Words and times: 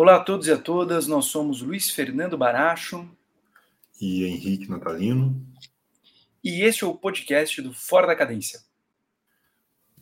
Olá 0.00 0.14
a 0.14 0.20
todos 0.20 0.46
e 0.46 0.52
a 0.52 0.56
todas, 0.56 1.08
nós 1.08 1.24
somos 1.24 1.60
Luiz 1.60 1.90
Fernando 1.90 2.38
Baracho 2.38 3.10
e 4.00 4.22
Henrique 4.26 4.70
Natalino. 4.70 5.44
E 6.42 6.62
este 6.62 6.84
é 6.84 6.86
o 6.86 6.94
podcast 6.94 7.60
do 7.60 7.74
Fora 7.74 8.06
da 8.06 8.14
Cadência. 8.14 8.60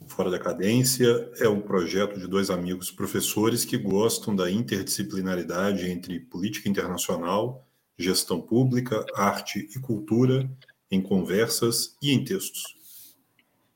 Fora 0.07 0.31
da 0.31 0.39
Cadência 0.39 1.09
é 1.39 1.49
um 1.49 1.63
projeto 1.63 2.21
de 2.21 2.27
dois 2.27 2.51
amigos 2.51 2.91
professores 2.91 3.65
que 3.65 3.79
gostam 3.79 4.37
da 4.37 4.51
interdisciplinaridade 4.51 5.91
entre 5.91 6.21
política 6.21 6.69
internacional, 6.69 7.67
gestão 7.97 8.39
pública, 8.39 9.03
arte 9.15 9.67
e 9.75 9.81
cultura 9.81 10.47
em 10.91 11.01
conversas 11.01 11.97
e 12.03 12.13
em 12.13 12.23
textos. 12.23 13.17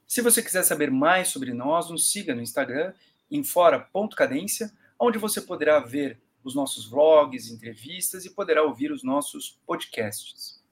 Se 0.07 0.21
você 0.21 0.43
quiser 0.43 0.65
saber 0.65 0.91
mais 0.91 1.29
sobre 1.29 1.55
nós, 1.55 1.89
nos 1.89 2.13
siga 2.13 2.35
no 2.35 2.43
Instagram 2.43 2.93
em 3.31 3.43
fora.cadência 3.43 4.71
onde 5.01 5.19
você 5.19 5.41
poderá 5.41 5.81
ver 5.81 6.21
os 6.45 6.55
nossos 6.55 6.87
vlogs, 6.87 7.51
entrevistas 7.51 8.27
e 8.27 8.31
poderá 8.31 8.63
ouvir 8.63 8.93
os 8.93 9.03
nossos 9.03 9.59
podcasts. 9.67 10.63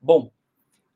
Bom, 0.00 0.32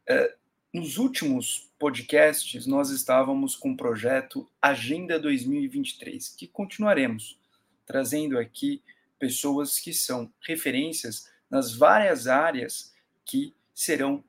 é, 0.09 0.37
nos 0.75 0.99
últimos 0.99 1.71
podcasts 1.79 2.67
nós 2.67 2.91
estávamos 2.91 3.57
com 3.57 3.73
o 3.73 3.77
projeto 3.77 4.49
Agenda 4.61 5.19
2023, 5.19 6.29
que 6.31 6.47
continuaremos 6.47 7.39
trazendo 7.87 8.39
aqui 8.39 8.83
pessoas 9.19 9.79
que 9.79 9.93
são 9.93 10.33
referências 10.41 11.29
nas 11.51 11.75
várias 11.75 12.27
áreas 12.27 12.95
que 13.25 13.55
serão 13.75 14.23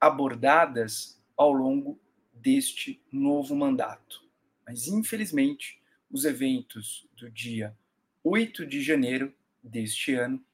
abordadas 0.00 1.20
ao 1.36 1.52
longo 1.52 1.98
deste 2.32 3.00
novo 3.12 3.54
mandato. 3.54 4.24
Mas, 4.66 4.88
infelizmente, 4.88 5.81
os 6.12 6.26
eventos 6.26 7.08
do 7.16 7.30
dia 7.30 7.74
8 8.22 8.66
de 8.66 8.82
janeiro 8.82 9.34
deste 9.62 10.14
ano 10.14 10.44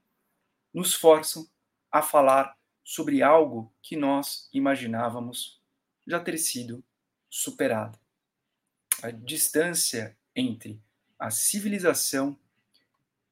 nos 0.73 0.95
forçam 0.95 1.49
a 1.91 2.01
falar 2.01 2.57
sobre 2.85 3.23
algo 3.23 3.73
que 3.83 3.97
nós 3.97 4.49
imaginávamos 4.53 5.61
já 6.07 6.21
ter 6.21 6.39
sido 6.39 6.83
superado. 7.29 7.99
A 9.03 9.11
distância 9.11 10.17
entre 10.35 10.81
a 11.19 11.31
civilização 11.31 12.39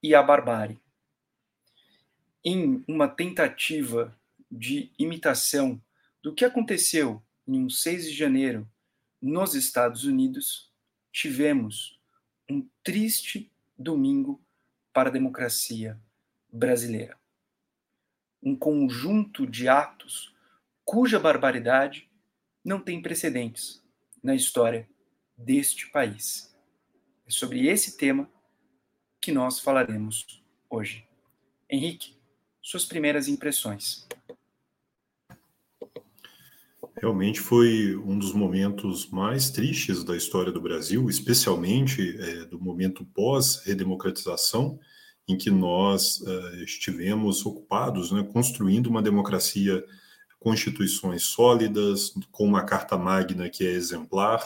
e 0.03 0.15
a 0.15 0.23
barbárie. 0.23 0.79
Em 2.45 2.85
uma 2.87 3.09
tentativa 3.09 4.17
de 4.51 4.91
imitação 4.99 5.81
do 6.23 6.35
que 6.35 6.45
aconteceu 6.45 7.23
em 7.47 7.65
um 7.65 7.71
6 7.71 8.07
de 8.07 8.13
janeiro 8.13 8.69
nos 9.23 9.55
Estados 9.55 10.05
Unidos, 10.05 10.71
tivemos 11.13 11.96
um 12.49 12.69
triste 12.83 13.51
domingo 13.79 14.41
para 14.93 15.09
a 15.09 15.13
democracia 15.13 16.01
brasileira. 16.53 17.19
Um 18.43 18.57
conjunto 18.57 19.47
de 19.47 19.69
atos 19.69 20.35
cuja 20.85 21.19
barbaridade 21.19 22.09
não 22.65 22.81
tem 22.81 23.03
precedentes 23.03 23.83
na 24.23 24.35
história 24.35 24.89
deste 25.37 25.91
país. 25.91 26.55
É 27.27 27.31
sobre 27.31 27.67
esse 27.67 27.97
tema 27.97 28.31
que 29.21 29.33
nós 29.33 29.59
falaremos 29.59 30.43
hoje. 30.71 31.07
Henrique, 31.69 32.17
suas 32.63 32.85
primeiras 32.85 33.27
impressões. 33.27 34.07
Realmente 37.01 37.41
foi 37.41 37.95
um 37.97 38.19
dos 38.19 38.33
momentos 38.33 39.09
mais 39.11 39.51
tristes 39.51 40.03
da 40.03 40.17
história 40.17 40.51
do 40.51 40.61
Brasil, 40.61 41.11
especialmente 41.11 42.17
é, 42.19 42.45
do 42.47 42.59
momento 42.59 43.05
pós-redemocratização, 43.05 44.79
em 45.29 45.37
que 45.37 45.51
nós 45.51 46.23
é, 46.27 46.63
estivemos 46.63 47.45
ocupados, 47.45 48.11
né, 48.13 48.23
construindo 48.33 48.87
uma 48.87 49.03
democracia, 49.03 49.85
constituições 50.39 51.25
sólidas, 51.25 52.15
com 52.31 52.45
uma 52.45 52.65
Carta 52.65 52.97
Magna 52.97 53.51
que 53.51 53.67
é 53.67 53.71
exemplar, 53.71 54.41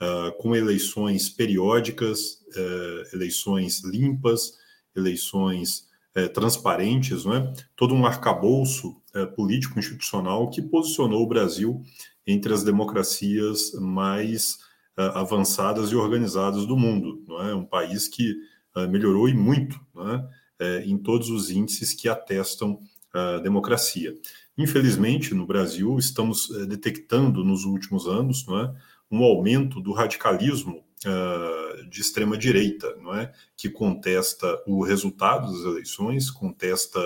uh, 0.00 0.32
com 0.38 0.56
eleições 0.56 1.28
periódicas, 1.28 2.40
uh, 2.56 3.14
eleições 3.14 3.84
limpas, 3.84 4.54
eleições 4.96 5.86
uh, 6.16 6.28
transparentes, 6.30 7.24
não 7.24 7.34
é? 7.34 7.52
todo 7.76 7.94
um 7.94 8.06
arcabouço 8.06 8.96
é, 9.14 9.24
político-institucional 9.26 10.50
que 10.50 10.60
posicionou 10.60 11.22
o 11.22 11.28
Brasil 11.28 11.82
entre 12.26 12.52
as 12.52 12.64
democracias 12.64 13.72
mais 13.74 14.58
é, 14.96 15.02
avançadas 15.14 15.90
e 15.90 15.96
organizadas 15.96 16.66
do 16.66 16.76
mundo. 16.76 17.22
Não 17.26 17.42
é? 17.42 17.54
Um 17.54 17.64
país 17.64 18.08
que 18.08 18.34
é, 18.76 18.86
melhorou 18.86 19.28
e 19.28 19.34
muito 19.34 19.80
é? 19.96 20.44
É, 20.58 20.84
em 20.84 20.96
todos 20.98 21.30
os 21.30 21.50
índices 21.50 21.92
que 21.92 22.08
atestam 22.08 22.78
a 23.12 23.38
democracia. 23.38 24.14
Infelizmente, 24.56 25.34
no 25.34 25.46
Brasil, 25.46 25.96
estamos 25.98 26.50
é, 26.50 26.66
detectando 26.66 27.44
nos 27.44 27.64
últimos 27.64 28.06
anos 28.06 28.46
não 28.46 28.58
é? 28.58 28.74
um 29.10 29.22
aumento 29.22 29.80
do 29.80 29.92
radicalismo 29.92 30.84
uh, 31.06 31.88
de 31.88 32.00
extrema 32.00 32.36
direita, 32.36 32.94
não 32.96 33.14
é, 33.14 33.32
que 33.56 33.68
contesta 33.68 34.62
o 34.66 34.82
resultado 34.82 35.52
das 35.52 35.64
eleições, 35.64 36.30
contesta 36.30 37.00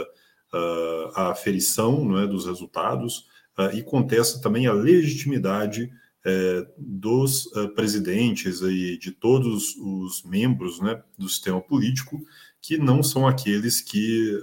uh, 0.53 1.11
a 1.15 1.31
aferição 1.31 2.05
não 2.05 2.19
é, 2.19 2.27
dos 2.27 2.47
resultados 2.47 3.27
uh, 3.59 3.75
e 3.75 3.83
contesta 3.83 4.41
também 4.41 4.67
a 4.67 4.73
legitimidade 4.73 5.85
uh, 6.25 6.67
dos 6.77 7.51
presidentes 7.75 8.61
e 8.63 8.99
de 8.99 9.13
todos 9.13 9.77
os 9.77 10.23
membros 10.23 10.81
né, 10.81 11.03
do 11.17 11.29
sistema 11.29 11.61
político 11.61 12.21
que 12.61 12.77
não 12.77 13.03
são 13.03 13.27
aqueles 13.27 13.81
que 13.81 14.37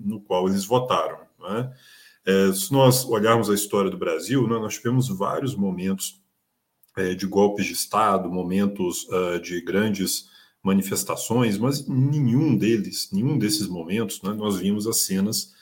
no 0.00 0.20
qual 0.20 0.48
eles 0.48 0.66
votaram. 0.66 1.20
Né? 1.40 1.72
se 2.52 2.70
nós 2.70 3.06
olharmos 3.06 3.48
a 3.48 3.54
história 3.54 3.90
do 3.90 3.96
Brasil, 3.96 4.46
né, 4.46 4.58
nós 4.58 4.74
tivemos 4.74 5.08
vários 5.08 5.56
momentos 5.56 6.22
de 7.16 7.26
golpes 7.26 7.66
de 7.66 7.72
Estado, 7.72 8.30
momentos 8.30 9.06
de 9.42 9.60
grandes 9.60 10.28
manifestações, 10.62 11.56
mas 11.56 11.86
nenhum 11.86 12.56
deles, 12.56 13.08
nenhum 13.12 13.38
desses 13.38 13.68
momentos, 13.68 14.20
né, 14.22 14.32
nós 14.32 14.58
vimos 14.58 14.86
as 14.86 15.00
cenas 15.02 15.54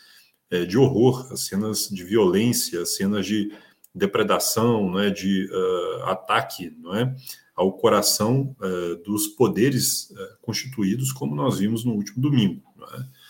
é, 0.50 0.64
de 0.64 0.78
horror, 0.78 1.32
as 1.32 1.46
cenas 1.46 1.88
de 1.88 2.04
violência, 2.04 2.82
as 2.82 2.94
cenas 2.94 3.26
de 3.26 3.52
depredação, 3.94 4.90
né, 4.92 5.10
de 5.10 5.48
uh, 5.50 6.04
ataque, 6.04 6.74
não 6.78 6.94
é, 6.94 7.14
ao 7.54 7.72
coração 7.72 8.54
uh, 8.60 8.96
dos 9.02 9.28
poderes 9.28 10.10
uh, 10.10 10.16
constituídos, 10.42 11.12
como 11.12 11.34
nós 11.34 11.58
vimos 11.58 11.84
no 11.84 11.92
último 11.92 12.20
domingo. 12.20 12.62
É? 12.94 13.26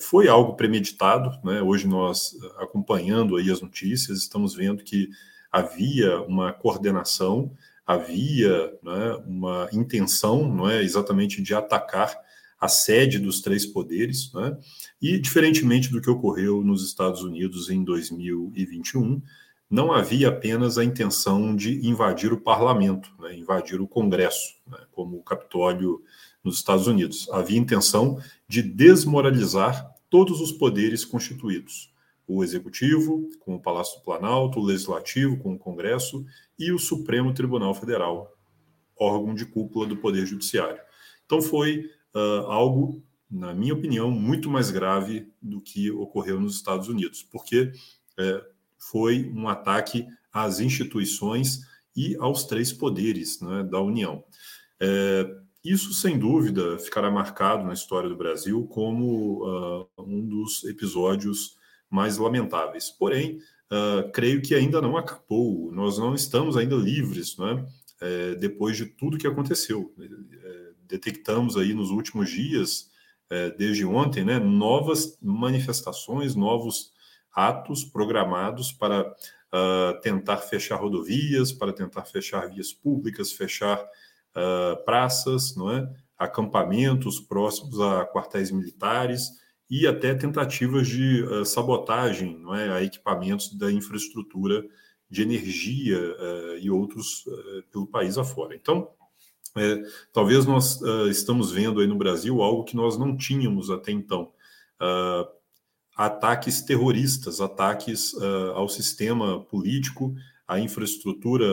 foi 0.00 0.28
algo 0.28 0.54
premeditado, 0.54 1.30
né? 1.44 1.60
Hoje 1.60 1.86
nós 1.86 2.34
acompanhando 2.56 3.36
aí 3.36 3.50
as 3.50 3.60
notícias 3.60 4.18
estamos 4.18 4.54
vendo 4.54 4.82
que 4.82 5.10
havia 5.52 6.20
uma 6.22 6.52
coordenação 6.52 7.54
havia 7.86 8.72
né, 8.82 9.22
uma 9.26 9.68
intenção 9.72 10.48
não 10.48 10.68
é, 10.68 10.82
exatamente 10.82 11.42
de 11.42 11.54
atacar 11.54 12.14
a 12.60 12.68
sede 12.68 13.18
dos 13.18 13.40
três 13.40 13.66
poderes, 13.66 14.32
né, 14.32 14.56
e 15.00 15.18
diferentemente 15.18 15.90
do 15.90 16.00
que 16.00 16.10
ocorreu 16.10 16.62
nos 16.62 16.86
Estados 16.86 17.22
Unidos 17.22 17.68
em 17.70 17.82
2021, 17.82 19.20
não 19.68 19.90
havia 19.90 20.28
apenas 20.28 20.78
a 20.78 20.84
intenção 20.84 21.56
de 21.56 21.84
invadir 21.86 22.32
o 22.32 22.40
parlamento, 22.40 23.10
né, 23.18 23.34
invadir 23.36 23.80
o 23.80 23.88
Congresso, 23.88 24.54
né, 24.66 24.78
como 24.92 25.16
o 25.16 25.22
Capitólio 25.22 26.02
nos 26.44 26.56
Estados 26.56 26.86
Unidos. 26.86 27.28
Havia 27.30 27.58
intenção 27.58 28.20
de 28.46 28.62
desmoralizar 28.62 29.92
todos 30.08 30.40
os 30.40 30.52
poderes 30.52 31.04
constituídos 31.04 31.91
o 32.34 32.42
Executivo, 32.42 33.28
com 33.40 33.56
o 33.56 33.60
Palácio 33.60 33.98
do 33.98 34.04
Planalto, 34.04 34.58
o 34.58 34.64
Legislativo, 34.64 35.36
com 35.38 35.54
o 35.54 35.58
Congresso 35.58 36.24
e 36.58 36.72
o 36.72 36.78
Supremo 36.78 37.34
Tribunal 37.34 37.74
Federal, 37.74 38.34
órgão 38.98 39.34
de 39.34 39.44
cúpula 39.44 39.86
do 39.86 39.96
Poder 39.96 40.24
Judiciário. 40.24 40.80
Então, 41.26 41.42
foi 41.42 41.90
uh, 42.14 42.46
algo, 42.46 43.02
na 43.30 43.52
minha 43.52 43.74
opinião, 43.74 44.10
muito 44.10 44.48
mais 44.48 44.70
grave 44.70 45.30
do 45.40 45.60
que 45.60 45.90
ocorreu 45.90 46.40
nos 46.40 46.56
Estados 46.56 46.88
Unidos, 46.88 47.22
porque 47.22 47.72
é, 48.18 48.44
foi 48.78 49.30
um 49.34 49.48
ataque 49.48 50.06
às 50.32 50.60
instituições 50.60 51.60
e 51.96 52.16
aos 52.16 52.44
três 52.44 52.72
poderes 52.72 53.40
né, 53.40 53.62
da 53.62 53.80
União. 53.80 54.24
É, 54.80 55.34
isso, 55.64 55.94
sem 55.94 56.18
dúvida, 56.18 56.78
ficará 56.78 57.10
marcado 57.10 57.64
na 57.64 57.72
história 57.72 58.08
do 58.08 58.16
Brasil 58.16 58.66
como 58.66 59.44
uh, 59.46 59.88
um 59.98 60.26
dos 60.26 60.64
episódios 60.64 61.56
mais 61.92 62.16
lamentáveis. 62.16 62.90
Porém, 62.90 63.38
uh, 63.70 64.10
creio 64.12 64.40
que 64.40 64.54
ainda 64.54 64.80
não 64.80 64.96
acabou, 64.96 65.70
nós 65.70 65.98
não 65.98 66.14
estamos 66.14 66.56
ainda 66.56 66.74
livres, 66.74 67.36
né? 67.36 67.66
É, 68.00 68.34
depois 68.34 68.76
de 68.76 68.86
tudo 68.86 69.16
que 69.16 69.28
aconteceu. 69.28 69.94
É, 70.00 70.70
detectamos 70.88 71.56
aí 71.56 71.72
nos 71.72 71.90
últimos 71.90 72.30
dias, 72.30 72.90
é, 73.30 73.50
desde 73.50 73.84
ontem, 73.84 74.24
né, 74.24 74.40
novas 74.40 75.16
manifestações, 75.22 76.34
novos 76.34 76.90
atos 77.32 77.84
programados 77.84 78.72
para 78.72 79.08
uh, 79.08 80.00
tentar 80.02 80.38
fechar 80.38 80.76
rodovias, 80.76 81.52
para 81.52 81.72
tentar 81.72 82.04
fechar 82.04 82.48
vias 82.50 82.72
públicas, 82.72 83.32
fechar 83.32 83.80
uh, 83.80 84.84
praças, 84.84 85.54
não 85.54 85.70
é? 85.70 85.88
acampamentos 86.18 87.20
próximos 87.20 87.80
a 87.80 88.04
quartéis 88.04 88.50
militares 88.50 89.30
e 89.72 89.86
até 89.86 90.14
tentativas 90.14 90.86
de 90.86 91.22
uh, 91.22 91.46
sabotagem 91.46 92.38
não 92.38 92.54
é, 92.54 92.70
a 92.70 92.82
equipamentos 92.82 93.54
da 93.54 93.72
infraestrutura 93.72 94.62
de 95.08 95.22
energia 95.22 95.98
uh, 95.98 96.58
e 96.58 96.70
outros 96.70 97.24
uh, 97.24 97.62
pelo 97.72 97.86
país 97.86 98.18
afora. 98.18 98.54
Então, 98.54 98.90
é, 99.56 99.82
talvez 100.12 100.44
nós 100.44 100.80
estamos 101.10 101.52
vendo 101.52 101.80
aí 101.80 101.86
no 101.86 101.96
Brasil 101.96 102.42
algo 102.42 102.64
que 102.64 102.76
nós 102.76 102.98
não 102.98 103.14
tínhamos 103.14 103.70
até 103.70 103.92
então. 103.92 104.32
ataques 105.94 106.62
terroristas, 106.62 107.38
ataques 107.38 108.14
ao 108.54 108.66
sistema 108.66 109.44
político, 109.44 110.14
à 110.48 110.58
infraestrutura 110.58 111.44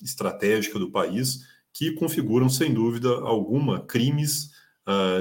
estratégica 0.00 0.78
do 0.78 0.88
país, 0.88 1.44
que 1.72 1.90
configuram, 1.94 2.48
sem 2.48 2.72
dúvida 2.72 3.08
alguma, 3.08 3.80
crimes 3.80 4.52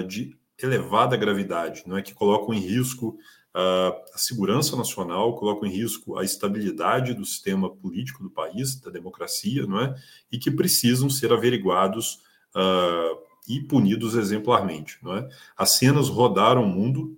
de 0.08 0.38
elevada 0.62 1.18
gravidade, 1.18 1.84
não 1.86 1.98
é 1.98 2.02
que 2.02 2.14
colocam 2.14 2.54
em 2.54 2.60
risco 2.60 3.18
uh, 3.56 3.94
a 4.14 4.18
segurança 4.18 4.76
nacional, 4.76 5.36
colocam 5.36 5.68
em 5.68 5.72
risco 5.72 6.18
a 6.18 6.24
estabilidade 6.24 7.14
do 7.14 7.26
sistema 7.26 7.70
político 7.70 8.24
do 8.24 8.30
país, 8.30 8.80
da 8.80 8.92
democracia, 8.92 9.66
não 9.66 9.80
é, 9.80 9.96
e 10.32 10.38
que 10.38 10.52
precisam 10.52 11.10
ser 11.10 11.32
averiguados 11.34 12.20
uh, 12.56 13.18
e 13.48 13.62
punidos 13.62 14.16
exemplarmente, 14.16 14.98
não 15.02 15.18
é. 15.18 15.30
As 15.58 15.72
cenas 15.72 16.08
rodaram 16.08 16.64
o 16.64 16.68
mundo 16.68 17.18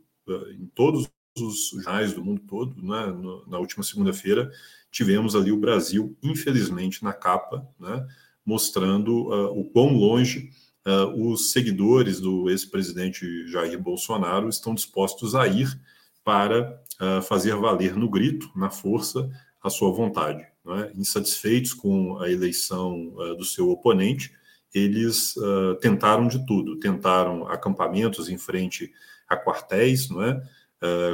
em 0.58 0.66
todos 0.74 1.08
os 1.38 1.70
jornais 1.70 2.14
do 2.14 2.24
mundo 2.24 2.42
todo, 2.48 2.82
né? 2.82 3.14
na 3.46 3.60
última 3.60 3.84
segunda-feira 3.84 4.52
tivemos 4.96 5.36
ali 5.36 5.52
o 5.52 5.60
Brasil, 5.60 6.18
infelizmente, 6.24 7.04
na 7.04 7.12
capa, 7.12 7.68
né? 7.78 8.08
mostrando 8.46 9.28
uh, 9.28 9.60
o 9.60 9.66
quão 9.66 9.94
longe 9.94 10.52
uh, 10.86 11.32
os 11.32 11.52
seguidores 11.52 12.20
do 12.20 12.50
ex-presidente 12.50 13.48
Jair 13.48 13.80
Bolsonaro 13.80 14.50
estão 14.50 14.74
dispostos 14.74 15.36
a 15.36 15.48
ir 15.48 15.80
para 16.24 16.82
uh, 17.02 17.22
fazer 17.22 17.56
valer 17.56 17.96
no 17.96 18.10
grito, 18.10 18.50
na 18.56 18.70
força, 18.70 19.30
a 19.62 19.70
sua 19.70 19.92
vontade. 19.92 20.46
É? 20.68 20.92
Insatisfeitos 20.96 21.74
com 21.74 22.20
a 22.20 22.30
eleição 22.30 23.14
do 23.38 23.46
seu 23.46 23.70
oponente, 23.70 24.32
eles 24.74 25.36
tentaram 25.80 26.28
de 26.28 26.44
tudo, 26.46 26.80
tentaram 26.80 27.48
acampamentos 27.48 28.30
em 28.30 28.38
frente 28.38 28.92
a 29.28 29.38
quartéis, 29.38 30.10
não 30.10 30.24
é? 30.24 30.42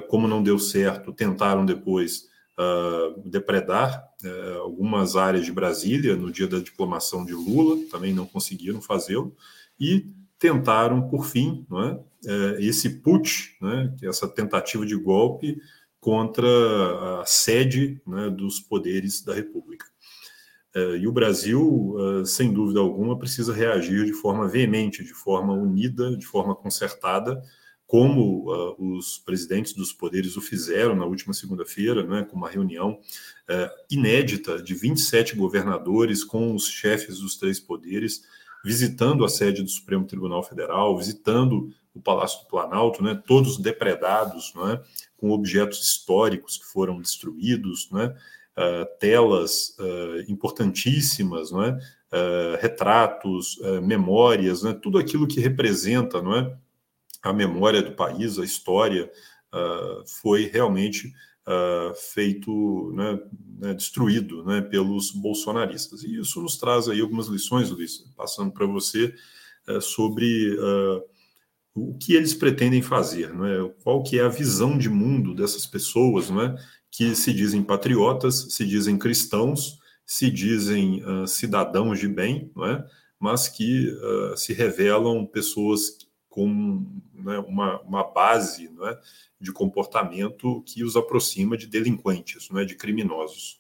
como 0.10 0.28
não 0.28 0.42
deu 0.42 0.58
certo, 0.58 1.12
tentaram 1.12 1.66
depois 1.66 2.30
uh, 2.58 3.22
depredar 3.26 4.08
uh, 4.24 4.60
algumas 4.60 5.16
áreas 5.16 5.46
de 5.46 5.52
Brasília 5.52 6.16
no 6.16 6.32
dia 6.32 6.48
da 6.48 6.60
diplomação 6.60 7.26
de 7.26 7.34
Lula, 7.34 7.78
também 7.90 8.14
não 8.14 8.26
conseguiram 8.26 8.82
fazê-lo, 8.82 9.36
e 9.82 10.08
tentaram, 10.38 11.10
por 11.10 11.26
fim, 11.26 11.66
é, 11.72 11.76
uh, 11.76 12.60
esse 12.60 13.02
put, 13.02 13.58
né, 13.60 13.94
essa 14.04 14.28
tentativa 14.28 14.86
de 14.86 14.96
golpe 14.96 15.60
contra 16.00 16.48
a 17.22 17.26
sede 17.26 18.00
né, 18.06 18.30
dos 18.30 18.60
poderes 18.60 19.24
da 19.24 19.34
República. 19.34 19.86
Uh, 20.76 20.96
e 20.98 21.08
o 21.08 21.12
Brasil, 21.12 21.96
sem 22.26 22.54
dúvida 22.54 22.80
alguma, 22.80 23.18
precisa 23.18 23.54
reagir 23.54 24.06
de 24.06 24.14
forma 24.14 24.48
veemente, 24.48 25.04
de 25.04 25.14
forma 25.14 25.54
unida, 25.54 26.16
de 26.16 26.26
forma 26.26 26.56
concertada, 26.56 27.42
como 27.92 28.50
uh, 28.50 28.98
os 28.98 29.18
presidentes 29.18 29.74
dos 29.74 29.92
poderes 29.92 30.38
o 30.38 30.42
fizeram 30.42 30.96
na 30.96 31.04
última 31.04 31.34
segunda-feira, 31.34 32.08
né, 32.08 32.24
com 32.24 32.38
uma 32.38 32.50
reunião 32.50 32.92
uh, 32.94 33.70
inédita 33.90 34.64
de 34.64 34.74
27 34.74 35.36
governadores 35.36 36.24
com 36.24 36.56
os 36.56 36.70
chefes 36.70 37.20
dos 37.20 37.36
três 37.36 37.60
poderes, 37.60 38.22
visitando 38.64 39.26
a 39.26 39.30
sede 39.30 39.64
do 39.64 39.70
Supremo 39.70 40.06
Tribunal 40.06 40.44
Federal, 40.44 40.98
visitando 40.98 41.74
o 41.94 42.02
Palácio 42.02 42.42
do 42.42 42.48
Planalto, 42.48 43.04
né, 43.04 43.22
todos 43.28 43.58
depredados, 43.58 44.54
né, 44.56 44.82
com 45.18 45.32
objetos 45.32 45.82
históricos 45.86 46.58
que 46.58 46.66
foram 46.66 47.00
destruídos, 47.00 47.90
né, 47.92 48.16
uh, 48.58 48.86
telas 49.00 49.76
importantíssimas, 50.28 51.52
né, 51.52 51.78
retratos, 52.60 53.58
memórias, 53.84 54.64
né, 54.64 54.74
tudo 54.74 54.98
aquilo 54.98 55.28
que 55.28 55.40
representa, 55.40 56.22
não 56.22 56.36
é, 56.36 56.58
a 57.22 57.32
memória 57.32 57.82
do 57.82 57.92
país, 57.92 58.40
a 58.40 58.44
história, 58.44 59.10
uh, 59.54 60.04
foi 60.22 60.46
realmente 60.46 61.14
uh, 61.48 61.94
feito, 62.14 62.92
né, 62.94 63.20
né, 63.60 63.74
destruído 63.74 64.44
né, 64.44 64.62
pelos 64.62 65.12
bolsonaristas. 65.12 66.04
E 66.04 66.20
isso 66.20 66.42
nos 66.42 66.58
traz 66.58 66.88
aí 66.88 67.02
algumas 67.02 67.28
lições, 67.28 67.70
Luiz, 67.70 68.00
passando 68.16 68.52
para 68.52 68.66
você 68.66 69.14
uh, 69.68 69.82
sobre 69.82 70.58
o 71.74 71.98
que 71.98 72.14
eles 72.14 72.34
pretendem 72.34 72.82
fazer, 72.82 73.34
não 73.34 73.46
é? 73.46 73.74
qual 73.82 74.04
que 74.04 74.20
é 74.20 74.24
a 74.24 74.28
visão 74.28 74.78
de 74.78 74.90
mundo 74.90 75.34
dessas 75.34 75.66
pessoas 75.66 76.30
não 76.30 76.42
é? 76.42 76.56
que 76.92 77.16
se 77.16 77.32
dizem 77.32 77.64
patriotas, 77.64 78.54
se 78.54 78.66
dizem 78.66 78.98
cristãos, 78.98 79.80
se 80.06 80.30
dizem 80.30 81.02
cidadãos 81.26 81.98
de 81.98 82.10
bem, 82.10 82.52
não 82.54 82.66
é? 82.66 82.86
mas 83.18 83.48
que 83.48 83.90
se 84.36 84.52
revelam 84.52 85.26
pessoas 85.26 85.98
com 86.32 86.86
né, 87.14 87.38
uma, 87.40 87.82
uma 87.82 88.04
base 88.06 88.70
né, 88.70 88.98
de 89.40 89.52
comportamento 89.52 90.64
que 90.66 90.82
os 90.82 90.96
aproxima 90.96 91.58
de 91.58 91.68
delinquentes, 91.68 92.50
né, 92.50 92.64
de 92.64 92.74
criminosos. 92.74 93.60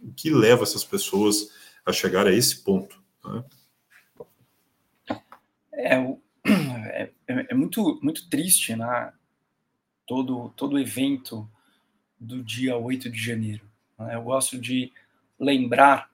O 0.00 0.12
que 0.12 0.30
leva 0.30 0.62
essas 0.62 0.84
pessoas 0.84 1.50
a 1.84 1.92
chegar 1.92 2.26
a 2.28 2.32
esse 2.32 2.62
ponto? 2.62 3.02
Né? 3.24 3.44
É, 5.74 5.96
é, 6.46 7.10
é, 7.26 7.54
muito, 7.54 7.98
muito 8.00 8.30
triste 8.30 8.76
né, 8.76 9.12
todo, 10.06 10.50
todo 10.50 10.74
o 10.74 10.78
evento 10.78 11.50
do 12.20 12.40
dia 12.40 12.76
8 12.76 13.10
de 13.10 13.20
janeiro. 13.20 13.68
Né? 13.98 14.14
Eu 14.14 14.22
gosto 14.22 14.56
de 14.56 14.92
lembrar, 15.40 16.08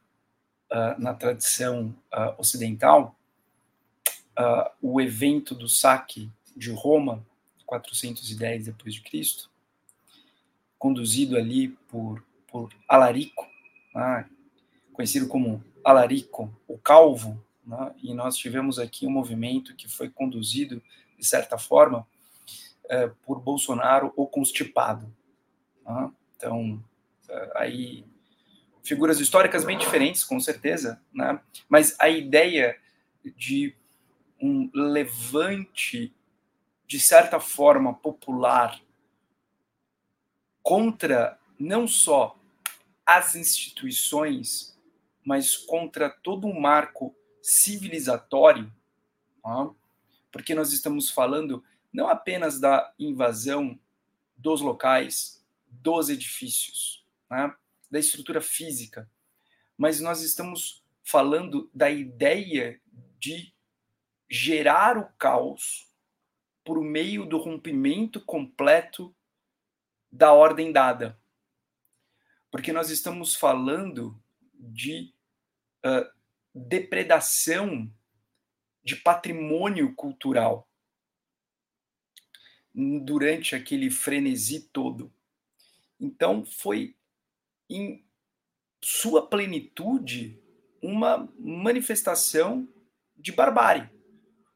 uh, 0.73 0.99
na 0.99 1.13
tradição 1.13 1.95
uh, 2.15 2.35
ocidental, 2.39 3.18
uh, 4.39 4.71
o 4.81 5.01
evento 5.01 5.55
do 5.55 5.69
saque 5.69 6.31
de 6.57 6.71
Roma, 6.71 7.27
410 7.67 8.67
depois 8.67 8.95
de 8.95 9.03
Cristo, 9.03 9.51
conduzido 10.79 11.37
ali 11.37 11.69
por, 11.89 12.25
por 12.47 12.71
Alarico, 12.89 13.47
né, 13.95 14.29
conhecido 14.93 15.27
como 15.27 15.63
Alarico, 15.85 16.55
o 16.67 16.79
Calvo, 16.79 17.43
né, 17.67 17.95
e 18.03 18.15
nós 18.15 18.37
tivemos 18.37 18.79
aqui 18.79 19.07
um 19.07 19.11
movimento 19.11 19.75
que 19.75 19.89
foi 19.89 20.09
conduzido, 20.09 20.83
de 21.19 21.27
certa 21.27 21.59
forma, 21.59 22.07
uh, 22.85 23.15
por 23.27 23.41
Bolsonaro, 23.41 24.13
o 24.17 24.27
constipado. 24.27 25.13
Né, 25.85 26.11
então, 26.37 26.83
uh, 27.29 27.51
aí, 27.57 28.05
figuras 28.85 29.21
históricas 29.21 29.65
bem 29.65 29.77
diferentes, 29.77 30.25
com 30.25 30.39
certeza, 30.39 31.03
né, 31.13 31.41
mas 31.69 31.97
a 31.99 32.09
ideia 32.09 32.79
de 33.37 33.75
um 34.41 34.71
levante, 34.73 36.15
de 36.87 37.01
certa 37.01 37.41
forma, 37.41 37.95
popular 37.95 38.81
contra 40.63 41.39
não 41.59 41.89
só 41.89 42.39
as 43.05 43.35
instituições, 43.35 44.79
mas 45.25 45.57
contra 45.57 46.11
todo 46.11 46.47
um 46.47 46.61
marco 46.61 47.15
civilizatório, 47.43 48.71
porque 50.31 50.55
nós 50.55 50.73
estamos 50.73 51.11
falando 51.11 51.65
não 51.93 52.09
apenas 52.09 52.61
da 52.61 52.93
invasão 52.99 53.79
dos 54.37 54.61
locais, 54.61 55.43
dos 55.67 56.11
edifícios, 56.11 57.05
né, 57.31 57.55
da 57.91 57.99
estrutura 57.99 58.41
física, 58.41 59.11
mas 59.77 60.01
nós 60.01 60.23
estamos 60.23 60.85
falando 61.03 61.71
da 61.73 61.91
ideia 61.91 62.81
de 63.19 63.55
gerar 64.31 64.99
o 64.99 65.07
caos 65.19 65.89
por 66.65 66.83
meio 66.83 67.25
do 67.25 67.39
rompimento 67.39 68.21
completo 68.21 69.15
da 70.11 70.33
ordem 70.33 70.71
dada. 70.71 71.19
Porque 72.51 72.73
nós 72.73 72.91
estamos 72.91 73.35
falando 73.35 74.23
de 74.53 75.15
uh, 75.85 76.11
depredação 76.55 77.91
de 78.83 78.97
patrimônio 78.97 79.95
cultural 79.95 80.69
durante 82.75 83.55
aquele 83.55 83.91
frenesi 83.91 84.61
todo. 84.69 85.13
Então, 85.99 86.45
foi 86.45 86.97
em 87.69 88.07
sua 88.83 89.27
plenitude 89.27 90.41
uma 90.81 91.29
manifestação 91.39 92.69
de 93.17 93.33
barbárie. 93.33 93.98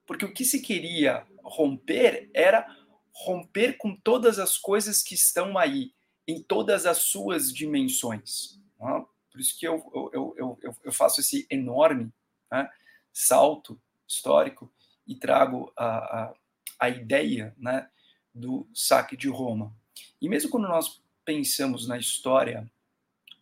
Porque 0.06 0.24
o 0.24 0.32
que 0.32 0.44
se 0.44 0.60
queria 0.60 1.26
romper 1.42 2.30
era 2.34 2.66
romper 3.12 3.76
com 3.76 3.94
todas 3.94 4.38
as 4.38 4.56
coisas 4.56 5.02
que 5.02 5.14
estão 5.14 5.58
aí, 5.58 5.92
em 6.26 6.42
todas 6.42 6.86
as 6.86 6.98
suas 6.98 7.52
dimensões. 7.52 8.58
Né? 8.80 9.04
Por 9.30 9.40
isso 9.40 9.58
que 9.58 9.66
eu, 9.66 10.10
eu, 10.12 10.34
eu, 10.36 10.76
eu, 10.84 10.92
faço 10.92 11.20
esse 11.20 11.46
enorme 11.50 12.12
né, 12.50 12.70
salto 13.12 13.80
histórico 14.06 14.72
e 15.06 15.14
trago 15.14 15.72
a, 15.76 15.86
a, 15.86 16.34
a 16.78 16.88
ideia 16.88 17.54
né, 17.58 17.88
do 18.34 18.68
saque 18.74 19.16
de 19.16 19.28
Roma. 19.28 19.74
E 20.20 20.28
mesmo 20.28 20.50
quando 20.50 20.68
nós 20.68 21.02
pensamos 21.24 21.86
na 21.86 21.98
história 21.98 22.70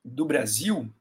do 0.05 0.25
Brasil, 0.25 0.93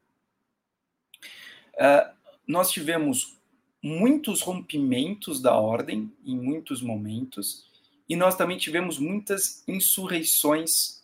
uh, 1.75 2.15
nós 2.47 2.71
tivemos 2.71 3.38
muitos 3.81 4.41
rompimentos 4.41 5.41
da 5.41 5.55
ordem 5.55 6.11
em 6.25 6.35
muitos 6.35 6.81
momentos, 6.81 7.69
e 8.07 8.15
nós 8.15 8.35
também 8.35 8.57
tivemos 8.57 8.97
muitas 8.97 9.63
insurreições 9.67 11.03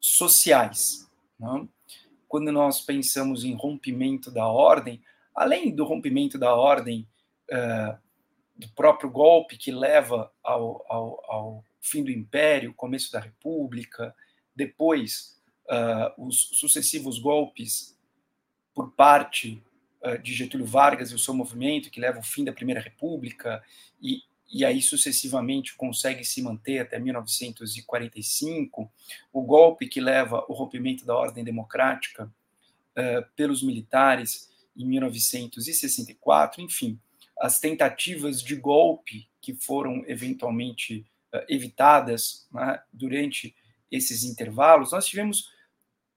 sociais. 0.00 1.08
Né? 1.38 1.68
Quando 2.26 2.50
nós 2.50 2.80
pensamos 2.80 3.44
em 3.44 3.54
rompimento 3.54 4.30
da 4.30 4.46
ordem, 4.46 5.02
além 5.34 5.74
do 5.74 5.84
rompimento 5.84 6.38
da 6.38 6.54
ordem 6.54 7.06
uh, 7.50 7.98
do 8.56 8.68
próprio 8.70 9.10
golpe 9.10 9.56
que 9.56 9.70
leva 9.70 10.32
ao, 10.42 10.84
ao, 10.88 11.24
ao, 11.30 11.64
fim 11.80 12.02
do 12.04 12.10
Império, 12.10 12.72
começo 12.74 13.10
da 13.10 13.20
República, 13.20 14.14
depois 14.54 15.40
uh, 15.66 16.26
os 16.26 16.48
sucessivos 16.54 17.18
golpes 17.18 17.98
por 18.74 18.92
parte 18.92 19.62
de 20.22 20.34
Getúlio 20.34 20.66
Vargas 20.66 21.10
e 21.10 21.14
o 21.14 21.18
seu 21.18 21.32
movimento, 21.32 21.90
que 21.90 22.00
leva 22.00 22.18
ao 22.18 22.24
fim 22.24 22.44
da 22.44 22.52
Primeira 22.52 22.80
República, 22.80 23.62
e, 24.00 24.22
e 24.52 24.64
aí 24.64 24.82
sucessivamente 24.82 25.74
consegue 25.74 26.24
se 26.24 26.42
manter 26.42 26.80
até 26.80 26.98
1945, 26.98 28.92
o 29.32 29.42
golpe 29.42 29.88
que 29.88 30.00
leva 30.00 30.44
ao 30.48 30.54
rompimento 30.54 31.06
da 31.06 31.16
ordem 31.16 31.42
democrática 31.42 32.24
uh, 32.24 33.24
pelos 33.34 33.62
militares 33.62 34.50
em 34.76 34.84
1964, 34.86 36.60
enfim, 36.60 37.00
as 37.40 37.58
tentativas 37.58 38.42
de 38.42 38.54
golpe 38.54 39.28
que 39.40 39.54
foram 39.54 40.04
eventualmente 40.06 41.06
uh, 41.32 41.44
evitadas 41.48 42.46
né, 42.52 42.82
durante 42.92 43.54
esses 43.90 44.22
intervalos, 44.22 44.92
nós 44.92 45.06
tivemos 45.06 45.50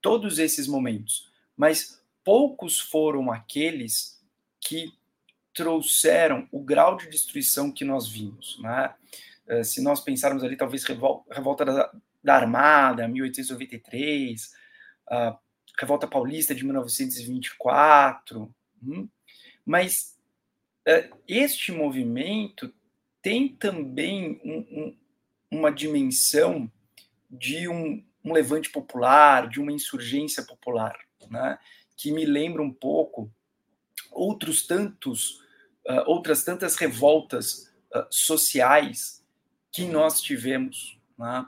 todos 0.01 0.39
esses 0.39 0.68
momentos, 0.68 1.32
mas 1.56 2.04
poucos 2.25 2.79
foram 2.79 3.32
aqueles 3.32 4.22
que 4.60 4.91
trouxeram 5.53 6.50
o 6.51 6.60
grau 6.60 6.98
de 6.98 7.08
destruição 7.08 7.72
que 7.72 7.86
nós 7.86 8.10
vimos. 8.10 8.60
Né? 8.60 8.94
Uh, 9.48 9.63
se 9.63 9.82
nós 9.82 10.01
pensarmos 10.01 10.44
ali, 10.44 10.58
talvez, 10.58 10.84
revolta 10.84 11.63
da, 11.63 11.91
da 12.22 12.36
Armada, 12.36 13.08
1893, 13.08 14.53
a 15.08 15.39
Revolta 15.79 16.08
Paulista 16.08 16.55
de 16.55 16.63
1924, 16.63 18.53
hum? 18.82 19.08
mas 19.65 20.17
é, 20.86 21.10
este 21.27 21.72
movimento 21.72 22.74
tem 23.22 23.50
também 23.50 24.39
um, 24.44 24.58
um, 24.58 24.98
uma 25.51 25.72
dimensão 25.72 26.72
de 27.29 27.67
um, 27.67 28.03
um, 28.24 28.32
levante 28.32 28.70
popular, 28.70 29.50
de 29.50 29.60
uma 29.60 29.72
insurgência 29.72 30.44
popular, 30.44 30.96
né? 31.29 31.58
Que 31.96 32.12
me 32.12 32.25
lembra 32.25 32.62
um 32.62 32.74
pouco 32.74 33.32
outros 34.12 34.66
tantos, 34.66 35.42
uh, 35.88 36.04
outras 36.06 36.44
tantas 36.44 36.75
revoltas 36.75 37.74
uh, 37.94 38.06
sociais 38.10 39.24
que 39.72 39.86
nós 39.86 40.22
tivemos, 40.22 41.00
né? 41.18 41.46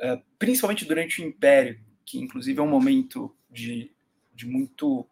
uh, 0.00 0.22
principalmente 0.38 0.84
durante 0.84 1.22
o 1.22 1.24
Império, 1.24 1.80
que 2.04 2.18
inclusive 2.18 2.58
é 2.58 2.62
um 2.62 2.68
momento 2.68 3.34
de, 3.50 3.92
de 4.34 4.46
muito, 4.46 5.06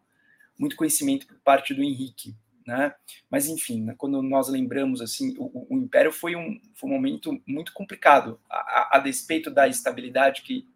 muito 0.57 0.75
conhecimento 0.75 1.27
por 1.27 1.37
parte 1.39 1.73
do 1.73 1.83
Henrique. 1.83 2.35
Né? 2.65 2.93
Mas 3.29 3.47
enfim, 3.47 3.81
né, 3.81 3.95
quando 3.97 4.21
nós 4.21 4.49
lembramos 4.49 4.99
assim, 4.99 5.33
o, 5.37 5.73
o, 5.73 5.77
Império 5.77 6.11
foi 6.11 6.35
um, 6.35 6.59
foi 6.75 6.89
um 6.89 6.93
momento 6.93 7.41
muito 7.47 7.71
complicado, 7.71 8.37
a, 8.49 8.57
a, 8.57 8.97
a, 8.97 8.99
despeito 8.99 9.49
da 9.49 9.69
estabilidade 9.69 10.41
que 10.41 10.67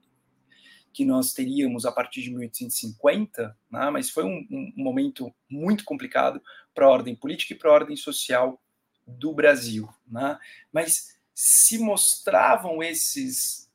que 0.93 1.05
nós 1.05 1.33
teríamos 1.33 1.85
a 1.85 1.91
partir 1.91 2.21
de 2.21 2.29
1850, 2.29 3.57
né? 3.69 3.89
mas 3.89 4.09
foi 4.09 4.23
um, 4.23 4.45
um 4.51 4.73
momento 4.75 5.33
muito 5.49 5.83
complicado 5.83 6.41
para 6.73 6.85
a 6.85 6.89
ordem 6.89 7.15
política 7.15 7.53
e 7.53 7.57
para 7.57 7.69
a 7.69 7.73
ordem 7.73 7.95
social 7.95 8.61
do 9.05 9.33
Brasil. 9.33 9.89
Né? 10.07 10.37
Mas 10.71 11.17
se 11.33 11.77
mostravam 11.77 12.83
esses 12.83 13.69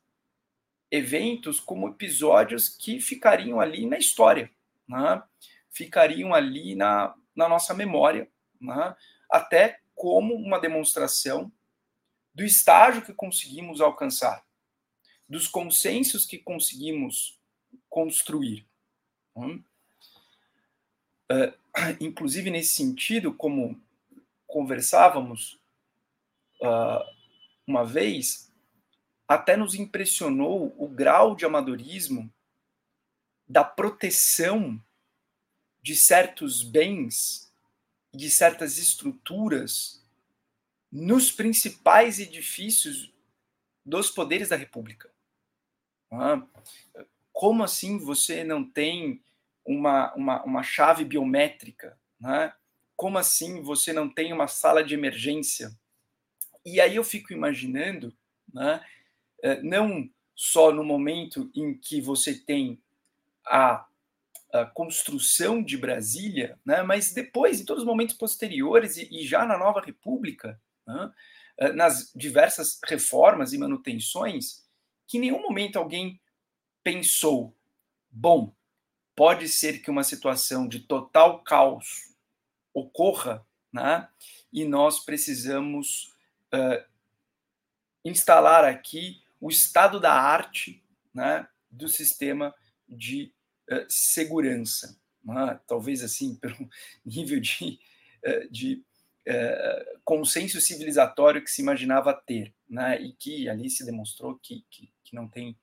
eventos 0.91 1.59
como 1.59 1.89
episódios 1.89 2.69
que 2.69 2.99
ficariam 2.99 3.59
ali 3.59 3.85
na 3.85 3.97
história, 3.97 4.49
né? 4.87 5.21
ficariam 5.71 6.33
ali 6.33 6.75
na, 6.75 7.13
na 7.35 7.49
nossa 7.49 7.73
memória, 7.73 8.29
né? 8.61 8.95
até 9.29 9.79
como 9.95 10.35
uma 10.35 10.59
demonstração 10.59 11.51
do 12.33 12.43
estágio 12.43 13.01
que 13.01 13.13
conseguimos 13.13 13.81
alcançar, 13.81 14.45
dos 15.27 15.47
consensos 15.47 16.25
que 16.25 16.37
conseguimos 16.37 17.37
construir. 17.89 18.65
Uh, 19.35 19.53
inclusive, 21.99 22.49
nesse 22.49 22.75
sentido, 22.75 23.33
como 23.33 23.81
conversávamos 24.45 25.59
uh, 26.61 27.03
uma 27.65 27.83
vez, 27.83 28.51
até 29.27 29.57
nos 29.57 29.75
impressionou 29.75 30.73
o 30.77 30.87
grau 30.87 31.35
de 31.35 31.45
amadorismo 31.45 32.31
da 33.47 33.63
proteção 33.63 34.81
de 35.81 35.95
certos 35.95 36.63
bens, 36.63 37.51
de 38.13 38.29
certas 38.29 38.77
estruturas 38.77 40.03
nos 40.91 41.31
principais 41.31 42.19
edifícios 42.19 43.11
dos 43.85 44.09
poderes 44.09 44.49
da 44.49 44.55
República. 44.55 45.09
Como 47.33 47.63
assim 47.63 47.97
você 47.97 48.43
não 48.43 48.63
tem 48.63 49.21
uma, 49.65 50.13
uma, 50.15 50.43
uma 50.43 50.63
chave 50.63 51.03
biométrica? 51.03 51.97
Né? 52.19 52.53
Como 52.95 53.17
assim 53.17 53.61
você 53.61 53.93
não 53.93 54.09
tem 54.09 54.33
uma 54.33 54.47
sala 54.47 54.83
de 54.83 54.93
emergência? 54.93 55.71
E 56.65 56.81
aí 56.81 56.95
eu 56.95 57.03
fico 57.03 57.31
imaginando, 57.31 58.13
né, 58.53 58.83
eh, 59.41 59.61
não 59.61 60.09
só 60.35 60.69
no 60.71 60.83
momento 60.83 61.49
em 61.55 61.77
que 61.77 62.01
você 62.01 62.33
tem 62.33 62.81
a 63.45 63.87
a 64.51 64.65
construção 64.65 65.61
de 65.61 65.77
Brasília, 65.77 66.57
né, 66.65 66.81
mas 66.81 67.13
depois, 67.13 67.59
em 67.59 67.65
todos 67.65 67.83
os 67.83 67.87
momentos 67.87 68.15
posteriores 68.15 68.97
e, 68.97 69.07
e 69.11 69.27
já 69.27 69.45
na 69.45 69.57
nova 69.57 69.81
República, 69.81 70.59
né, 70.85 71.11
eh, 71.57 71.73
nas 71.73 72.11
diversas 72.15 72.79
reformas 72.85 73.51
e 73.53 73.57
manutenções, 73.57 74.66
que 75.07 75.17
em 75.17 75.21
nenhum 75.21 75.41
momento 75.41 75.77
alguém 75.77 76.19
pensou, 76.83 77.55
bom, 78.09 78.53
pode 79.15 79.47
ser 79.47 79.81
que 79.81 79.89
uma 79.89 80.03
situação 80.03 80.67
de 80.67 80.79
total 80.79 81.41
caos 81.43 82.13
ocorra, 82.73 83.45
né, 83.73 84.07
e 84.51 84.63
nós 84.63 85.03
precisamos 85.03 86.13
uh, 86.53 86.83
instalar 88.03 88.63
aqui 88.63 89.21
o 89.39 89.49
estado 89.49 89.99
da 89.99 90.13
arte 90.13 90.83
né, 91.13 91.47
do 91.69 91.87
sistema 91.87 92.53
de 92.87 93.33
uh, 93.71 93.85
segurança, 93.89 94.97
né? 95.23 95.59
talvez 95.67 96.03
assim, 96.03 96.35
pelo 96.39 96.69
nível 97.05 97.39
de, 97.39 97.79
uh, 98.25 98.49
de 98.49 98.83
consenso 100.05 100.61
civilizatório 100.61 101.43
que 101.43 101.51
se 101.51 101.61
imaginava 101.61 102.13
ter, 102.13 102.53
né? 102.69 103.01
e 103.01 103.11
que 103.13 103.49
ali 103.49 103.69
se 103.69 103.85
demonstrou 103.85 104.39
que, 104.41 104.63
que, 104.69 104.89
que 105.07 105.15
não 105.15 105.27
tem, 105.27 105.57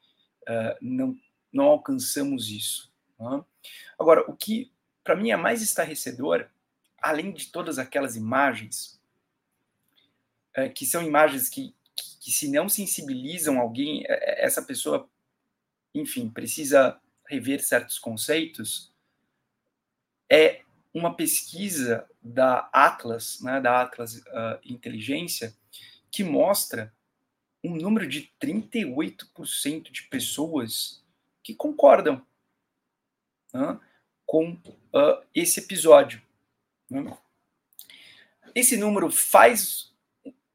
não, 0.80 1.16
não 1.52 1.64
alcançamos 1.64 2.50
isso. 2.50 2.92
Né? 3.18 3.44
Agora, 3.98 4.24
o 4.28 4.34
que 4.34 4.72
para 5.02 5.16
mim 5.16 5.30
é 5.30 5.36
mais 5.36 5.60
estarrecedor, 5.60 6.48
além 7.00 7.32
de 7.32 7.48
todas 7.48 7.78
aquelas 7.78 8.16
imagens, 8.16 8.98
que 10.74 10.86
são 10.86 11.02
imagens 11.02 11.48
que, 11.48 11.74
que, 11.94 12.18
que 12.20 12.30
se 12.30 12.50
não 12.50 12.68
sensibilizam 12.68 13.60
alguém, 13.60 14.04
essa 14.08 14.62
pessoa, 14.62 15.08
enfim, 15.94 16.30
precisa 16.30 16.98
rever 17.28 17.62
certos 17.62 17.98
conceitos, 17.98 18.92
é 20.30 20.62
uma 20.94 21.14
pesquisa 21.14 22.08
da 22.22 22.68
Atlas, 22.72 23.40
né, 23.40 23.60
da 23.60 23.82
Atlas 23.82 24.16
uh, 24.18 24.60
Inteligência, 24.64 25.54
que 26.10 26.22
mostra 26.22 26.93
um 27.64 27.76
número 27.76 28.06
de 28.06 28.30
38% 28.40 29.90
de 29.90 30.02
pessoas 30.04 31.02
que 31.42 31.54
concordam 31.54 32.24
né, 33.52 33.80
com 34.26 34.52
uh, 34.52 35.24
esse 35.34 35.60
episódio. 35.60 36.22
Né? 36.90 37.16
Esse 38.54 38.76
número 38.76 39.10
faz 39.10 39.92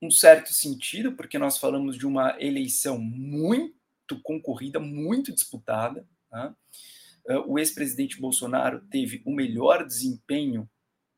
um 0.01 0.09
certo 0.09 0.53
sentido, 0.53 1.13
porque 1.13 1.37
nós 1.37 1.57
falamos 1.57 1.97
de 1.97 2.07
uma 2.07 2.37
eleição 2.39 2.97
muito 2.97 4.19
concorrida, 4.23 4.79
muito 4.79 5.33
disputada, 5.33 6.07
Tá? 6.29 6.55
Uh, 7.25 7.53
o 7.53 7.59
ex-presidente 7.59 8.19
Bolsonaro 8.19 8.81
teve 8.89 9.21
o 9.25 9.31
melhor 9.31 9.85
desempenho 9.85 10.69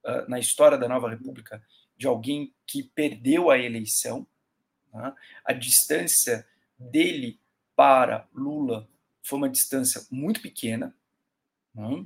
uh, 0.05 0.29
na 0.29 0.39
história 0.39 0.77
da 0.77 0.87
nova 0.87 1.09
República 1.09 1.63
de 1.95 2.07
alguém 2.07 2.53
que 2.65 2.83
perdeu 2.83 3.51
a 3.51 3.59
eleição. 3.59 4.25
Né? 4.93 5.13
A 5.45 5.53
distância 5.53 6.47
dele 6.77 7.39
para 7.75 8.27
Lula 8.33 8.87
foi 9.23 9.37
uma 9.37 9.49
distância 9.49 10.05
muito 10.09 10.41
pequena. 10.41 10.95
Né? 11.73 12.05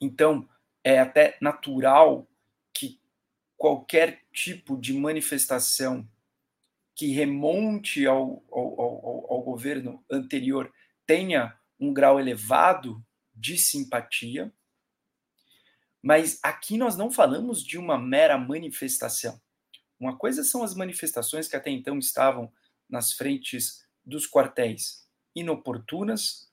Então, 0.00 0.48
é 0.82 0.98
até 0.98 1.36
natural 1.40 2.26
que 2.72 3.00
qualquer 3.56 4.22
tipo 4.32 4.76
de 4.76 4.92
manifestação 4.92 6.08
que 6.94 7.08
remonte 7.12 8.06
ao, 8.06 8.44
ao, 8.50 8.80
ao, 8.80 9.32
ao 9.32 9.42
governo 9.42 10.04
anterior 10.10 10.72
tenha 11.06 11.58
um 11.78 11.92
grau 11.92 12.20
elevado 12.20 13.04
de 13.34 13.58
simpatia. 13.58 14.52
Mas 16.00 16.38
aqui 16.42 16.76
nós 16.76 16.96
não 16.96 17.10
falamos 17.10 17.62
de 17.62 17.76
uma 17.76 17.98
mera 17.98 18.36
manifestação. 18.38 19.40
Uma 20.02 20.16
coisa 20.16 20.42
são 20.42 20.64
as 20.64 20.74
manifestações 20.74 21.46
que 21.46 21.54
até 21.54 21.70
então 21.70 21.96
estavam 21.96 22.52
nas 22.88 23.12
frentes 23.12 23.86
dos 24.04 24.26
quartéis, 24.26 25.06
inoportunas, 25.32 26.50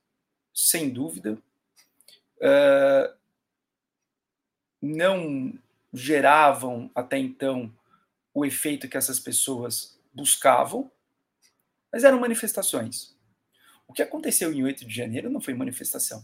sem 0.53 0.87
dúvida, 0.87 1.33
uh, 2.37 3.17
não 4.79 5.57
geravam 5.91 6.91
até 6.93 7.17
então 7.17 7.75
o 8.35 8.45
efeito 8.45 8.87
que 8.87 8.95
essas 8.95 9.19
pessoas 9.19 9.99
buscavam, 10.13 10.91
mas 11.91 12.03
eram 12.03 12.19
manifestações. 12.19 13.17
O 13.87 13.93
que 13.93 14.03
aconteceu 14.03 14.53
em 14.53 14.63
8 14.63 14.85
de 14.85 14.93
janeiro 14.93 15.27
não 15.27 15.41
foi 15.41 15.55
manifestação. 15.55 16.23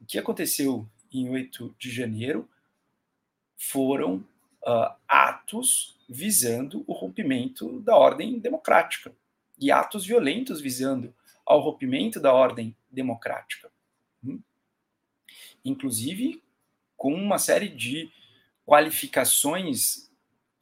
O 0.00 0.04
que 0.04 0.18
aconteceu 0.18 0.90
em 1.12 1.30
8 1.30 1.76
de 1.78 1.88
janeiro 1.88 2.50
foram 3.56 4.26
uh, 4.64 4.94
atos 5.08 5.96
visando 6.08 6.84
o 6.86 6.92
rompimento 6.92 7.80
da 7.80 7.96
ordem 7.96 8.38
democrática 8.38 9.12
e 9.58 9.70
atos 9.70 10.06
violentos 10.06 10.60
visando 10.60 11.14
ao 11.44 11.60
rompimento 11.60 12.20
da 12.20 12.32
ordem 12.32 12.76
democrática. 12.90 13.70
Hum? 14.24 14.40
Inclusive 15.64 16.42
com 16.96 17.12
uma 17.14 17.38
série 17.38 17.68
de 17.68 18.10
qualificações 18.64 20.10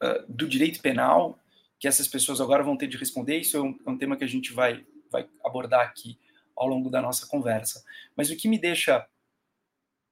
uh, 0.03 0.25
do 0.27 0.47
direito 0.47 0.81
penal 0.81 1.39
que 1.79 1.87
essas 1.87 2.07
pessoas 2.07 2.41
agora 2.41 2.63
vão 2.63 2.77
ter 2.77 2.87
de 2.87 2.97
responder. 2.97 3.39
Isso 3.39 3.57
é 3.57 3.61
um, 3.61 3.79
é 3.85 3.89
um 3.89 3.97
tema 3.97 4.17
que 4.17 4.23
a 4.23 4.27
gente 4.27 4.53
vai, 4.53 4.85
vai 5.11 5.27
abordar 5.43 5.81
aqui 5.81 6.17
ao 6.55 6.67
longo 6.67 6.89
da 6.89 7.01
nossa 7.01 7.27
conversa. 7.27 7.83
Mas 8.15 8.29
o 8.29 8.35
que 8.35 8.47
me 8.47 8.57
deixa 8.57 9.05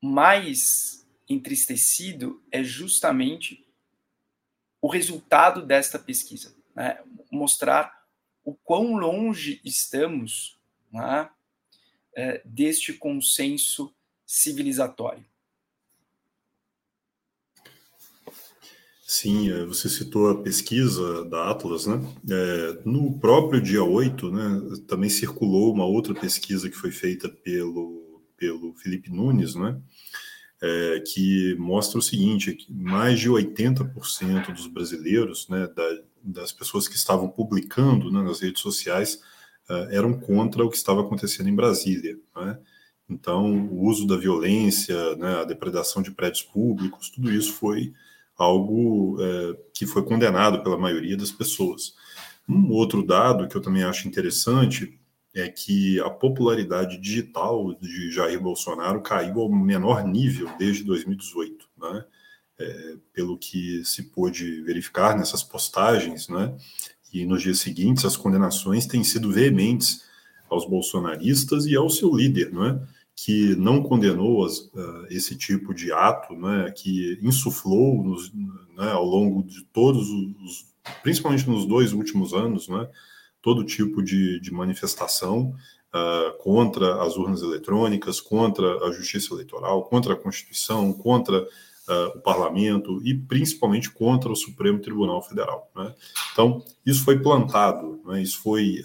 mais 0.01 1.07
entristecido 1.29 2.43
é 2.51 2.63
justamente 2.63 3.62
o 4.83 4.89
resultado 4.89 5.65
desta 5.65 5.97
pesquisa, 5.97 6.53
né? 6.75 6.99
mostrar 7.31 8.03
o 8.43 8.53
quão 8.53 8.97
longe 8.97 9.61
estamos 9.63 10.59
né, 10.91 11.29
é, 12.13 12.41
deste 12.43 12.91
consenso 12.91 13.95
civilizatório. 14.25 15.25
Sim, 19.07 19.49
é, 19.51 19.63
você 19.63 19.87
citou 19.87 20.29
a 20.29 20.43
pesquisa 20.43 21.23
da 21.29 21.49
Atlas, 21.49 21.85
né? 21.85 22.01
É, 22.29 22.81
no 22.83 23.17
próprio 23.19 23.61
dia 23.61 23.85
8, 23.85 24.31
né, 24.31 24.81
também 24.85 25.09
circulou 25.09 25.73
uma 25.73 25.85
outra 25.85 26.13
pesquisa 26.13 26.69
que 26.69 26.75
foi 26.75 26.91
feita 26.91 27.29
pelo, 27.29 28.21
pelo 28.35 28.73
Felipe 28.73 29.09
Nunes, 29.09 29.55
né? 29.55 29.79
É, 30.65 31.01
que 31.01 31.55
mostra 31.59 31.99
o 31.99 32.01
seguinte: 32.01 32.57
mais 32.69 33.19
de 33.19 33.29
80% 33.29 34.53
dos 34.53 34.67
brasileiros, 34.67 35.49
né, 35.49 35.67
da, 35.67 36.01
das 36.23 36.53
pessoas 36.53 36.87
que 36.87 36.95
estavam 36.95 37.27
publicando 37.27 38.09
né, 38.09 38.21
nas 38.21 38.39
redes 38.39 38.61
sociais, 38.61 39.19
uh, 39.69 39.91
eram 39.91 40.13
contra 40.13 40.63
o 40.63 40.69
que 40.69 40.77
estava 40.77 41.01
acontecendo 41.01 41.49
em 41.49 41.55
Brasília. 41.55 42.17
Né? 42.33 42.57
Então, 43.09 43.67
o 43.67 43.83
uso 43.83 44.07
da 44.07 44.15
violência, 44.15 45.15
né, 45.17 45.41
a 45.41 45.43
depredação 45.43 46.01
de 46.01 46.11
prédios 46.11 46.43
públicos, 46.43 47.09
tudo 47.09 47.29
isso 47.29 47.51
foi 47.51 47.93
algo 48.37 49.17
é, 49.21 49.57
que 49.73 49.85
foi 49.85 50.03
condenado 50.03 50.63
pela 50.63 50.77
maioria 50.77 51.17
das 51.17 51.31
pessoas. 51.31 51.93
Um 52.47 52.71
outro 52.71 53.05
dado 53.05 53.47
que 53.47 53.55
eu 53.55 53.61
também 53.61 53.83
acho 53.83 54.07
interessante 54.07 54.99
é 55.33 55.47
que 55.49 55.99
a 55.99 56.09
popularidade 56.09 56.97
digital 56.97 57.73
de 57.75 58.11
Jair 58.11 58.39
Bolsonaro 58.39 59.01
caiu 59.01 59.41
ao 59.41 59.49
menor 59.49 60.05
nível 60.05 60.49
desde 60.57 60.83
2018, 60.83 61.67
né? 61.79 62.05
É, 62.59 62.95
pelo 63.11 63.35
que 63.37 63.83
se 63.83 64.03
pôde 64.03 64.61
verificar 64.61 65.17
nessas 65.17 65.41
postagens, 65.41 66.29
né? 66.29 66.55
E 67.11 67.25
nos 67.25 67.41
dias 67.41 67.59
seguintes 67.59 68.05
as 68.05 68.15
condenações 68.15 68.85
têm 68.85 69.03
sido 69.03 69.31
veementes 69.31 70.03
aos 70.49 70.65
bolsonaristas 70.65 71.65
e 71.65 71.75
ao 71.75 71.89
seu 71.89 72.15
líder, 72.15 72.53
né? 72.53 72.79
que 73.15 73.55
não 73.55 73.81
condenou 73.81 74.45
as, 74.45 74.59
uh, 74.59 75.05
esse 75.09 75.35
tipo 75.35 75.73
de 75.73 75.91
ato, 75.91 76.33
né, 76.33 76.71
que 76.71 77.19
insuflou 77.21 78.03
nos, 78.03 78.33
né, 78.75 78.91
ao 78.91 79.05
longo 79.05 79.43
de 79.43 79.63
todos 79.65 80.09
os, 80.09 80.65
principalmente 81.03 81.47
nos 81.47 81.65
dois 81.65 81.93
últimos 81.93 82.33
anos, 82.33 82.67
né, 82.67 82.87
todo 83.43 83.65
tipo 83.65 84.01
de, 84.01 84.39
de 84.39 84.51
manifestação 84.51 85.53
uh, 85.93 86.37
contra 86.41 87.03
as 87.03 87.17
urnas 87.17 87.41
eletrônicas, 87.41 88.21
contra 88.21 88.85
a 88.85 88.91
justiça 88.93 89.33
eleitoral, 89.33 89.83
contra 89.83 90.13
a 90.13 90.15
Constituição, 90.15 90.93
contra 90.93 91.43
uh, 91.43 92.17
o 92.17 92.21
parlamento 92.21 93.01
e 93.03 93.13
principalmente 93.13 93.91
contra 93.91 94.31
o 94.31 94.35
Supremo 94.35 94.79
Tribunal 94.79 95.21
Federal. 95.21 95.69
Né? 95.75 95.93
Então, 96.31 96.63
isso 96.85 97.03
foi 97.03 97.19
plantado, 97.19 98.01
né, 98.05 98.21
isso 98.21 98.41
foi 98.41 98.81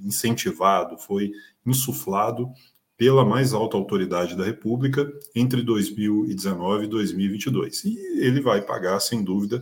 incentivado, 0.00 0.96
foi 0.96 1.30
insuflado 1.66 2.48
pela 2.96 3.24
mais 3.24 3.52
alta 3.52 3.76
autoridade 3.76 4.34
da 4.34 4.44
República 4.44 5.08
entre 5.34 5.62
2019 5.62 6.84
e 6.84 6.88
2022. 6.88 7.84
E 7.84 7.96
ele 8.18 8.40
vai 8.40 8.62
pagar, 8.62 8.98
sem 8.98 9.22
dúvida, 9.22 9.60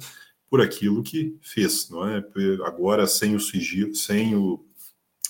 por 0.49 0.61
aquilo 0.61 1.03
que 1.03 1.37
fez, 1.43 1.91
não 1.91 2.07
é? 2.09 2.25
Agora 2.65 3.07
sem 3.07 3.35
o 3.35 3.41
sigilo, 3.41 3.95
sem 3.95 4.35
o, 4.35 4.65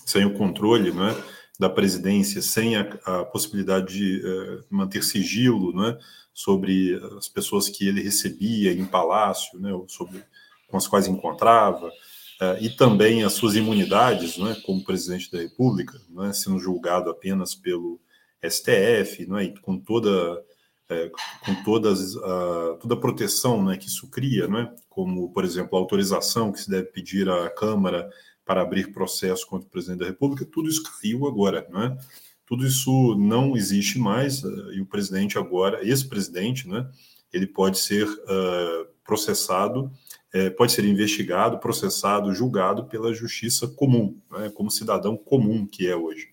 sem 0.05 0.25
o 0.25 0.35
controle, 0.35 0.93
não 0.93 1.09
é? 1.09 1.37
da 1.59 1.69
presidência, 1.71 2.43
sem 2.43 2.77
a, 2.77 2.83
a 3.05 3.25
possibilidade 3.25 3.95
de 3.95 4.27
uh, 4.27 4.65
manter 4.71 5.03
sigilo, 5.03 5.75
né, 5.75 5.99
sobre 6.33 7.01
as 7.17 7.29
pessoas 7.29 7.69
que 7.69 7.89
ele 7.89 8.03
recebia 8.03 8.73
em 8.73 8.85
palácio, 8.85 9.59
né, 9.59 9.71
sobre 9.89 10.23
com 10.69 10.77
as 10.77 10.87
quais 10.87 11.07
encontrava, 11.07 11.89
uh, 11.89 12.57
e 12.61 12.69
também 12.69 13.25
as 13.25 13.33
suas 13.33 13.55
imunidades, 13.55 14.37
né, 14.37 14.57
como 14.67 14.85
presidente 14.85 15.31
da 15.31 15.39
República, 15.39 15.99
né, 16.11 16.33
sendo 16.33 16.59
julgado 16.59 17.09
apenas 17.09 17.55
pelo 17.55 18.01
STF, 18.43 19.27
né, 19.27 19.55
com 19.63 19.79
toda 19.79 20.11
é, 20.89 21.11
com 21.45 21.55
todas 21.65 22.17
a, 22.17 22.77
toda 22.81 22.95
a 22.95 23.01
proteção 23.01 23.65
né, 23.65 23.77
que 23.77 23.89
isso 23.89 24.09
cria, 24.09 24.47
né, 24.47 24.73
como, 24.89 25.31
por 25.33 25.45
exemplo, 25.45 25.77
a 25.77 25.81
autorização 25.81 26.53
que 26.53 26.61
se 26.61 26.71
deve 26.71 26.85
pedir 26.85 27.29
à 27.29 27.51
Câmara 27.51 28.09
para 28.45 28.63
abrir 28.63 28.93
processo 28.93 29.47
contra 29.47 29.67
o 29.67 29.71
presidente 29.71 30.01
da 30.01 30.07
República, 30.07 30.45
tudo 30.45 30.69
isso 30.69 30.83
caiu 30.83 31.27
agora. 31.27 31.67
Né? 31.69 31.97
Tudo 32.47 32.65
isso 32.65 33.17
não 33.17 33.57
existe 33.57 33.99
mais 33.99 34.45
uh, 34.45 34.73
e 34.73 34.81
o 34.81 34.87
presidente 34.87 35.37
agora, 35.37 35.85
ex-presidente, 35.85 36.69
né, 36.69 36.89
ele 37.33 37.47
pode 37.47 37.79
ser 37.79 38.07
uh, 38.07 38.87
processado, 39.05 39.91
é, 40.33 40.51
pode 40.51 40.73
ser 40.73 40.85
investigado, 40.85 41.59
processado, 41.59 42.33
julgado 42.35 42.85
pela 42.87 43.13
justiça 43.13 43.67
comum, 43.69 44.21
né, 44.31 44.51
como 44.51 44.71
cidadão 44.71 45.17
comum 45.17 45.67
que 45.67 45.89
é 45.89 45.97
hoje. 45.97 46.29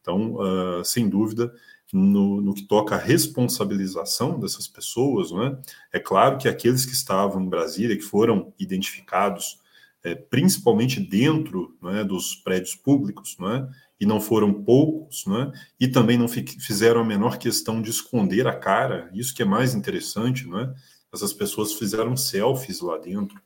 Então, 0.00 0.34
uh, 0.34 0.84
sem 0.84 1.08
dúvida, 1.08 1.52
no, 1.92 2.40
no, 2.40 2.54
que 2.54 2.62
toca 2.62 2.94
à 2.94 2.98
responsabilização 2.98 4.38
dessas 4.38 4.68
pessoas, 4.68 5.32
né, 5.32 5.58
é? 5.92 5.98
Claro 5.98 6.38
que 6.38 6.48
aqueles 6.48 6.86
que 6.86 6.92
estavam 6.92 7.42
em 7.42 7.48
Brasília, 7.48 7.96
que 7.96 8.02
foram 8.02 8.52
identificados 8.58 9.58
é, 10.02 10.14
principalmente 10.14 10.98
dentro 11.00 11.76
né, 11.82 12.02
dos 12.04 12.34
prédios 12.34 12.74
públicos, 12.74 13.36
né, 13.38 13.68
e 14.00 14.06
não 14.06 14.20
foram 14.20 14.52
poucos, 14.52 15.26
né, 15.26 15.52
e 15.78 15.88
também 15.88 16.16
não 16.16 16.28
fizeram 16.28 17.02
a 17.02 17.04
menor 17.04 17.36
questão 17.36 17.82
de 17.82 17.90
esconder 17.90 18.46
a 18.46 18.56
cara, 18.56 19.10
isso 19.12 19.34
que 19.34 19.42
é 19.42 19.44
mais 19.44 19.74
interessante, 19.74 20.48
né, 20.48 20.72
essas 21.12 21.32
pessoas 21.32 21.74
fizeram 21.74 22.16
selfies 22.16 22.80
lá 22.80 22.96
dentro, 22.96 23.40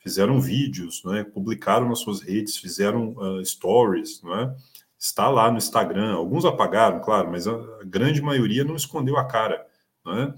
fizeram 0.00 0.40
vídeos, 0.40 1.02
né, 1.04 1.22
publicaram 1.22 1.88
nas 1.88 2.00
suas 2.00 2.20
redes, 2.20 2.56
fizeram 2.56 3.10
uh, 3.10 3.44
stories, 3.44 4.20
né, 4.22 4.54
está 5.02 5.28
lá 5.28 5.50
no 5.50 5.58
Instagram. 5.58 6.12
Alguns 6.12 6.44
apagaram, 6.44 7.00
claro, 7.00 7.28
mas 7.28 7.48
a 7.48 7.58
grande 7.84 8.22
maioria 8.22 8.62
não 8.62 8.76
escondeu 8.76 9.16
a 9.16 9.26
cara. 9.26 9.66
Né? 10.06 10.32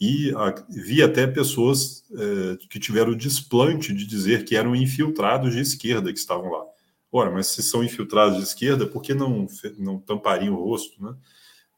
E 0.00 0.32
a, 0.34 0.54
vi 0.70 1.02
até 1.02 1.26
pessoas 1.26 2.04
é, 2.12 2.56
que 2.70 2.80
tiveram 2.80 3.12
o 3.12 3.16
desplante 3.16 3.92
de 3.92 4.06
dizer 4.06 4.46
que 4.46 4.56
eram 4.56 4.74
infiltrados 4.74 5.54
de 5.54 5.60
esquerda 5.60 6.10
que 6.10 6.18
estavam 6.18 6.50
lá. 6.50 6.64
Ora, 7.12 7.30
mas 7.30 7.48
se 7.48 7.62
são 7.62 7.84
infiltrados 7.84 8.38
de 8.38 8.44
esquerda, 8.44 8.86
por 8.86 9.02
que 9.02 9.12
não, 9.12 9.46
não 9.78 9.98
tampariam 9.98 10.54
o 10.54 10.64
rosto? 10.64 11.02
Né? 11.02 11.14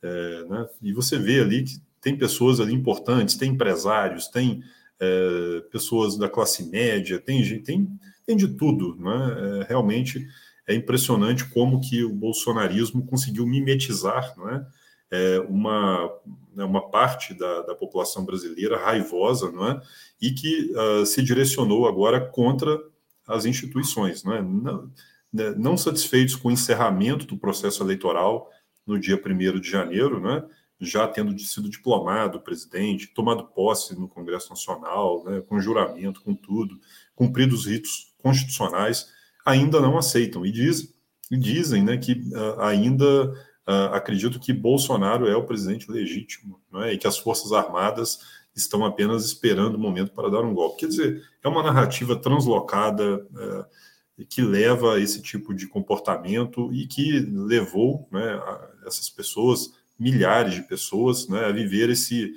É, 0.03 0.45
né? 0.49 0.69
E 0.83 0.93
você 0.93 1.19
vê 1.19 1.41
ali 1.41 1.65
que 1.65 1.81
tem 2.01 2.17
pessoas 2.17 2.61
ali 2.61 2.73
importantes, 2.73 3.37
tem 3.37 3.51
empresários, 3.51 4.29
tem 4.29 4.63
é, 5.01 5.63
pessoas 5.73 6.17
da 6.17 6.29
classe 6.29 6.63
média, 6.71 7.19
tem, 7.19 7.43
tem, 7.63 7.89
tem 8.25 8.37
de 8.37 8.49
tudo. 8.49 8.95
Né? 8.97 9.63
É, 9.63 9.67
realmente 9.69 10.29
é 10.67 10.75
impressionante 10.75 11.45
como 11.49 11.81
que 11.81 12.05
o 12.05 12.13
bolsonarismo 12.13 13.05
conseguiu 13.07 13.47
mimetizar 13.47 14.35
não 14.37 14.49
é? 14.49 14.67
é 15.11 15.41
uma, 15.41 16.11
né, 16.55 16.65
uma 16.65 16.91
parte 16.91 17.35
da, 17.35 17.63
da 17.63 17.75
população 17.75 18.25
brasileira 18.25 18.79
raivosa 18.79 19.51
não 19.51 19.69
é? 19.69 19.81
e 20.21 20.33
que 20.33 20.73
uh, 20.73 21.05
se 21.05 21.23
direcionou 21.23 21.89
agora 21.89 22.21
contra 22.21 22.79
as 23.27 23.45
instituições. 23.45 24.25
Não, 24.25 24.35
é? 24.35 24.43
não, 24.43 24.91
né, 25.33 25.55
não 25.57 25.77
satisfeitos 25.77 26.35
com 26.37 26.49
o 26.49 26.53
encerramento 26.53 27.27
do 27.27 27.39
processo 27.39 27.83
eleitoral 27.83 28.51
no 28.87 28.99
dia 28.99 29.21
1 29.25 29.61
de 29.61 29.71
janeiro, 29.71 30.21
né, 30.21 30.45
já 30.81 31.07
tendo 31.07 31.39
sido 31.39 31.69
diplomado 31.69 32.41
presidente, 32.41 33.09
tomado 33.09 33.45
posse 33.45 33.99
no 33.99 34.09
Congresso 34.09 34.51
Nacional, 34.51 35.23
né, 35.25 35.41
com 35.43 35.61
juramento, 35.61 36.23
com 36.23 36.35
tudo, 36.35 36.81
cumprido 37.15 37.55
os 37.55 37.67
ritos 37.67 38.13
constitucionais, 38.19 39.09
ainda 39.51 39.81
não 39.81 39.99
aceitam. 39.99 40.45
E, 40.47 40.53
diz, 40.53 40.95
e 41.31 41.37
dizem 41.37 41.83
né, 41.83 41.97
que 41.97 42.13
uh, 42.13 42.61
ainda 42.61 43.31
uh, 43.69 43.93
acreditam 43.93 44.41
que 44.41 44.53
Bolsonaro 44.53 45.29
é 45.29 45.37
o 45.37 45.45
presidente 45.45 45.91
legítimo 45.91 46.61
né, 46.73 46.93
e 46.93 46.99
que 46.99 47.07
as 47.07 47.19
Forças 47.19 47.53
Armadas 47.53 48.21
estão 48.55 48.85
apenas 48.85 49.25
esperando 49.25 49.77
o 49.77 49.79
momento 49.79 50.13
para 50.13 50.31
dar 50.31 50.41
um 50.41 50.55
golpe. 50.55 50.81
Quer 50.81 50.89
dizer, 50.89 51.23
é 51.43 51.49
uma 51.49 51.63
narrativa 51.63 52.17
translocada. 52.17 53.27
Uh, 53.31 53.91
que 54.29 54.43
leva 54.43 54.97
a 54.97 55.01
esse 55.01 55.23
tipo 55.23 55.55
de 55.55 55.67
comportamento 55.67 56.71
e 56.75 56.87
que 56.87 57.21
levou 57.21 58.07
né, 58.13 58.39
essas 58.87 59.09
pessoas, 59.09 59.73
milhares 59.99 60.53
de 60.53 60.63
pessoas, 60.63 61.27
né, 61.27 61.47
a 61.47 61.53
viver 61.53 61.89
esse, 61.89 62.35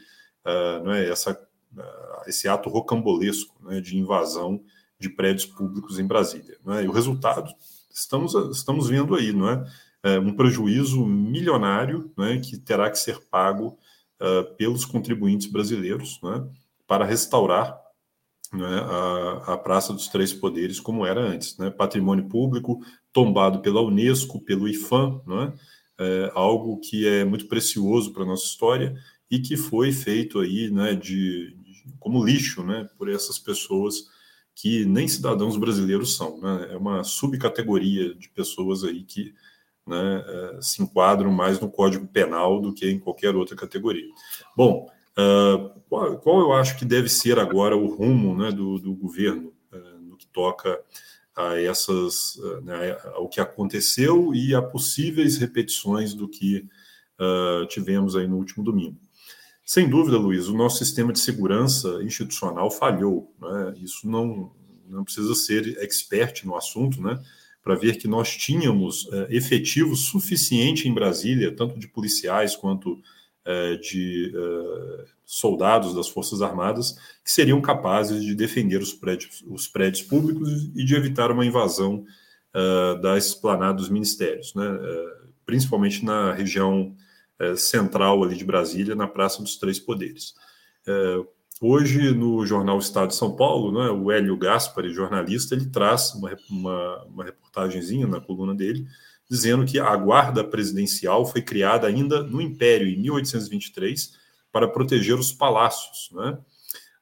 né, 0.86 1.10
essa, 1.10 1.38
esse 2.26 2.48
ato 2.48 2.70
rocambolesco 2.70 3.54
né, 3.68 3.82
de 3.82 3.98
invasão 3.98 4.64
de 5.04 5.10
prédios 5.10 5.46
públicos 5.46 6.00
em 6.00 6.08
Brasília. 6.08 6.58
Né, 6.66 6.86
e 6.86 6.88
o 6.88 6.92
resultado 6.92 7.54
estamos, 7.94 8.34
estamos 8.56 8.88
vendo 8.88 9.14
aí, 9.14 9.34
não 9.34 9.50
é? 9.50 9.66
é 10.02 10.20
um 10.20 10.34
prejuízo 10.34 11.06
milionário 11.06 12.12
né, 12.18 12.40
que 12.40 12.58
terá 12.58 12.90
que 12.90 12.98
ser 12.98 13.20
pago 13.30 13.78
uh, 14.22 14.56
pelos 14.56 14.86
contribuintes 14.86 15.48
brasileiros 15.48 16.20
né, 16.24 16.48
para 16.88 17.06
restaurar 17.06 17.78
né, 18.52 18.80
a, 19.46 19.54
a 19.54 19.58
Praça 19.58 19.92
dos 19.92 20.08
Três 20.08 20.32
Poderes 20.32 20.80
como 20.80 21.06
era 21.06 21.22
antes, 21.22 21.58
né, 21.58 21.70
patrimônio 21.70 22.30
público 22.30 22.80
tombado 23.12 23.60
pela 23.60 23.82
Unesco, 23.82 24.40
pelo 24.40 24.70
IFAM, 24.70 25.22
né, 25.28 25.54
é 26.00 26.32
algo 26.34 26.80
que 26.80 27.06
é 27.06 27.26
muito 27.26 27.48
precioso 27.48 28.14
para 28.14 28.24
a 28.24 28.26
nossa 28.26 28.46
história 28.46 28.96
e 29.30 29.40
que 29.40 29.58
foi 29.58 29.92
feito 29.92 30.40
aí 30.40 30.72
né, 30.72 30.94
de, 30.94 31.56
de, 31.56 31.94
como 32.00 32.24
lixo 32.24 32.64
né, 32.64 32.88
por 32.98 33.10
essas 33.10 33.38
pessoas 33.38 34.13
que 34.56 34.86
nem 34.86 35.08
cidadãos 35.08 35.58
brasileiros 35.58 36.16
são. 36.16 36.40
Né, 36.40 36.70
é 36.72 36.78
uma 36.78 37.04
subcategoria 37.04 38.14
de 38.16 38.30
pessoas 38.30 38.84
aí 38.84 39.04
que 39.04 39.34
né, 39.86 40.24
é, 40.26 40.62
se 40.62 40.82
enquadram 40.82 41.32
mais 41.32 41.60
no 41.60 41.70
Código 41.70 42.08
Penal 42.08 42.62
do 42.62 42.74
que 42.74 42.90
em 42.90 43.00
qualquer 43.00 43.36
outra 43.36 43.56
categoria. 43.56 44.08
Bom, 44.56 44.90
Uh, 45.14 45.70
qual, 45.88 46.18
qual, 46.18 46.40
eu 46.40 46.54
acho 46.54 46.78
que 46.78 46.84
deve 46.84 47.08
ser 47.08 47.38
agora 47.38 47.78
o 47.78 47.86
rumo 47.86 48.36
né, 48.36 48.52
do, 48.52 48.80
do, 48.80 48.96
governo 48.96 49.54
uh, 49.72 50.00
no 50.02 50.18
que 50.18 50.26
toca 50.26 50.82
a 51.36 51.60
essas 51.62 52.36
uh, 52.38 52.62
né, 52.62 52.98
ao 53.14 53.30
que 53.30 53.40
aconteceu 53.40 54.34
e 54.34 54.56
a 54.56 54.62
possíveis 54.62 55.38
repetições 55.38 56.14
do 56.14 56.28
que 56.28 56.68
tivemos 57.70 58.18
aí 58.18 58.28
no 58.28 58.36
último 58.36 58.66
domingo. 58.66 59.00
Sem 59.66 59.90
dúvida, 59.90 60.18
Luiz, 60.18 60.48
o 60.48 60.58
nosso 60.58 60.78
sistema 60.78 61.14
de 61.14 61.20
segurança 61.20 62.00
institucional 62.04 62.70
falhou. 62.70 63.34
Né? 63.42 63.76
Isso 63.82 64.10
não, 64.10 64.52
não 64.88 65.04
precisa 65.04 65.34
ser 65.36 65.78
expert 65.82 66.46
no 66.46 66.56
assunto, 66.56 67.02
né? 67.02 67.22
para 67.64 67.76
ver 67.76 67.98
que 67.98 68.08
nós 68.08 68.36
tínhamos 68.36 69.08
efetivo 69.30 69.96
suficiente 69.96 70.90
em 70.90 70.94
Brasília, 70.94 71.56
tanto 71.56 71.80
de 71.80 71.88
policiais 71.88 72.58
quanto 72.58 73.02
é, 73.46 73.76
de 73.76 74.32
é, 74.34 75.06
soldados 75.26 75.94
das 75.94 76.08
Forças 76.08 76.42
Armadas 76.42 76.98
que 77.26 77.30
seriam 77.30 77.60
capazes 77.60 78.24
de 78.24 78.34
defender 78.34 78.82
os 78.82 78.94
prédios, 78.94 79.44
os 79.46 79.68
prédios 79.68 80.02
públicos 80.02 80.72
e 80.74 80.86
de 80.86 80.96
evitar 80.96 81.30
uma 81.30 81.46
invasão 81.46 82.06
é, 82.54 83.00
da 83.02 83.18
esplanada 83.18 83.74
dos 83.74 83.90
ministérios, 83.90 84.54
né? 84.56 84.66
principalmente 85.46 86.06
na 86.06 86.32
região 86.32 86.96
central 87.56 88.24
ali 88.24 88.36
de 88.36 88.46
Brasília, 88.46 88.96
na 88.96 89.08
Praça 89.08 89.42
dos 89.42 89.58
Três 89.58 89.80
Poderes. 89.80 90.36
Hoje, 91.66 92.12
no 92.12 92.46
jornal 92.46 92.78
Estado 92.78 93.08
de 93.10 93.16
São 93.16 93.38
Paulo, 93.38 93.72
né, 93.72 93.90
o 93.90 94.12
Hélio 94.12 94.36
Gaspari, 94.36 94.92
jornalista, 94.92 95.56
ele 95.56 95.68
traz 95.68 96.14
uma, 96.14 96.38
uma, 96.50 97.06
uma 97.06 97.24
reportagenzinha 97.24 98.06
na 98.06 98.20
coluna 98.20 98.54
dele, 98.54 98.86
dizendo 99.30 99.66
que 99.66 99.80
a 99.80 99.96
guarda 99.96 100.44
presidencial 100.44 101.26
foi 101.26 101.42
criada 101.42 101.88
ainda 101.88 102.22
no 102.22 102.42
Império, 102.42 102.90
em 102.90 102.98
1823, 102.98 104.14
para 104.52 104.68
proteger 104.68 105.18
os 105.18 105.32
palácios. 105.32 106.10
Né? 106.12 106.38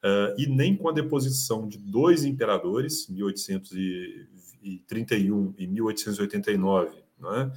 Uh, 0.04 0.36
e 0.38 0.46
nem 0.46 0.76
com 0.76 0.90
a 0.90 0.94
deposição 0.94 1.68
de 1.68 1.80
dois 1.80 2.24
imperadores, 2.24 3.10
1831 3.10 5.56
e 5.58 5.66
1889, 5.66 6.98
né? 7.20 7.52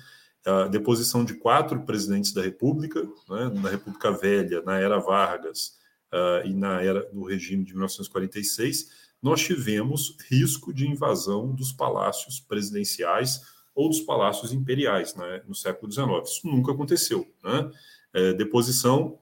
A 0.46 0.68
deposição 0.68 1.24
de 1.24 1.34
quatro 1.34 1.80
presidentes 1.84 2.32
da 2.32 2.42
República, 2.42 3.02
né? 3.02 3.50
na 3.62 3.70
República 3.70 4.12
Velha, 4.12 4.62
na 4.62 4.78
era 4.78 4.98
Vargas 4.98 5.78
uh, 6.12 6.46
e 6.46 6.54
na 6.54 6.82
era 6.82 7.08
do 7.12 7.24
regime 7.24 7.64
de 7.64 7.72
1946, 7.72 9.04
nós 9.22 9.40
tivemos 9.40 10.16
risco 10.28 10.72
de 10.72 10.86
invasão 10.86 11.54
dos 11.54 11.72
palácios 11.72 12.40
presidenciais 12.40 13.40
ou 13.74 13.88
dos 13.88 14.00
palácios 14.00 14.52
imperiais 14.52 15.14
né, 15.14 15.42
no 15.48 15.54
século 15.54 15.90
XIX. 15.90 16.08
Isso 16.24 16.46
nunca 16.46 16.72
aconteceu. 16.72 17.26
Né? 17.42 17.70
É, 18.12 18.32
deposição 18.34 19.18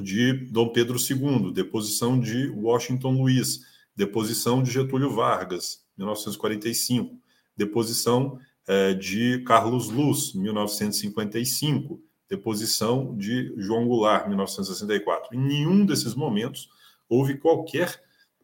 de 0.00 0.32
Dom 0.50 0.68
Pedro 0.68 0.96
II, 0.96 1.52
deposição 1.52 2.18
de 2.18 2.48
Washington 2.50 3.20
Luiz, 3.20 3.60
deposição 3.94 4.62
de 4.62 4.70
Getúlio 4.70 5.10
Vargas, 5.10 5.84
1945, 5.98 7.18
deposição 7.56 8.38
é, 8.66 8.94
de 8.94 9.42
Carlos 9.44 9.88
Luz, 9.88 10.34
1955, 10.34 12.00
deposição 12.28 13.16
de 13.16 13.52
João 13.56 13.86
Goulart, 13.86 14.26
1964. 14.28 15.36
Em 15.36 15.40
nenhum 15.40 15.84
desses 15.84 16.14
momentos 16.14 16.68
houve 17.08 17.36
qualquer 17.36 18.00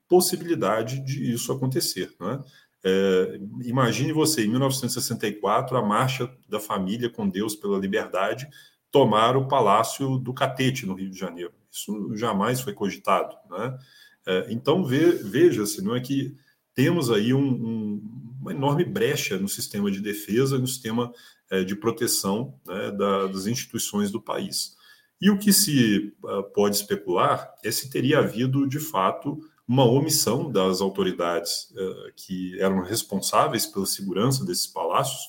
possibilidade 0.09 1.01
de 1.01 1.33
isso 1.33 1.53
acontecer. 1.53 2.15
Né? 2.21 2.43
É, 2.85 3.41
imagine 3.65 4.13
você, 4.13 4.45
em 4.45 4.49
1964, 4.49 5.77
a 5.77 5.83
marcha 5.83 6.31
da 6.49 6.61
família 6.61 7.11
com 7.11 7.29
Deus 7.29 7.55
pela 7.55 7.79
liberdade 7.79 8.49
tomar 8.91 9.37
o 9.37 9.47
Palácio 9.47 10.19
do 10.19 10.33
Catete, 10.33 10.87
no 10.87 10.95
Rio 10.95 11.11
de 11.11 11.19
Janeiro. 11.19 11.53
Isso 11.71 12.17
jamais 12.17 12.61
foi 12.61 12.73
cogitado. 12.73 13.37
Né? 13.51 13.79
É, 14.27 14.47
então, 14.51 14.85
ve, 14.85 15.13
veja-se, 15.13 15.83
não 15.83 15.95
é 15.95 16.01
que 16.01 16.35
temos 16.75 17.11
aí 17.11 17.35
um, 17.35 17.41
um, 17.41 18.28
uma 18.49 18.53
enorme 18.53 18.85
brecha 18.85 19.39
no 19.39 19.49
sistema 19.49 19.91
de 19.91 20.01
defesa, 20.01 20.59
no 20.59 20.67
sistema 20.67 21.13
é, 21.51 21.63
de 21.63 21.77
proteção 21.77 22.55
né, 22.67 22.91
da, 22.91 23.27
das 23.27 23.47
instituições 23.47 24.11
do 24.11 24.21
país. 24.21 24.77
E 25.21 25.31
o 25.31 25.39
que 25.39 25.53
se 25.53 26.15
uh, 26.23 26.45
pode 26.55 26.77
especular 26.77 27.53
é 27.65 27.71
se 27.71 27.91
teria 27.91 28.21
havido, 28.21 28.69
de 28.69 28.79
fato, 28.79 29.39
uma 29.67 29.85
omissão 29.85 30.51
das 30.51 30.81
autoridades 30.81 31.71
uh, 31.73 32.13
que 32.15 32.59
eram 32.61 32.83
responsáveis 32.83 33.67
pela 33.67 33.85
segurança 33.85 34.45
desses 34.45 34.67
palácios 34.67 35.29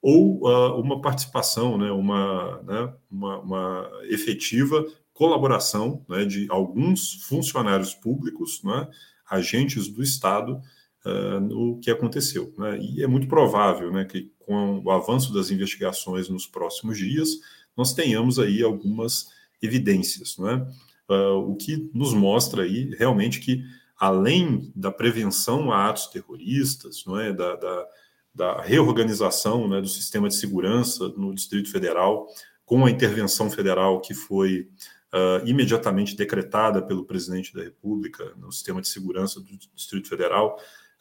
ou 0.00 0.46
uh, 0.46 0.80
uma 0.80 1.00
participação, 1.00 1.76
né, 1.76 1.90
uma, 1.90 2.62
né, 2.62 2.94
uma, 3.10 3.38
uma, 3.40 3.90
efetiva 4.04 4.86
colaboração 5.12 6.04
né, 6.08 6.24
de 6.24 6.46
alguns 6.48 7.24
funcionários 7.24 7.94
públicos, 7.94 8.62
né, 8.62 8.88
agentes 9.28 9.88
do 9.88 10.02
Estado, 10.02 10.60
uh, 11.06 11.40
no 11.40 11.78
que 11.78 11.90
aconteceu. 11.90 12.52
Né? 12.58 12.78
E 12.80 13.02
é 13.02 13.06
muito 13.06 13.28
provável 13.28 13.92
né, 13.92 14.04
que, 14.04 14.32
com 14.40 14.80
o 14.84 14.90
avanço 14.90 15.32
das 15.32 15.50
investigações 15.50 16.28
nos 16.28 16.46
próximos 16.46 16.98
dias, 16.98 17.28
nós 17.76 17.94
tenhamos 17.94 18.38
aí 18.38 18.62
algumas 18.62 19.30
evidências. 19.62 20.36
Né? 20.38 20.66
Uh, 21.08 21.50
o 21.50 21.56
que 21.56 21.88
nos 21.94 22.12
mostra 22.12 22.64
aí 22.64 22.90
realmente 22.98 23.40
que, 23.40 23.62
além 23.96 24.72
da 24.74 24.90
prevenção 24.90 25.70
a 25.70 25.88
atos 25.88 26.08
terroristas, 26.08 27.04
não 27.06 27.18
é, 27.18 27.32
da, 27.32 27.54
da, 27.54 27.86
da 28.34 28.62
reorganização 28.62 29.68
né, 29.68 29.80
do 29.80 29.88
sistema 29.88 30.28
de 30.28 30.34
segurança 30.34 31.08
no 31.16 31.34
Distrito 31.34 31.70
Federal, 31.70 32.26
com 32.64 32.84
a 32.84 32.90
intervenção 32.90 33.48
federal 33.48 34.00
que 34.00 34.12
foi 34.12 34.68
uh, 35.14 35.46
imediatamente 35.46 36.16
decretada 36.16 36.82
pelo 36.82 37.04
presidente 37.04 37.54
da 37.54 37.62
República 37.62 38.32
no 38.36 38.50
sistema 38.50 38.82
de 38.82 38.88
segurança 38.88 39.40
do 39.40 39.56
Distrito 39.74 40.08
Federal, 40.08 40.58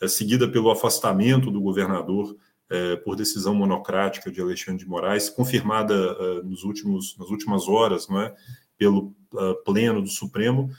seguida 0.07 0.47
pelo 0.47 0.71
afastamento 0.71 1.49
do 1.51 1.61
governador 1.61 2.35
uh, 2.35 3.03
por 3.03 3.15
decisão 3.15 3.55
monocrática 3.55 4.31
de 4.31 4.41
Alexandre 4.41 4.83
de 4.83 4.89
Moraes, 4.89 5.29
confirmada 5.29 6.43
nos 6.43 6.63
últimos, 6.63 7.17
nas 7.17 7.29
últimas 7.29 7.67
horas, 7.67 8.07
não 8.07 8.21
é? 8.21 8.33
pelo 8.77 9.15
Pleno 9.63 10.01
do 10.01 10.09
Supremo, 10.09 10.69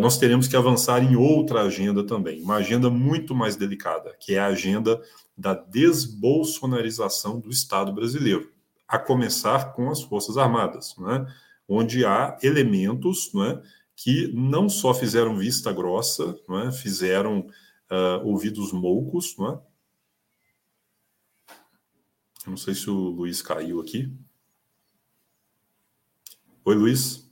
nós 0.00 0.18
teremos 0.18 0.48
que 0.48 0.56
avançar 0.56 1.00
em 1.00 1.14
outra 1.14 1.62
agenda 1.62 2.04
também, 2.04 2.42
uma 2.42 2.56
agenda 2.56 2.90
muito 2.90 3.36
mais 3.36 3.54
delicada, 3.54 4.16
que 4.18 4.34
é 4.34 4.38
a 4.40 4.46
agenda 4.46 5.00
da 5.38 5.54
desbolsonarização 5.54 7.38
do 7.38 7.50
Estado 7.50 7.92
brasileiro, 7.92 8.50
a 8.88 8.98
começar 8.98 9.74
com 9.74 9.88
as 9.88 10.02
Forças 10.02 10.36
Armadas, 10.36 10.96
né? 10.98 11.24
onde 11.68 12.04
há 12.04 12.36
elementos 12.42 13.32
né, 13.34 13.60
que 13.94 14.32
não 14.34 14.68
só 14.68 14.94
fizeram 14.94 15.36
vista 15.36 15.72
grossa, 15.72 16.36
né, 16.48 16.70
fizeram 16.72 17.46
uh, 17.90 18.26
ouvidos 18.26 18.72
moucos. 18.72 19.36
Né? 19.38 19.58
Eu 22.46 22.50
não 22.50 22.56
sei 22.56 22.74
se 22.74 22.88
o 22.88 22.94
Luiz 22.94 23.42
caiu 23.42 23.80
aqui. 23.80 24.12
Oi, 26.64 26.74
Luiz. 26.74 27.26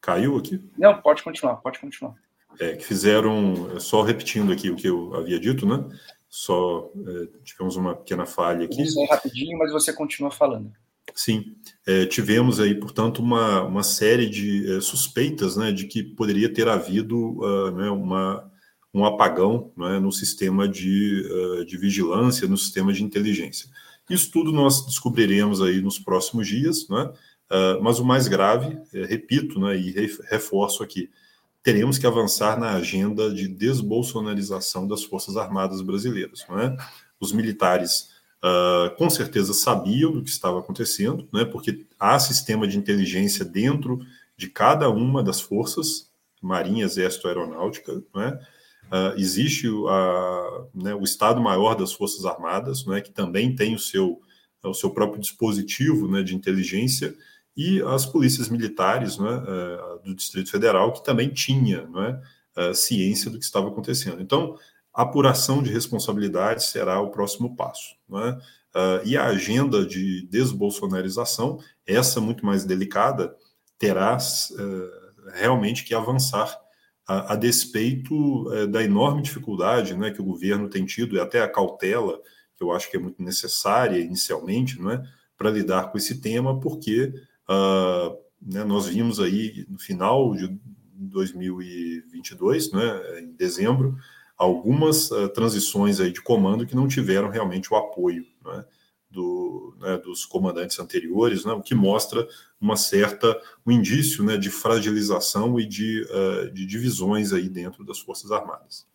Caiu 0.00 0.36
aqui? 0.36 0.62
Não, 0.76 1.00
pode 1.00 1.22
continuar, 1.22 1.56
pode 1.56 1.78
continuar. 1.78 2.14
É, 2.58 2.74
que 2.76 2.84
fizeram, 2.84 3.78
só 3.78 4.02
repetindo 4.02 4.52
aqui 4.52 4.70
o 4.70 4.76
que 4.76 4.88
eu 4.88 5.14
havia 5.14 5.38
dito, 5.38 5.66
né? 5.66 5.86
Só 6.28 6.90
é, 7.06 7.28
tivemos 7.44 7.76
uma 7.76 7.94
pequena 7.94 8.26
falha 8.26 8.64
aqui. 8.64 8.82
Isso 8.82 9.00
é 9.00 9.06
rapidinho, 9.06 9.58
mas 9.58 9.72
você 9.72 9.92
continua 9.92 10.30
falando. 10.30 10.72
Sim, 11.14 11.56
é, 11.86 12.06
tivemos 12.06 12.60
aí, 12.60 12.74
portanto, 12.74 13.20
uma, 13.20 13.62
uma 13.62 13.82
série 13.82 14.28
de 14.28 14.76
é, 14.76 14.80
suspeitas 14.80 15.56
né, 15.56 15.72
de 15.72 15.86
que 15.86 16.02
poderia 16.02 16.52
ter 16.52 16.68
havido 16.68 17.40
uh, 17.40 17.70
né, 17.70 17.90
uma, 17.90 18.50
um 18.92 19.04
apagão 19.04 19.72
né, 19.76 19.98
no 19.98 20.10
sistema 20.10 20.68
de, 20.68 21.22
uh, 21.30 21.64
de 21.64 21.76
vigilância, 21.76 22.48
no 22.48 22.56
sistema 22.56 22.92
de 22.92 23.04
inteligência. 23.04 23.68
Isso 24.08 24.30
tudo 24.30 24.52
nós 24.52 24.86
descobriremos 24.86 25.60
aí 25.60 25.80
nos 25.80 25.98
próximos 25.98 26.48
dias, 26.48 26.88
né? 26.88 27.12
Uh, 27.50 27.82
mas 27.82 27.98
o 27.98 28.04
mais 28.04 28.28
grave, 28.28 28.78
é, 28.92 29.06
repito 29.06 29.58
né, 29.58 29.74
e 29.74 29.90
reforço 30.30 30.82
aqui, 30.82 31.10
teremos 31.62 31.96
que 31.96 32.06
avançar 32.06 32.58
na 32.58 32.74
agenda 32.74 33.32
de 33.32 33.48
desbolsonarização 33.48 34.86
das 34.86 35.02
Forças 35.02 35.36
Armadas 35.36 35.80
brasileiras. 35.80 36.44
Né? 36.48 36.76
Os 37.18 37.32
militares 37.32 38.10
uh, 38.44 38.94
com 38.96 39.08
certeza 39.08 39.54
sabiam 39.54 40.12
do 40.12 40.22
que 40.22 40.30
estava 40.30 40.58
acontecendo, 40.58 41.26
né? 41.32 41.44
porque 41.46 41.86
há 41.98 42.18
sistema 42.18 42.68
de 42.68 42.76
inteligência 42.76 43.44
dentro 43.44 44.00
de 44.36 44.48
cada 44.48 44.88
uma 44.90 45.22
das 45.22 45.40
forças, 45.40 46.10
Marinha, 46.40 46.84
Exército, 46.84 47.26
Aeronáutica, 47.26 48.02
né? 48.14 48.38
Uh, 48.88 49.18
existe 49.18 49.68
a, 49.88 50.64
né, 50.74 50.94
o 50.94 51.04
Estado-Maior 51.04 51.74
das 51.74 51.92
Forças 51.92 52.24
Armadas, 52.24 52.86
né, 52.86 53.02
que 53.02 53.10
também 53.10 53.54
tem 53.54 53.74
o 53.74 53.78
seu, 53.78 54.20
o 54.64 54.74
seu 54.74 54.90
próprio 54.90 55.20
dispositivo 55.20 56.08
né, 56.08 56.22
de 56.22 56.34
inteligência, 56.34 57.14
e 57.54 57.82
as 57.82 58.06
polícias 58.06 58.48
militares 58.48 59.18
uh, 59.18 60.00
do 60.04 60.14
Distrito 60.14 60.50
Federal, 60.50 60.92
que 60.92 61.04
também 61.04 61.28
tinha 61.28 61.84
uh, 61.84 62.74
ciência 62.74 63.30
do 63.30 63.38
que 63.38 63.44
estava 63.44 63.68
acontecendo. 63.68 64.22
Então, 64.22 64.56
apuração 64.94 65.62
de 65.62 65.70
responsabilidade 65.70 66.64
será 66.64 67.00
o 67.00 67.10
próximo 67.10 67.54
passo. 67.56 67.94
Né? 68.08 68.38
e 69.04 69.16
a 69.16 69.24
agenda 69.24 69.84
de 69.84 70.28
desbolsonarização, 70.30 71.58
essa 71.84 72.20
muito 72.20 72.46
mais 72.46 72.64
delicada, 72.64 73.34
terá 73.76 74.16
realmente 75.34 75.84
que 75.84 75.94
avançar 75.94 76.56
a, 77.08 77.32
a 77.32 77.36
despeito 77.36 78.52
é, 78.52 78.66
da 78.66 78.84
enorme 78.84 79.22
dificuldade 79.22 79.96
né, 79.96 80.10
que 80.10 80.20
o 80.20 80.24
governo 80.24 80.68
tem 80.68 80.84
tido 80.84 81.16
e 81.16 81.20
até 81.20 81.40
a 81.40 81.48
cautela, 81.48 82.20
que 82.54 82.62
eu 82.62 82.70
acho 82.70 82.90
que 82.90 82.98
é 82.98 83.00
muito 83.00 83.22
necessária 83.22 83.98
inicialmente, 83.98 84.78
não 84.78 84.90
é, 84.90 85.02
para 85.36 85.50
lidar 85.50 85.90
com 85.90 85.96
esse 85.96 86.20
tema, 86.20 86.60
porque 86.60 87.14
uh, 87.48 88.18
né, 88.42 88.62
nós 88.64 88.86
vimos 88.86 89.20
aí 89.20 89.64
no 89.68 89.78
final 89.78 90.34
de 90.34 90.54
2022, 90.92 92.72
né, 92.72 93.20
em 93.20 93.32
dezembro, 93.32 93.96
algumas 94.36 95.10
uh, 95.10 95.28
transições 95.28 96.00
aí 96.00 96.12
de 96.12 96.20
comando 96.20 96.66
que 96.66 96.76
não 96.76 96.88
tiveram 96.88 97.30
realmente 97.30 97.72
o 97.72 97.76
apoio 97.76 98.26
né, 98.44 98.64
do, 99.18 99.74
né, 99.80 99.98
dos 99.98 100.24
comandantes 100.24 100.78
anteriores, 100.78 101.44
né, 101.44 101.52
o 101.52 101.60
que 101.60 101.74
mostra 101.74 102.28
uma 102.60 102.76
certa 102.76 103.40
um 103.66 103.72
indício 103.72 104.22
né, 104.22 104.36
de 104.36 104.48
fragilização 104.48 105.58
e 105.58 105.66
de, 105.66 106.02
uh, 106.02 106.50
de 106.52 106.64
divisões 106.64 107.32
aí 107.32 107.48
dentro 107.48 107.84
das 107.84 107.98
Forças 107.98 108.30
Armadas. 108.30 108.86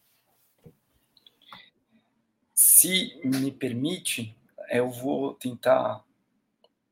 Se 2.54 3.20
me 3.26 3.52
permite, 3.52 4.34
eu 4.72 4.90
vou 4.90 5.34
tentar 5.34 6.02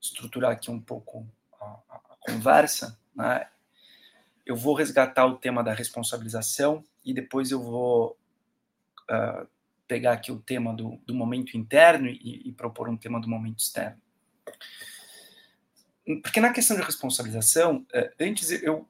estruturar 0.01 0.51
aqui 0.51 0.69
um 0.69 0.79
pouco 0.79 1.25
a, 1.53 1.79
a 1.89 2.15
conversa. 2.19 2.99
Né? 3.15 3.47
Eu 4.45 4.57
vou 4.57 4.73
resgatar 4.73 5.25
o 5.25 5.37
tema 5.37 5.63
da 5.63 5.73
responsabilização 5.73 6.83
e 7.05 7.13
depois 7.13 7.49
eu 7.51 7.61
vou 7.61 8.17
uh, 9.09 9.47
pegar 9.91 10.13
aqui 10.13 10.31
o 10.31 10.39
tema 10.39 10.73
do, 10.73 10.97
do 11.05 11.13
momento 11.13 11.57
interno 11.57 12.07
e, 12.07 12.47
e, 12.47 12.51
propor 12.53 12.87
um 12.87 12.95
tema 12.95 13.19
do 13.19 13.27
momento 13.27 13.59
externo. 13.59 14.01
Porque 16.23 16.39
na 16.39 16.53
questão 16.53 16.77
de 16.77 16.83
responsabilização, 16.83 17.85
uh, 17.93 18.09
antes 18.17 18.51
eu, 18.63 18.87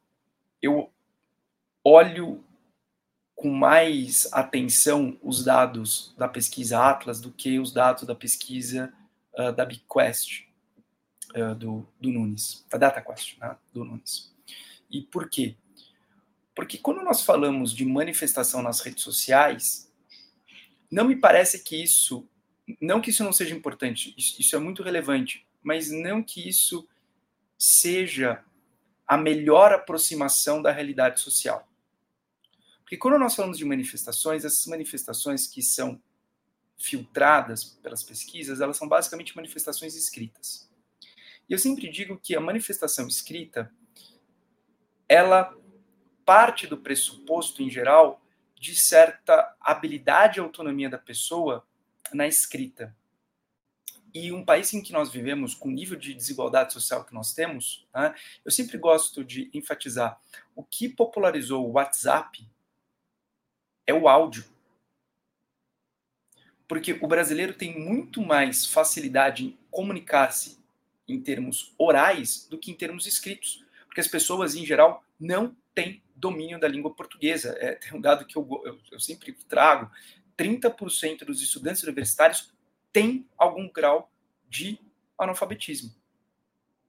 eu 0.62 0.94
olho 1.84 2.44
com 3.34 3.50
mais 3.50 4.32
atenção 4.32 5.18
os 5.24 5.44
dados 5.44 6.14
da 6.20 6.28
pesquisa 6.28 6.80
Atlas 6.80 7.20
do 7.20 7.32
que 7.32 7.58
os 7.58 7.74
dados 7.74 8.04
da 8.04 8.14
pesquisa 8.14 8.94
uh, 9.34 9.52
da 9.52 9.66
BigQuest, 9.66 10.48
uh, 11.36 11.56
do, 11.56 11.88
do 12.00 12.12
Nunes, 12.12 12.64
da 12.70 12.78
DataQuest, 12.78 13.40
né, 13.40 13.58
do 13.74 13.84
Nunes. 13.84 14.32
E 14.88 15.02
por 15.02 15.28
quê? 15.28 15.56
Porque 16.54 16.78
quando 16.78 17.02
nós 17.02 17.24
falamos 17.24 17.74
de 17.74 17.86
manifestação 17.86 18.62
nas 18.62 18.82
redes 18.82 19.04
sociais, 19.04 19.91
não 20.92 21.06
me 21.06 21.16
parece 21.16 21.64
que 21.64 21.82
isso, 21.82 22.28
não 22.82 23.00
que 23.00 23.12
isso 23.12 23.24
não 23.24 23.32
seja 23.32 23.56
importante, 23.56 24.14
isso, 24.18 24.56
é 24.56 24.60
muito 24.60 24.84
relevante, 24.84 25.48
mas 25.64 25.90
não 25.90 26.22
que 26.22 26.48
isso 26.48 26.88
seja 27.58 28.44
a 29.08 29.18
melhor 29.18 29.72
aproximação 29.72 30.62
da 30.62 30.72
realidade 30.72 31.22
social. 31.22 31.68
Porque 32.82 32.98
quando 32.98 33.18
nós 33.18 33.36
falamos 33.36 33.58
de 33.58 33.64
manifestações, 33.64 34.44
essas 34.44 34.66
manifestações 34.68 35.48
que 35.48 35.62
são 35.62 36.02
filtradas 36.78 37.64
pelas 37.64 38.04
pesquisas, 38.04 38.60
elas 38.60 38.76
são 38.76 38.88
basicamente 38.88 39.36
manifestações 39.36 39.96
escritas. 39.96 40.70
E 41.48 41.54
eu 41.54 41.60
sempre 41.60 41.90
digo 41.90 42.18
que 42.18 42.36
a 42.36 42.42
manifestação 42.42 43.08
escrita, 43.08 43.72
ela 45.08 45.56
parte 46.26 46.66
do 46.68 46.78
pressuposto, 46.78 47.62
em 47.62 47.70
geral, 47.70 48.22
de 48.62 48.76
certa 48.76 49.56
habilidade 49.60 50.38
e 50.38 50.40
autonomia 50.40 50.88
da 50.88 51.00
pessoa 51.00 51.66
na 52.14 52.28
escrita. 52.28 52.96
E 54.14 54.32
um 54.32 54.46
país 54.46 54.72
em 54.72 54.84
que 54.84 54.94
nós 54.94 55.10
vivemos, 55.10 55.56
com 55.56 55.70
o 55.70 55.72
nível 55.72 55.98
de 55.98 56.14
desigualdade 56.14 56.72
social 56.72 57.04
que 57.04 57.14
nós 57.14 57.34
temos, 57.34 57.88
né, 57.92 58.14
eu 58.46 58.52
sempre 58.52 58.78
gosto 58.78 59.24
de 59.24 59.50
enfatizar: 59.52 60.22
o 60.56 60.64
que 60.64 60.88
popularizou 60.88 61.68
o 61.68 61.72
WhatsApp 61.72 62.48
é 63.88 63.94
o 63.94 64.08
áudio. 64.08 64.46
Porque 66.68 66.94
o 66.94 67.08
brasileiro 67.08 67.54
tem 67.54 67.80
muito 67.80 68.22
mais 68.22 68.66
facilidade 68.66 69.46
em 69.46 69.58
comunicar-se 69.72 70.60
em 71.08 71.20
termos 71.20 71.74
orais 71.80 72.48
do 72.48 72.60
que 72.60 72.70
em 72.70 72.76
termos 72.76 73.08
escritos. 73.08 73.66
Porque 73.88 74.00
as 74.00 74.08
pessoas, 74.08 74.56
em 74.56 74.66
geral, 74.66 75.04
não 75.20 75.56
têm 75.74 76.02
domínio 76.22 76.60
da 76.60 76.68
língua 76.68 76.94
portuguesa. 76.94 77.58
É, 77.60 77.76
tem 77.76 77.98
um 77.98 78.00
dado 78.00 78.26
que 78.26 78.38
eu, 78.38 78.48
eu, 78.64 78.80
eu 78.92 79.00
sempre 79.00 79.34
trago: 79.50 79.92
30% 80.38 81.26
dos 81.26 81.42
estudantes 81.42 81.84
universitários 81.84 82.54
têm 82.94 83.28
algum 83.38 83.68
grau 83.70 84.12
de 84.48 84.80
analfabetismo. 85.18 85.94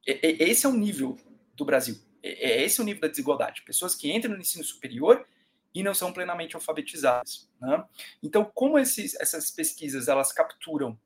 esse 0.06 0.66
é 0.66 0.68
o 0.68 0.74
nível 0.74 1.16
do 1.54 1.64
Brasil. 1.64 1.98
É, 2.22 2.62
esse 2.62 2.80
é 2.80 2.82
o 2.82 2.86
nível 2.86 3.00
da 3.00 3.08
desigualdade. 3.08 3.62
Pessoas 3.62 3.94
que 3.94 4.12
entram 4.12 4.34
no 4.34 4.40
ensino 4.40 4.62
superior 4.62 5.26
e 5.74 5.82
não 5.82 5.94
são 5.94 6.12
plenamente 6.12 6.54
alfabetizadas. 6.54 7.48
Né? 7.60 7.84
Então, 8.22 8.44
como 8.54 8.78
esses, 8.78 9.14
essas 9.14 9.50
pesquisas 9.50 10.08
elas 10.08 10.32
capturam 10.32 10.98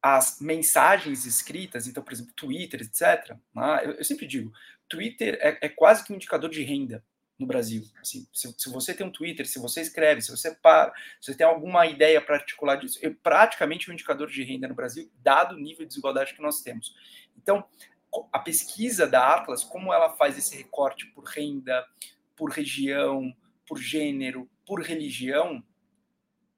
as 0.00 0.40
mensagens 0.40 1.24
escritas, 1.26 1.86
então, 1.86 2.02
por 2.02 2.12
exemplo, 2.12 2.32
Twitter, 2.34 2.82
etc. 2.82 3.36
Né? 3.54 3.80
Eu, 3.84 3.92
eu, 3.92 4.04
sempre 4.04 4.26
digo, 4.26 4.52
Twitter 4.88 5.38
é, 5.40 5.58
é, 5.62 5.68
quase 5.68 6.04
que 6.04 6.12
um 6.12 6.16
indicador 6.16 6.50
de 6.50 6.62
renda 6.62 7.04
no 7.38 7.46
Brasil. 7.46 7.84
Assim, 8.00 8.26
se, 8.32 8.54
se, 8.56 8.70
você 8.70 8.94
tem 8.94 9.06
um 9.06 9.10
Twitter, 9.10 9.46
se 9.46 9.58
você 9.58 9.80
escreve, 9.80 10.22
se 10.22 10.30
você 10.30 10.54
para, 10.54 10.92
se 11.20 11.32
você 11.32 11.36
tem 11.36 11.46
alguma 11.46 11.86
ideia 11.86 12.20
para 12.20 12.36
articular 12.36 12.76
disso, 12.76 12.98
é 13.02 13.10
praticamente 13.10 13.90
um 13.90 13.92
indicador 13.92 14.28
de 14.28 14.42
renda 14.42 14.68
no 14.68 14.74
Brasil, 14.74 15.10
dado 15.22 15.54
o 15.54 15.58
nível 15.58 15.84
de 15.84 15.88
desigualdade 15.88 16.34
que 16.34 16.42
nós 16.42 16.62
temos. 16.62 16.94
Então, 17.36 17.64
a 18.32 18.38
pesquisa 18.38 19.06
da 19.06 19.34
Atlas, 19.34 19.64
como 19.64 19.92
ela 19.92 20.10
faz 20.10 20.36
esse 20.36 20.56
recorte 20.56 21.06
por 21.06 21.24
renda, 21.24 21.86
por 22.36 22.50
região, 22.50 23.34
por 23.66 23.78
gênero, 23.78 24.48
por 24.66 24.82
religião, 24.82 25.64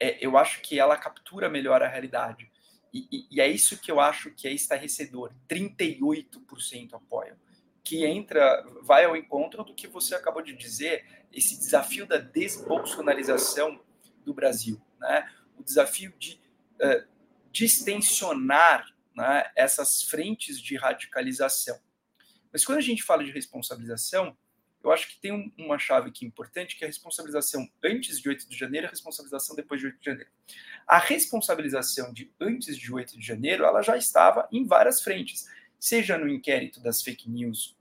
é, 0.01 0.19
eu 0.25 0.37
acho 0.37 0.61
que 0.61 0.79
ela 0.79 0.97
captura 0.97 1.49
melhor 1.49 1.83
a 1.83 1.89
realidade. 1.89 2.51
E, 2.93 3.09
e, 3.11 3.27
e 3.31 3.41
é 3.41 3.49
isso 3.49 3.81
que 3.81 3.91
eu 3.91 4.01
acho 4.01 4.31
que 4.33 4.47
é 4.47 4.53
estarrecedor. 4.53 5.33
38% 5.49 6.95
apoiam 6.95 7.37
que 7.85 8.05
entra, 8.05 8.67
vai 8.83 9.05
ao 9.05 9.15
encontro 9.15 9.63
do 9.63 9.75
que 9.75 9.87
você 9.87 10.15
acabou 10.15 10.43
de 10.43 10.55
dizer. 10.55 11.05
esse 11.31 11.59
desafio 11.59 12.07
da 12.07 12.17
desbolsonarização 12.17 13.79
do 14.25 14.33
Brasil, 14.33 14.81
né? 14.99 15.31
o 15.59 15.63
desafio 15.63 16.13
de 16.19 16.41
uh, 16.81 17.07
distensionar 17.53 18.87
né, 19.15 19.51
essas 19.55 20.03
frentes 20.03 20.61
de 20.61 20.77
radicalização. 20.77 21.79
Mas 22.53 22.65
quando 22.65 22.79
a 22.79 22.83
gente 22.83 23.03
fala 23.03 23.23
de 23.23 23.31
responsabilização, 23.31 24.37
eu 24.83 24.93
acho 24.93 25.09
que 25.09 25.19
tem 25.19 25.33
um, 25.33 25.51
uma 25.57 25.79
chave 25.79 26.09
aqui 26.09 26.27
importante, 26.27 26.77
que 26.77 26.85
é 26.85 26.87
a 26.87 26.91
responsabilização 26.91 27.69
antes 27.83 28.21
de 28.21 28.29
8 28.29 28.49
de 28.49 28.57
janeiro 28.57 28.87
e 28.87 28.89
a 28.89 28.91
responsabilização 28.91 29.57
depois 29.57 29.81
de 29.81 29.87
8 29.87 29.99
de 29.99 30.05
janeiro. 30.05 30.31
A 30.87 30.99
responsabilização 30.99 32.13
de 32.13 32.31
antes 32.41 32.77
de 32.77 32.93
8 32.93 33.19
de 33.19 33.27
janeiro, 33.27 33.65
ela 33.65 33.83
já 33.83 33.97
estava 33.97 34.49
em 34.53 34.67
várias 34.67 35.03
frentes, 35.03 35.47
seja 35.85 36.17
no 36.17 36.27
inquérito 36.27 36.81
das 36.81 37.03
fake 37.03 37.29
news 37.29 37.77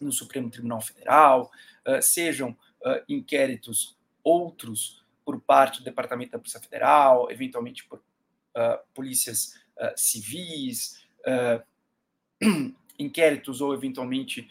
no 0.00 0.10
Supremo 0.10 0.50
Tribunal 0.50 0.80
Federal, 0.80 1.52
uh, 1.86 2.02
sejam 2.02 2.50
uh, 2.50 3.00
inquéritos 3.08 3.96
outros 4.24 5.04
por 5.24 5.40
parte 5.40 5.78
do 5.78 5.84
Departamento 5.84 6.32
da 6.32 6.38
Polícia 6.38 6.60
Federal, 6.60 7.30
eventualmente 7.30 7.84
por 7.84 7.98
uh, 8.00 8.78
polícias 8.92 9.54
civis, 9.96 11.06
inquéritos 12.98 13.60
ou 13.60 13.72
eventualmente 13.72 14.50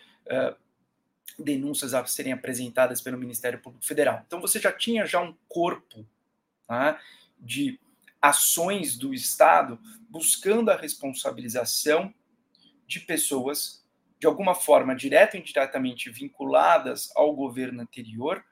denúncias 1.38 1.94
a 1.94 2.06
serem 2.06 2.32
apresentadas 2.32 3.02
pelo 3.02 3.18
Ministério 3.18 3.60
Público 3.60 3.86
Federal. 3.86 4.24
Então 4.26 4.40
você 4.40 4.58
já 4.58 4.72
tinha 4.72 5.06
já 5.06 5.22
um 5.22 5.36
corpo 5.50 6.08
tá, 6.66 6.98
de 7.38 7.78
ações 8.22 8.98
do 8.98 9.14
Estado 9.14 9.78
buscando 10.10 10.72
a 10.72 10.78
responsabilização 10.78 12.14
de 12.88 13.02
pessoas 13.02 13.86
de 14.20 14.26
alguma 14.26 14.56
forma 14.56 14.96
direta 14.96 15.38
ou 15.38 15.42
indiretamente 15.42 16.10
vinculadas 16.10 17.12
ao 17.16 17.36
governo 17.36 17.82
anterior 17.82 18.44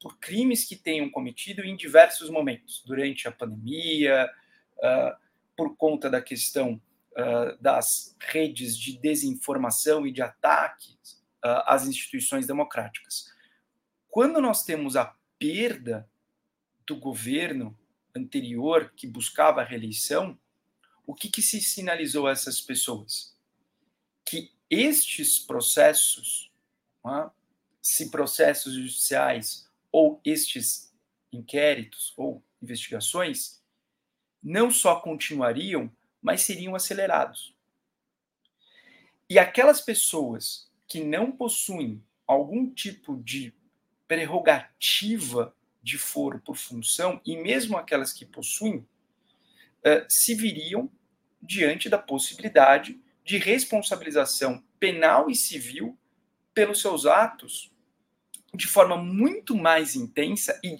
por 0.00 0.16
crimes 0.18 0.64
que 0.64 0.76
tenham 0.76 1.10
cometido 1.10 1.64
em 1.64 1.76
diversos 1.76 2.30
momentos, 2.30 2.84
durante 2.86 3.26
a 3.26 3.32
pandemia, 3.32 4.30
uh, 4.76 5.16
por 5.56 5.76
conta 5.76 6.08
da 6.08 6.22
questão 6.22 6.80
uh, 7.12 7.60
das 7.60 8.16
redes 8.20 8.78
de 8.78 8.96
desinformação 8.96 10.06
e 10.06 10.12
de 10.12 10.22
ataques 10.22 11.20
uh, 11.44 11.66
às 11.66 11.84
instituições 11.86 12.46
democráticas. 12.46 13.32
Quando 14.08 14.40
nós 14.40 14.64
temos 14.64 14.94
a 14.94 15.16
perda 15.36 16.08
do 16.86 16.94
governo 16.96 17.76
anterior 18.14 18.92
que 18.96 19.06
buscava 19.06 19.62
a 19.62 19.64
reeleição, 19.64 20.38
o 21.04 21.14
que, 21.14 21.28
que 21.28 21.42
se 21.42 21.60
sinalizou 21.60 22.28
a 22.28 22.30
essas 22.30 22.60
pessoas? 22.60 23.36
Que 24.28 24.50
estes 24.68 25.38
processos, 25.38 26.50
é? 27.06 27.30
se 27.80 28.10
processos 28.10 28.74
judiciais 28.74 29.66
ou 29.90 30.20
estes 30.24 30.92
inquéritos 31.32 32.12
ou 32.16 32.42
investigações, 32.60 33.62
não 34.42 34.70
só 34.70 35.00
continuariam, 35.00 35.90
mas 36.20 36.42
seriam 36.42 36.74
acelerados. 36.74 37.54
E 39.30 39.38
aquelas 39.38 39.80
pessoas 39.80 40.70
que 40.86 41.02
não 41.02 41.30
possuem 41.30 42.02
algum 42.26 42.70
tipo 42.70 43.16
de 43.22 43.54
prerrogativa 44.06 45.54
de 45.82 45.96
foro 45.96 46.40
por 46.40 46.56
função, 46.56 47.20
e 47.24 47.36
mesmo 47.36 47.76
aquelas 47.76 48.12
que 48.12 48.24
possuem, 48.24 48.78
uh, 48.78 50.04
se 50.08 50.34
viriam 50.34 50.90
diante 51.40 51.88
da 51.88 51.98
possibilidade 51.98 53.00
de 53.28 53.36
responsabilização 53.36 54.64
penal 54.80 55.28
e 55.28 55.36
civil 55.36 55.98
pelos 56.54 56.80
seus 56.80 57.04
atos 57.04 57.70
de 58.54 58.66
forma 58.66 58.96
muito 58.96 59.54
mais 59.54 59.94
intensa 59.94 60.58
e 60.64 60.78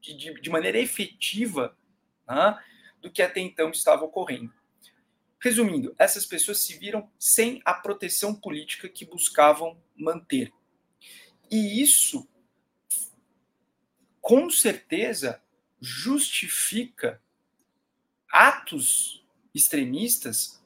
de, 0.00 0.40
de 0.40 0.50
maneira 0.50 0.80
efetiva 0.80 1.78
né, 2.28 2.60
do 3.00 3.08
que 3.08 3.22
até 3.22 3.38
então 3.38 3.70
estava 3.70 4.04
ocorrendo. 4.04 4.52
Resumindo, 5.40 5.94
essas 5.96 6.26
pessoas 6.26 6.58
se 6.64 6.76
viram 6.76 7.08
sem 7.20 7.62
a 7.64 7.72
proteção 7.72 8.34
política 8.34 8.88
que 8.88 9.04
buscavam 9.04 9.80
manter. 9.96 10.52
E 11.48 11.80
isso, 11.80 12.28
com 14.20 14.50
certeza, 14.50 15.40
justifica 15.80 17.22
atos 18.28 19.24
extremistas, 19.54 20.63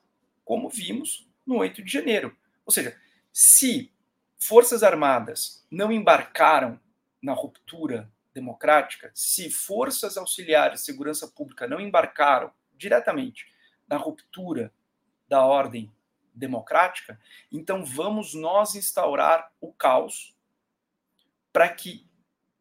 como 0.49 0.71
vimos 0.71 1.29
no 1.47 1.59
8 1.59 1.83
de 1.85 1.93
janeiro. 1.93 2.35
Ou 2.65 2.73
seja, 2.73 2.99
se 3.31 3.93
Forças 4.39 4.83
Armadas 4.83 5.63
não 5.71 5.93
embarcaram 5.93 6.81
na 7.23 7.35
ruptura 7.35 8.11
democrática, 8.33 9.11
se 9.15 9.51
forças 9.51 10.17
auxiliares 10.17 10.81
de 10.81 10.87
segurança 10.87 11.29
pública 11.29 11.69
não 11.69 11.79
embarcaram 11.79 12.51
diretamente 12.79 13.53
na 13.87 13.99
ruptura 13.99 14.73
da 15.29 15.45
ordem 15.45 15.93
democrática, 16.33 17.21
então 17.53 17.85
vamos 17.85 18.33
nós 18.33 18.75
instaurar 18.75 19.53
o 19.61 19.71
caos 19.71 20.35
para 21.53 21.69
que 21.69 22.09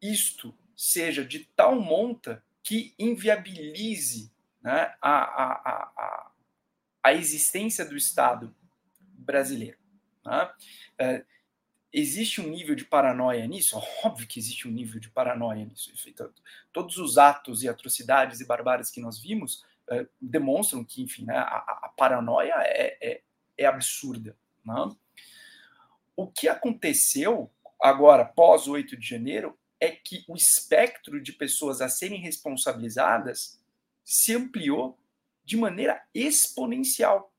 isto 0.02 0.54
seja 0.76 1.24
de 1.24 1.46
tal 1.56 1.80
monta 1.80 2.44
que 2.62 2.94
inviabilize 2.98 4.30
né, 4.60 4.94
a, 5.00 5.10
a, 5.10 5.52
a, 5.52 5.92
a 5.96 6.27
existência 7.06 7.84
do 7.84 7.96
Estado 7.96 8.54
brasileiro. 9.00 9.78
Né? 10.24 10.50
É, 10.98 11.24
existe 11.92 12.40
um 12.40 12.48
nível 12.48 12.74
de 12.74 12.84
paranoia 12.84 13.46
nisso? 13.46 13.80
Óbvio 14.04 14.26
que 14.26 14.38
existe 14.38 14.68
um 14.68 14.70
nível 14.70 15.00
de 15.00 15.08
paranoia 15.08 15.64
nisso. 15.64 15.92
Todos 16.72 16.98
os 16.98 17.18
atos 17.18 17.62
e 17.62 17.68
atrocidades 17.68 18.40
e 18.40 18.46
barbáries 18.46 18.90
que 18.90 19.00
nós 19.00 19.18
vimos 19.18 19.64
é, 19.90 20.06
demonstram 20.20 20.84
que, 20.84 21.02
enfim, 21.02 21.24
né, 21.24 21.36
a, 21.36 21.56
a, 21.84 21.92
paranoia 21.96 22.54
é, 22.58 22.98
é, 23.00 23.22
é 23.56 23.66
absurda. 23.66 24.36
Né? 24.64 24.96
O 26.16 26.26
que 26.26 26.48
aconteceu 26.48 27.50
agora, 27.80 28.24
pós 28.24 28.66
8 28.66 28.96
de 28.96 29.06
janeiro, 29.06 29.58
é 29.80 29.90
que 29.90 30.24
o 30.28 30.34
espectro 30.34 31.20
de 31.20 31.32
pessoas 31.32 31.80
a 31.80 31.88
serem 31.88 32.20
responsabilizadas 32.20 33.60
se 34.04 34.34
ampliou 34.34 34.98
de 35.48 35.56
maneira 35.56 36.02
exponencial, 36.14 37.32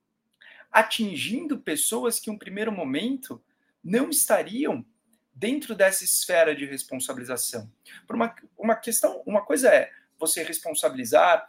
atingindo 0.71 1.59
pessoas 1.59 2.19
que, 2.19 2.31
em 2.31 2.33
um 2.33 2.39
primeiro 2.39 2.71
momento, 2.71 3.39
não 3.83 4.09
estariam 4.09 4.83
dentro 5.31 5.75
dessa 5.75 6.03
esfera 6.03 6.55
de 6.55 6.65
responsabilização. 6.65 7.71
Por 8.07 8.15
uma, 8.15 8.35
uma 8.57 8.75
questão, 8.75 9.21
uma 9.27 9.45
coisa 9.45 9.69
é 9.69 9.91
você 10.17 10.41
responsabilizar 10.41 11.47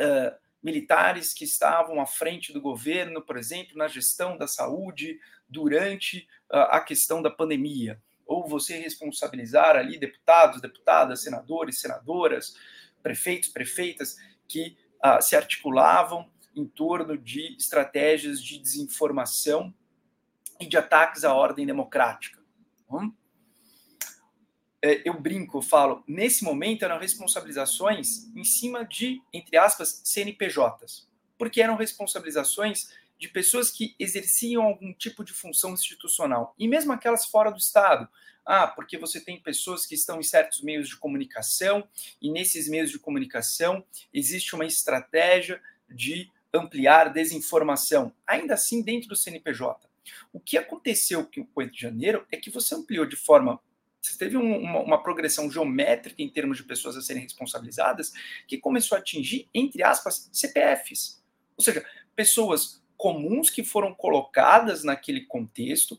uh, 0.00 0.34
militares 0.62 1.34
que 1.34 1.44
estavam 1.44 2.00
à 2.00 2.06
frente 2.06 2.54
do 2.54 2.60
governo, 2.60 3.20
por 3.20 3.36
exemplo, 3.36 3.76
na 3.76 3.86
gestão 3.86 4.38
da 4.38 4.48
saúde 4.48 5.20
durante 5.46 6.26
uh, 6.50 6.56
a 6.70 6.80
questão 6.80 7.20
da 7.20 7.30
pandemia, 7.30 8.00
ou 8.24 8.48
você 8.48 8.78
responsabilizar 8.78 9.76
ali 9.76 9.98
deputados, 9.98 10.58
deputadas, 10.58 11.22
senadores, 11.22 11.78
senadoras, 11.78 12.56
prefeitos, 13.02 13.50
prefeitas 13.50 14.16
que 14.48 14.74
uh, 15.04 15.20
se 15.20 15.36
articulavam 15.36 16.30
em 16.54 16.66
torno 16.66 17.18
de 17.18 17.54
estratégias 17.56 18.42
de 18.42 18.58
desinformação 18.58 19.74
e 20.58 20.66
de 20.66 20.76
ataques 20.76 21.24
à 21.24 21.34
ordem 21.34 21.66
democrática. 21.66 22.42
Hum? 22.90 23.12
É, 24.82 25.02
eu 25.08 25.18
brinco, 25.18 25.58
eu 25.58 25.62
falo, 25.62 26.04
nesse 26.06 26.44
momento 26.44 26.84
eram 26.84 26.98
responsabilizações 26.98 28.26
em 28.34 28.44
cima 28.44 28.84
de, 28.84 29.20
entre 29.32 29.56
aspas, 29.56 30.00
CNPJs, 30.04 31.08
porque 31.36 31.60
eram 31.60 31.76
responsabilizações 31.76 32.90
de 33.18 33.28
pessoas 33.28 33.70
que 33.70 33.94
exerciam 33.98 34.62
algum 34.62 34.92
tipo 34.92 35.24
de 35.24 35.32
função 35.32 35.72
institucional, 35.72 36.54
e 36.58 36.68
mesmo 36.68 36.92
aquelas 36.92 37.26
fora 37.26 37.50
do 37.50 37.58
Estado. 37.58 38.08
Ah, 38.46 38.68
porque 38.68 38.96
você 38.96 39.20
tem 39.20 39.40
pessoas 39.40 39.84
que 39.84 39.96
estão 39.96 40.20
em 40.20 40.22
certos 40.22 40.62
meios 40.62 40.88
de 40.88 40.96
comunicação, 40.96 41.86
e 42.22 42.30
nesses 42.30 42.68
meios 42.68 42.92
de 42.92 42.98
comunicação 42.98 43.84
existe 44.14 44.54
uma 44.54 44.64
estratégia 44.64 45.60
de 45.90 46.30
ampliar 46.54 47.12
desinformação, 47.12 48.12
ainda 48.24 48.54
assim 48.54 48.82
dentro 48.82 49.08
do 49.08 49.16
CNPJ. 49.16 49.88
O 50.32 50.38
que 50.38 50.56
aconteceu 50.56 51.26
com 51.26 51.40
o 51.40 51.48
8 51.56 51.72
de 51.72 51.80
janeiro 51.80 52.24
é 52.30 52.36
que 52.36 52.48
você 52.48 52.74
ampliou 52.74 53.04
de 53.04 53.16
forma 53.16 53.60
você 54.00 54.16
teve 54.16 54.36
um, 54.36 54.58
uma, 54.60 54.78
uma, 54.80 55.02
progressão 55.02 55.50
geométrica 55.50 56.22
em 56.22 56.28
termos 56.28 56.58
de 56.58 56.62
pessoas 56.62 56.96
a 56.96 57.02
serem 57.02 57.24
responsabilizadas 57.24 58.12
que 58.46 58.56
começou 58.56 58.94
a 58.94 59.00
atingir, 59.00 59.48
entre 59.52 59.82
aspas, 59.82 60.30
CPFs. 60.32 61.20
Ou 61.56 61.64
seja, 61.64 61.84
pessoas 62.14 62.80
comuns 62.96 63.50
que 63.50 63.64
foram 63.64 63.92
colocadas 63.92 64.84
naquele 64.84 65.22
contexto, 65.22 65.94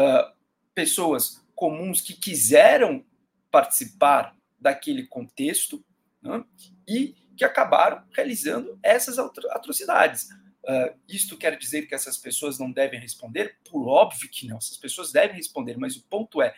uh, 0.00 0.32
pessoas 0.74 1.41
comuns 1.62 2.00
que 2.00 2.14
quiseram 2.14 3.04
participar 3.48 4.36
daquele 4.58 5.06
contexto 5.06 5.84
né, 6.20 6.44
e 6.88 7.14
que 7.36 7.44
acabaram 7.44 8.04
realizando 8.10 8.76
essas 8.82 9.16
atrocidades. 9.16 10.28
Uh, 10.64 10.98
isto 11.08 11.36
quer 11.36 11.56
dizer 11.56 11.86
que 11.86 11.94
essas 11.94 12.18
pessoas 12.18 12.58
não 12.58 12.72
devem 12.72 12.98
responder? 12.98 13.58
Por 13.70 13.86
óbvio 13.86 14.28
que 14.28 14.48
não, 14.48 14.56
essas 14.56 14.76
pessoas 14.76 15.12
devem 15.12 15.36
responder, 15.36 15.76
mas 15.78 15.94
o 15.94 16.02
ponto 16.02 16.42
é 16.42 16.52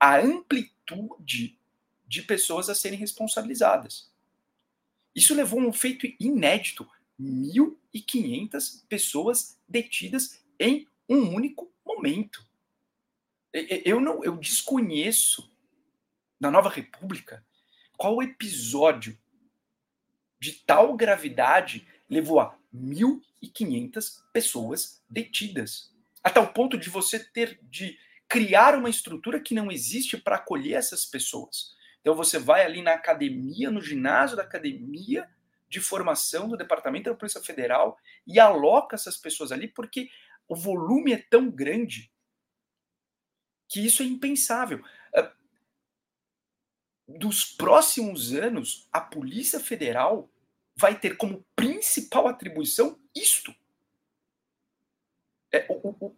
a 0.00 0.16
ampli 0.16 0.70
magnitude 0.86 1.58
de 2.08 2.22
pessoas 2.22 2.70
a 2.70 2.74
serem 2.74 2.98
responsabilizadas. 2.98 4.10
Isso 5.14 5.34
levou 5.34 5.60
a 5.60 5.66
um 5.66 5.72
feito 5.72 6.06
inédito: 6.18 6.88
1.500 7.20 8.84
pessoas 8.88 9.58
detidas 9.68 10.42
em 10.58 10.86
um 11.06 11.34
único 11.34 11.70
momento. 11.84 12.42
Eu 13.84 14.00
não, 14.00 14.22
eu 14.22 14.36
desconheço 14.36 15.50
na 16.38 16.50
Nova 16.50 16.68
República 16.68 17.44
qual 17.96 18.22
episódio 18.22 19.18
de 20.38 20.52
tal 20.52 20.94
gravidade 20.94 21.86
levou 22.08 22.40
a 22.40 22.56
1.500 22.74 24.22
pessoas 24.32 25.02
detidas. 25.08 25.94
Até 26.22 26.40
o 26.40 26.52
ponto 26.52 26.76
de 26.76 26.90
você 26.90 27.18
ter 27.18 27.58
de 27.62 27.98
criar 28.28 28.74
uma 28.74 28.90
estrutura 28.90 29.40
que 29.40 29.54
não 29.54 29.70
existe 29.70 30.16
para 30.16 30.36
acolher 30.36 30.74
essas 30.74 31.06
pessoas. 31.06 31.74
Então 32.00 32.14
você 32.14 32.38
vai 32.38 32.64
ali 32.64 32.82
na 32.82 32.92
academia, 32.92 33.70
no 33.70 33.80
ginásio 33.80 34.36
da 34.36 34.42
academia 34.42 35.28
de 35.68 35.80
formação 35.80 36.48
do 36.48 36.56
Departamento 36.56 37.10
da 37.10 37.16
Polícia 37.16 37.42
Federal 37.42 37.98
e 38.26 38.38
aloca 38.38 38.94
essas 38.94 39.16
pessoas 39.16 39.50
ali 39.50 39.66
porque 39.66 40.08
o 40.48 40.54
volume 40.54 41.12
é 41.12 41.24
tão 41.30 41.50
grande 41.50 42.10
que 43.68 43.84
isso 43.84 44.02
é 44.02 44.06
impensável. 44.06 44.84
Ah, 45.14 45.32
dos 47.08 47.44
próximos 47.44 48.32
anos, 48.32 48.88
a 48.92 49.00
Polícia 49.00 49.60
Federal 49.60 50.28
vai 50.76 50.98
ter 50.98 51.16
como 51.16 51.44
principal 51.54 52.28
atribuição 52.28 53.00
isto. 53.14 53.54
É, 55.52 55.66
o, 55.68 56.06
o, 56.06 56.16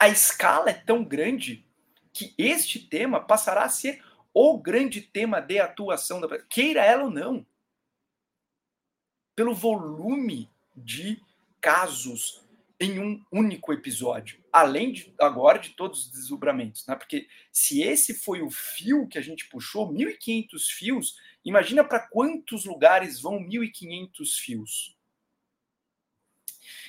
a 0.00 0.08
escala 0.08 0.70
é 0.70 0.74
tão 0.74 1.04
grande 1.04 1.64
que 2.12 2.34
este 2.36 2.80
tema 2.80 3.20
passará 3.20 3.64
a 3.64 3.68
ser 3.68 4.04
o 4.32 4.58
grande 4.58 5.00
tema 5.00 5.40
de 5.40 5.58
atuação 5.58 6.20
da 6.20 6.42
queira 6.42 6.84
ela 6.84 7.04
ou 7.04 7.10
não. 7.10 7.46
Pelo 9.36 9.54
volume 9.54 10.50
de 10.76 11.22
casos 11.60 12.47
em 12.80 13.00
um 13.00 13.24
único 13.32 13.72
episódio, 13.72 14.42
além 14.52 14.92
de 14.92 15.12
agora 15.18 15.58
de 15.58 15.70
todos 15.70 16.06
os 16.06 16.10
desdobramentos, 16.12 16.86
né? 16.86 16.94
Porque 16.94 17.28
se 17.52 17.82
esse 17.82 18.14
foi 18.14 18.40
o 18.40 18.50
fio 18.50 19.08
que 19.08 19.18
a 19.18 19.22
gente 19.22 19.48
puxou, 19.48 19.92
1500 19.92 20.70
fios, 20.70 21.18
imagina 21.44 21.82
para 21.82 21.98
quantos 21.98 22.64
lugares 22.64 23.20
vão 23.20 23.40
1500 23.40 24.38
fios. 24.38 24.96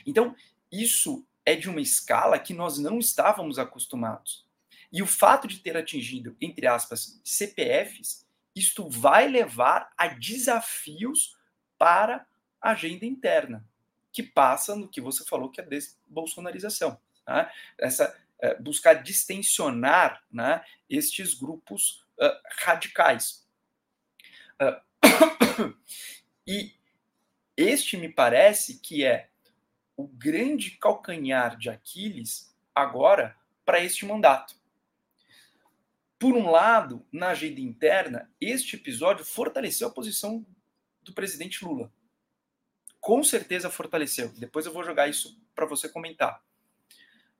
Então, 0.05 0.35
isso 0.71 1.25
é 1.43 1.55
de 1.55 1.67
uma 1.67 1.81
escala 1.81 2.37
que 2.37 2.53
nós 2.53 2.77
não 2.77 2.99
estávamos 2.99 3.57
acostumados. 3.57 4.47
E 4.91 5.01
o 5.01 5.07
fato 5.07 5.47
de 5.47 5.59
ter 5.59 5.75
atingido, 5.75 6.35
entre 6.39 6.67
aspas, 6.67 7.19
CPFs, 7.23 8.27
isto 8.55 8.87
vai 8.87 9.27
levar 9.27 9.91
a 9.97 10.07
desafios 10.07 11.35
para 11.77 12.27
a 12.61 12.71
agenda 12.71 13.05
interna 13.05 13.68
que 14.11 14.23
passa 14.23 14.75
no 14.75 14.87
que 14.87 15.01
você 15.01 15.23
falou, 15.23 15.49
que 15.49 15.61
é 15.61 15.63
desbolsonarização. 15.63 16.99
Né? 17.27 17.51
Essa, 17.77 18.17
é, 18.39 18.55
buscar 18.55 18.95
distensionar 18.95 20.23
né, 20.31 20.63
estes 20.89 21.33
grupos 21.33 22.05
uh, 22.17 22.39
radicais. 22.63 23.45
Uh, 24.61 25.75
e 26.47 26.73
este 27.55 27.97
me 27.97 28.09
parece 28.09 28.79
que 28.79 29.03
é 29.03 29.29
o 29.97 30.07
grande 30.07 30.71
calcanhar 30.71 31.57
de 31.57 31.69
Aquiles 31.69 32.55
agora 32.73 33.35
para 33.65 33.83
este 33.83 34.05
mandato. 34.05 34.55
Por 36.17 36.35
um 36.35 36.49
lado, 36.49 37.05
na 37.11 37.29
agenda 37.29 37.61
interna, 37.61 38.29
este 38.39 38.75
episódio 38.75 39.25
fortaleceu 39.25 39.87
a 39.87 39.91
posição 39.91 40.45
do 41.01 41.13
presidente 41.13 41.63
Lula 41.63 41.91
com 43.09 43.23
certeza 43.23 43.71
fortaleceu. 43.71 44.29
Depois 44.37 44.67
eu 44.67 44.71
vou 44.71 44.83
jogar 44.83 45.07
isso 45.07 45.35
para 45.55 45.65
você 45.65 45.89
comentar. 45.89 46.45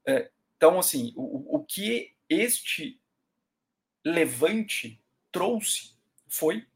É, 0.04 0.32
então, 0.58 0.80
assim, 0.80 1.14
o, 1.16 1.58
o 1.58 1.64
que 1.64 2.16
este 2.28 3.00
levante 4.04 5.00
trouxe 5.32 5.96
foi 6.28 6.68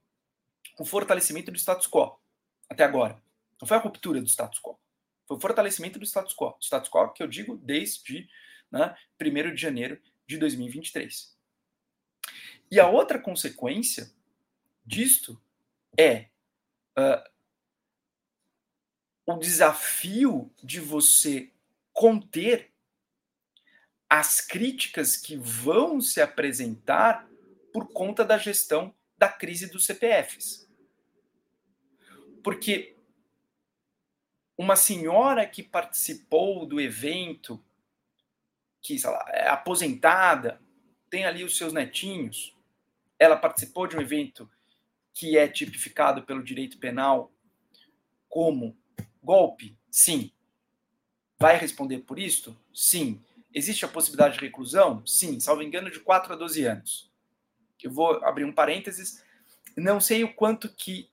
o 0.78 0.86
fortalecimento 0.86 1.50
do 1.50 1.58
status 1.58 1.88
quo 1.88 2.20
até 2.70 2.84
agora. 2.84 3.20
Não 3.60 3.68
foi 3.68 3.78
a 3.78 3.80
ruptura 3.80 4.22
do 4.22 4.28
status 4.28 4.60
quo. 4.60 4.80
Foi 5.28 5.38
o 5.38 5.40
fortalecimento 5.40 5.98
do 5.98 6.06
status 6.06 6.36
quo. 6.36 6.56
Status 6.62 6.88
quo 6.88 7.14
que 7.14 7.24
eu 7.24 7.28
digo 7.28 7.58
desde 7.58 8.30
né, 8.70 8.96
1 9.20 9.56
de 9.56 9.60
janeiro 9.60 10.00
de 10.28 10.38
2023. 10.38 11.36
E 12.70 12.80
a 12.80 12.88
outra 12.88 13.20
consequência 13.20 14.14
disto 14.86 15.42
é 15.98 16.28
uh, 16.96 17.33
o 19.26 19.38
desafio 19.38 20.52
de 20.62 20.80
você 20.80 21.52
conter 21.92 22.72
as 24.10 24.42
críticas 24.42 25.18
que 25.18 25.36
vão 25.36 26.00
se 26.02 26.22
apresentar 26.22 27.28
por 27.72 27.92
conta 27.92 28.24
da 28.24 28.38
gestão 28.38 28.94
da 29.18 29.28
crise 29.28 29.72
dos 29.72 29.86
CPFs. 29.86 30.70
Porque 32.44 32.96
uma 34.58 34.76
senhora 34.76 35.48
que 35.48 35.64
participou 35.64 36.66
do 36.66 36.80
evento, 36.80 37.64
que 38.82 39.02
lá, 39.04 39.26
é 39.30 39.48
aposentada, 39.48 40.62
tem 41.10 41.26
ali 41.26 41.44
os 41.44 41.58
seus 41.58 41.74
netinhos, 41.74 42.56
ela 43.18 43.38
participou 43.38 43.88
de 43.88 43.96
um 43.96 44.02
evento 44.02 44.50
que 45.14 45.38
é 45.38 45.48
tipificado 45.48 46.24
pelo 46.24 46.44
direito 46.44 46.78
penal 46.78 47.32
como 48.28 48.78
Golpe? 49.24 49.76
Sim. 49.90 50.32
Vai 51.40 51.58
responder 51.58 52.00
por 52.00 52.20
isto? 52.20 52.56
Sim. 52.74 53.22
Existe 53.54 53.86
a 53.86 53.88
possibilidade 53.88 54.36
de 54.36 54.42
reclusão? 54.42 55.06
Sim. 55.06 55.40
Salvo 55.40 55.64
engano, 55.64 55.90
de 55.90 56.00
4 56.00 56.34
a 56.34 56.36
12 56.36 56.66
anos. 56.66 57.12
Eu 57.82 57.92
vou 57.92 58.24
abrir 58.24 58.44
um 58.44 58.52
parênteses. 58.52 59.24
Não 59.78 60.00
sei 60.00 60.24
o 60.24 60.34
quanto 60.34 60.70
que 60.70 61.10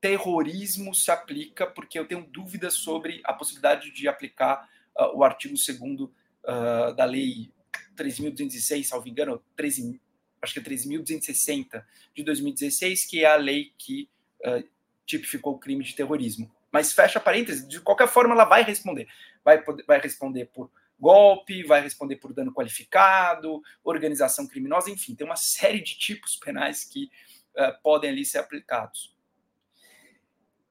terrorismo 0.00 0.94
se 0.94 1.10
aplica, 1.10 1.66
porque 1.66 1.98
eu 1.98 2.06
tenho 2.06 2.26
dúvidas 2.26 2.74
sobre 2.74 3.20
a 3.24 3.32
possibilidade 3.32 3.90
de 3.90 4.08
aplicar 4.08 4.68
uh, 4.96 5.16
o 5.16 5.22
artigo 5.22 5.54
2 5.54 5.68
uh, 5.68 6.94
da 6.96 7.04
lei 7.04 7.52
3.206, 7.96 8.84
salvo 8.84 9.08
engano, 9.08 9.42
13, 9.56 10.00
acho 10.40 10.54
que 10.54 10.60
é 10.60 10.62
3.260 10.62 11.84
de 12.14 12.22
2016, 12.22 13.06
que 13.06 13.24
é 13.24 13.26
a 13.26 13.36
lei 13.36 13.74
que 13.76 14.08
uh, 14.46 14.66
tipificou 15.04 15.54
o 15.54 15.58
crime 15.58 15.84
de 15.84 15.94
terrorismo 15.94 16.50
mas 16.72 16.92
fecha 16.92 17.18
parênteses, 17.18 17.66
de 17.66 17.80
qualquer 17.80 18.08
forma 18.08 18.34
ela 18.34 18.44
vai 18.44 18.62
responder. 18.62 19.08
Vai, 19.44 19.62
vai 19.86 20.00
responder 20.00 20.46
por 20.46 20.70
golpe, 20.98 21.62
vai 21.64 21.80
responder 21.80 22.16
por 22.16 22.32
dano 22.32 22.52
qualificado, 22.52 23.62
organização 23.82 24.46
criminosa, 24.46 24.90
enfim, 24.90 25.14
tem 25.14 25.26
uma 25.26 25.36
série 25.36 25.80
de 25.80 25.98
tipos 25.98 26.36
penais 26.36 26.84
que 26.84 27.10
uh, 27.56 27.82
podem 27.82 28.10
ali 28.10 28.24
ser 28.24 28.38
aplicados. 28.38 29.16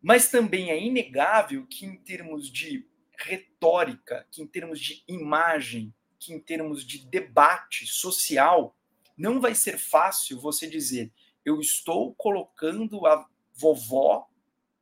Mas 0.01 0.29
também 0.29 0.69
é 0.69 0.81
inegável 0.81 1.65
que, 1.67 1.85
em 1.85 1.97
termos 1.97 2.49
de 2.49 2.87
retórica, 3.17 4.25
que 4.31 4.41
em 4.41 4.47
termos 4.47 4.79
de 4.79 5.03
imagem, 5.07 5.93
que 6.17 6.33
em 6.33 6.39
termos 6.39 6.85
de 6.85 7.05
debate 7.07 7.85
social, 7.85 8.77
não 9.17 9.41
vai 9.41 9.53
ser 9.53 9.77
fácil 9.77 10.39
você 10.39 10.69
dizer: 10.69 11.11
eu 11.43 11.59
estou 11.59 12.13
colocando 12.15 13.05
a 13.05 13.27
vovó 13.53 14.29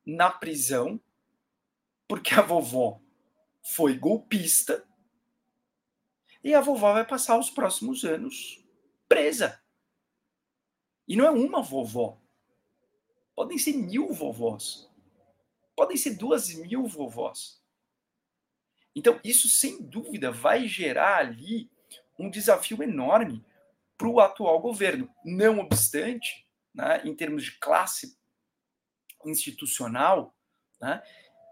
na 0.05 0.29
prisão 0.29 1.01
porque 2.07 2.33
a 2.33 2.41
vovó 2.41 3.01
foi 3.61 3.97
golpista 3.97 4.87
e 6.43 6.53
a 6.53 6.61
vovó 6.61 6.93
vai 6.93 7.05
passar 7.05 7.37
os 7.37 7.49
próximos 7.49 8.03
anos 8.03 8.63
presa. 9.07 9.61
E 11.07 11.15
não 11.15 11.25
é 11.25 11.31
uma 11.31 11.61
vovó. 11.61 12.19
Podem 13.35 13.57
ser 13.57 13.73
mil 13.73 14.13
vovós. 14.13 14.89
Podem 15.75 15.97
ser 15.97 16.15
duas 16.15 16.53
mil 16.53 16.85
vovós. 16.87 17.61
Então, 18.95 19.19
isso 19.23 19.47
sem 19.47 19.81
dúvida 19.81 20.31
vai 20.31 20.67
gerar 20.67 21.17
ali 21.17 21.69
um 22.17 22.29
desafio 22.29 22.81
enorme 22.81 23.45
para 23.97 24.07
o 24.07 24.19
atual 24.19 24.59
governo. 24.59 25.09
Não 25.23 25.59
obstante, 25.59 26.47
né, 26.73 27.01
em 27.05 27.15
termos 27.15 27.43
de 27.43 27.59
classe 27.59 28.17
institucional, 29.23 30.35
né, 30.81 31.03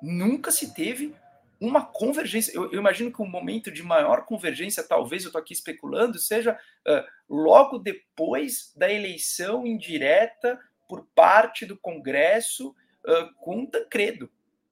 nunca 0.01 0.51
se 0.51 0.73
teve 0.73 1.15
uma 1.59 1.85
convergência. 1.85 2.51
Eu, 2.55 2.71
eu, 2.71 2.79
imagino 2.79 3.11
que 3.11 3.21
o 3.21 3.25
momento 3.25 3.71
de 3.71 3.81
maior 3.81 4.25
convergência, 4.25 4.83
talvez 4.83 5.23
eu 5.23 5.29
estou 5.29 5.39
aqui 5.39 5.53
especulando, 5.53 6.19
seja 6.19 6.57
uh, 6.87 7.03
logo 7.29 7.77
depois 7.79 8.73
da 8.75 8.91
eleição 8.91 9.65
indireta 9.65 10.59
por 10.87 11.05
parte 11.15 11.65
do 11.65 11.77
Congresso 11.77 12.69
uh, 12.69 13.33
com 13.39 13.65
Tancredo. 13.65 14.29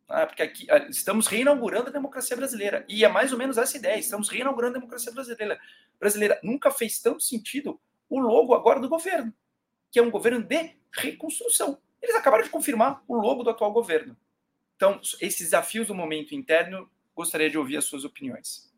Ah, 0.08 0.28
porque 0.28 0.44
aqui 0.44 0.66
uh, 0.66 0.90
estamos 0.90 1.28
reinaugurando 1.28 1.90
a 1.90 1.94
democracia 1.94 2.36
brasileira. 2.36 2.86
E 2.88 3.06
é 3.06 3.08
mais 3.08 3.32
ou 3.32 3.38
menos 3.38 3.58
essa 3.58 3.78
ideia: 3.78 3.98
estamos 3.98 4.30
reinaugurando 4.30 4.76
a 4.76 4.80
democracia 4.80 5.12
brasileira. 5.12 5.60
brasileira. 6.00 6.40
Nunca 6.44 6.70
fez 6.70 7.00
tanto 7.00 7.24
sentido 7.24 7.80
o 8.10 8.20
logo 8.20 8.54
agora 8.54 8.80
do 8.80 8.90
governo, 8.90 9.34
que 9.92 9.98
é 9.98 10.04
um 10.04 10.12
governo 10.12 10.44
de 10.44 10.76
reconstrução. 10.92 11.80
Eles 12.02 12.16
acabaram 12.16 12.44
de 12.44 12.50
confirmar 12.50 13.02
o 13.08 13.16
logo 13.16 13.44
do 13.44 13.50
atual 13.50 13.72
governo. 13.72 14.16
Então, 14.76 15.00
esses 15.22 15.40
desafios 15.40 15.88
do 15.88 15.96
momento 15.96 16.36
interno, 16.36 16.90
gostaria 17.16 17.50
de 17.50 17.58
ouvir 17.58 17.78
as 17.78 17.86
suas 17.86 18.04
opiniões. 18.04 18.72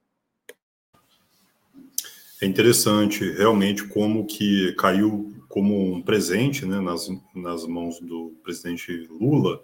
É 2.41 2.45
interessante, 2.45 3.23
realmente, 3.31 3.87
como 3.87 4.25
que 4.25 4.73
caiu 4.73 5.33
como 5.47 5.95
um 5.95 6.01
presente 6.01 6.65
né, 6.65 6.81
nas, 6.81 7.07
nas 7.33 7.65
mãos 7.65 7.99
do 8.01 8.35
presidente 8.43 9.07
Lula 9.09 9.63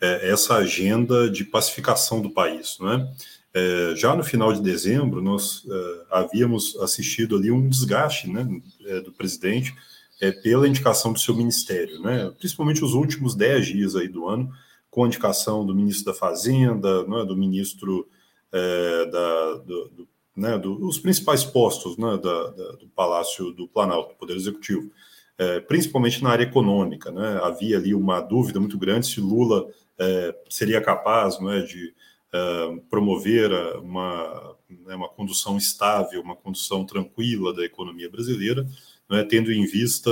é, 0.00 0.30
essa 0.30 0.56
agenda 0.56 1.30
de 1.30 1.44
pacificação 1.44 2.20
do 2.20 2.30
país. 2.30 2.76
Né? 2.80 3.14
É, 3.54 3.94
já 3.96 4.14
no 4.16 4.24
final 4.24 4.52
de 4.52 4.60
dezembro, 4.60 5.22
nós 5.22 5.64
é, 5.70 6.06
havíamos 6.10 6.76
assistido 6.80 7.36
ali 7.36 7.50
um 7.50 7.68
desgaste 7.68 8.28
né, 8.28 8.46
é, 8.86 9.00
do 9.00 9.12
presidente 9.12 9.74
é, 10.20 10.32
pela 10.32 10.66
indicação 10.66 11.12
do 11.12 11.20
seu 11.20 11.36
ministério, 11.36 12.00
né? 12.00 12.32
principalmente 12.38 12.84
os 12.84 12.94
últimos 12.94 13.34
dez 13.34 13.66
dias 13.66 13.94
aí 13.94 14.08
do 14.08 14.28
ano, 14.28 14.52
com 14.98 15.06
indicação 15.06 15.64
do 15.64 15.72
ministro 15.72 16.06
da 16.06 16.18
Fazenda, 16.18 17.06
né, 17.06 17.24
do 17.24 17.36
ministro 17.36 18.08
é, 18.50 19.06
da, 19.06 19.52
do, 19.58 19.88
do, 19.90 20.08
né, 20.34 20.58
dos 20.58 20.98
principais 20.98 21.44
postos 21.44 21.96
né, 21.96 22.18
da, 22.20 22.48
da, 22.48 22.72
do 22.72 22.88
Palácio 22.96 23.52
do 23.52 23.68
Planalto, 23.68 24.08
do 24.08 24.18
Poder 24.18 24.34
Executivo, 24.34 24.90
é, 25.38 25.60
principalmente 25.60 26.20
na 26.20 26.30
área 26.30 26.42
econômica. 26.42 27.12
Né? 27.12 27.38
Havia 27.44 27.76
ali 27.76 27.94
uma 27.94 28.20
dúvida 28.20 28.58
muito 28.58 28.76
grande 28.76 29.06
se 29.06 29.20
Lula 29.20 29.68
é, 29.96 30.34
seria 30.50 30.80
capaz 30.80 31.38
não 31.38 31.52
é, 31.52 31.62
de 31.62 31.94
é, 32.32 32.80
promover 32.90 33.52
uma, 33.76 34.56
né, 34.68 34.96
uma 34.96 35.08
condução 35.08 35.56
estável, 35.56 36.20
uma 36.20 36.34
condução 36.34 36.84
tranquila 36.84 37.54
da 37.54 37.64
economia 37.64 38.10
brasileira, 38.10 38.66
né, 39.08 39.22
tendo 39.22 39.52
em 39.52 39.64
vista 39.64 40.10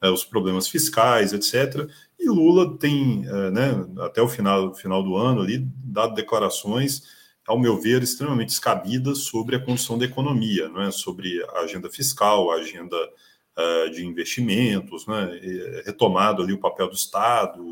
é, 0.00 0.08
os 0.08 0.24
problemas 0.24 0.68
fiscais, 0.68 1.32
etc. 1.32 1.90
E 2.18 2.28
Lula 2.28 2.76
tem, 2.78 3.24
é, 3.26 3.50
né, 3.50 3.86
até 4.00 4.20
o 4.20 4.28
final, 4.28 4.74
final 4.74 5.02
do 5.02 5.16
ano, 5.16 5.40
ali, 5.40 5.58
dado 5.84 6.14
declarações, 6.14 7.02
ao 7.46 7.58
meu 7.58 7.80
ver, 7.80 8.02
extremamente 8.02 8.48
descabidas 8.48 9.18
sobre 9.18 9.56
a 9.56 9.64
condição 9.64 9.96
da 9.96 10.04
economia, 10.04 10.68
né, 10.68 10.90
sobre 10.90 11.42
a 11.54 11.60
agenda 11.60 11.88
fiscal, 11.88 12.50
a 12.50 12.56
agenda 12.56 12.96
uh, 12.96 13.90
de 13.90 14.04
investimentos, 14.04 15.06
né, 15.06 15.40
retomado 15.86 16.42
ali 16.42 16.52
o 16.52 16.60
papel 16.60 16.88
do 16.88 16.94
Estado 16.94 17.64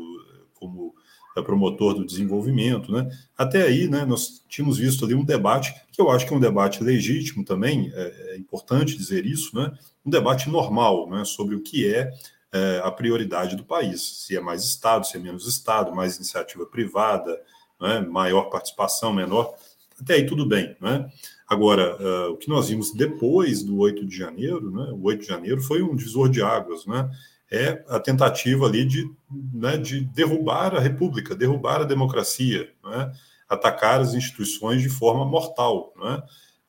como 0.59 0.95
é 1.39 1.41
promotor 1.41 1.93
do 1.93 2.05
desenvolvimento, 2.05 2.91
né? 2.91 3.07
Até 3.37 3.61
aí, 3.61 3.87
né, 3.87 4.05
nós 4.05 4.43
tínhamos 4.49 4.77
visto 4.77 5.05
ali 5.05 5.13
um 5.13 5.23
debate 5.23 5.73
que 5.91 6.01
eu 6.01 6.09
acho 6.09 6.25
que 6.25 6.33
é 6.33 6.35
um 6.35 6.39
debate 6.39 6.83
legítimo 6.83 7.45
também, 7.45 7.91
é, 7.93 8.33
é 8.33 8.37
importante 8.37 8.97
dizer 8.97 9.25
isso, 9.25 9.55
né? 9.55 9.71
Um 10.05 10.09
debate 10.09 10.49
normal, 10.49 11.09
né, 11.09 11.23
sobre 11.25 11.55
o 11.55 11.61
que 11.61 11.87
é, 11.87 12.11
é, 12.53 12.81
a 12.83 12.91
prioridade 12.91 13.55
do 13.55 13.63
país, 13.63 14.25
se 14.25 14.35
é 14.35 14.39
mais 14.39 14.63
Estado, 14.63 15.05
se 15.05 15.17
é 15.17 15.19
menos 15.19 15.47
Estado, 15.47 15.95
mais 15.95 16.15
iniciativa 16.15 16.65
privada, 16.65 17.39
né, 17.79 17.99
maior 17.99 18.49
participação, 18.49 19.13
menor, 19.13 19.53
até 20.01 20.15
aí 20.15 20.25
tudo 20.25 20.45
bem, 20.45 20.75
né? 20.79 21.09
Agora, 21.47 21.95
uh, 21.95 22.33
o 22.33 22.37
que 22.37 22.49
nós 22.49 22.67
vimos 22.67 22.93
depois 22.93 23.63
do 23.63 23.77
8 23.77 24.05
de 24.05 24.17
janeiro, 24.17 24.69
né? 24.69 24.91
O 24.91 25.03
8 25.03 25.21
de 25.21 25.27
janeiro 25.27 25.61
foi 25.61 25.81
um 25.81 25.95
divisor 25.95 26.29
de 26.29 26.41
águas, 26.41 26.85
né? 26.85 27.09
é 27.51 27.83
a 27.87 27.99
tentativa 27.99 28.65
ali 28.65 28.85
de, 28.85 29.09
né, 29.53 29.77
de 29.77 30.01
derrubar 30.01 30.75
a 30.75 30.79
república, 30.79 31.35
derrubar 31.35 31.81
a 31.81 31.85
democracia, 31.85 32.69
né, 32.83 33.13
atacar 33.47 34.01
as 34.01 34.13
instituições 34.13 34.81
de 34.81 34.89
forma 34.89 35.25
mortal, 35.25 35.93
né, 35.95 36.21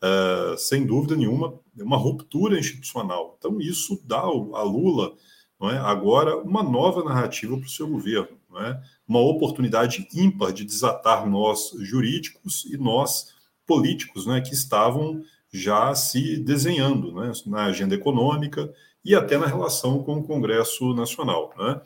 uh, 0.05 0.57
sem 0.57 0.87
dúvida 0.87 1.17
nenhuma, 1.17 1.59
uma 1.77 1.97
ruptura 1.97 2.59
institucional. 2.59 3.37
Então, 3.39 3.61
isso 3.61 4.01
dá 4.05 4.21
a 4.21 4.63
Lula 4.63 5.15
é, 5.63 5.79
agora 5.79 6.37
uma 6.37 6.63
nova 6.63 7.03
narrativa 7.03 7.57
para 7.57 7.67
o 7.67 7.71
seu 7.71 7.89
governo, 7.89 8.39
é, 8.57 8.81
uma 9.07 9.21
oportunidade 9.21 10.09
ímpar 10.15 10.53
de 10.53 10.65
desatar 10.65 11.29
nós 11.29 11.73
jurídicos 11.81 12.65
e 12.67 12.77
nós 12.77 13.35
políticos 13.67 14.27
né, 14.27 14.41
que 14.41 14.55
estavam 14.55 15.23
já 15.53 15.95
se 15.95 16.39
desenhando 16.39 17.13
né, 17.13 17.33
na 17.47 17.65
agenda 17.65 17.95
econômica 17.95 18.73
e 19.05 19.15
até 19.15 19.37
na 19.37 19.47
relação 19.47 20.03
com 20.03 20.19
o 20.19 20.25
Congresso 20.25 20.95
Nacional. 20.95 21.53
Né? 21.59 21.81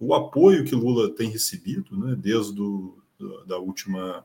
O 0.00 0.14
apoio 0.14 0.64
que 0.64 0.74
Lula 0.74 1.14
tem 1.14 1.30
recebido, 1.30 2.16
desde 2.16 2.54
do, 2.54 2.98
da 3.46 3.58
última 3.58 4.24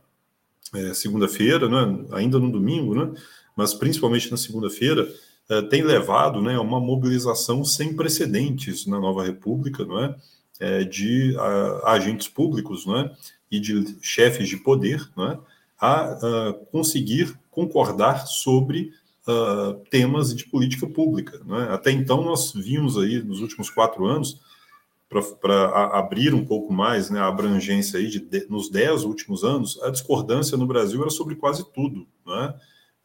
é, 0.73 0.93
segunda-feira, 0.93 1.67
ainda 2.11 2.39
no 2.39 2.51
domingo, 2.51 3.13
mas 3.55 3.73
principalmente 3.73 4.31
na 4.31 4.37
segunda-feira, 4.37 5.07
é, 5.49 5.61
tem 5.61 5.81
levado 5.81 6.41
né, 6.41 6.55
a 6.55 6.61
uma 6.61 6.79
mobilização 6.79 7.63
sem 7.63 7.95
precedentes 7.95 8.85
na 8.85 8.99
nova 8.99 9.23
República, 9.23 9.85
não 9.85 10.03
é? 10.03 10.15
É, 10.59 10.83
de 10.83 11.35
a, 11.37 11.91
agentes 11.93 12.27
públicos 12.27 12.85
né, 12.85 13.11
e 13.49 13.59
de 13.59 13.95
chefes 14.01 14.49
de 14.49 14.57
poder 14.57 15.07
né, 15.15 15.37
a, 15.79 16.01
a 16.01 16.53
conseguir 16.71 17.37
concordar 17.51 18.25
sobre 18.25 18.91
uh, 19.27 19.73
temas 19.89 20.35
de 20.35 20.45
política 20.45 20.87
pública. 20.87 21.39
Né? 21.45 21.67
Até 21.71 21.91
então, 21.91 22.23
nós 22.23 22.53
vimos 22.53 22.97
aí, 22.97 23.21
nos 23.21 23.39
últimos 23.39 23.69
quatro 23.69 24.05
anos, 24.05 24.39
para 25.09 25.97
abrir 25.97 26.33
um 26.33 26.45
pouco 26.45 26.73
mais 26.73 27.09
né, 27.09 27.19
a 27.19 27.27
abrangência 27.27 27.99
aí 27.99 28.07
de, 28.07 28.19
de, 28.19 28.45
nos 28.49 28.69
dez 28.69 29.03
últimos 29.03 29.43
anos, 29.43 29.81
a 29.83 29.89
discordância 29.89 30.57
no 30.57 30.67
Brasil 30.67 31.01
era 31.01 31.09
sobre 31.09 31.35
quase 31.35 31.63
tudo. 31.71 32.05
Né? 32.25 32.53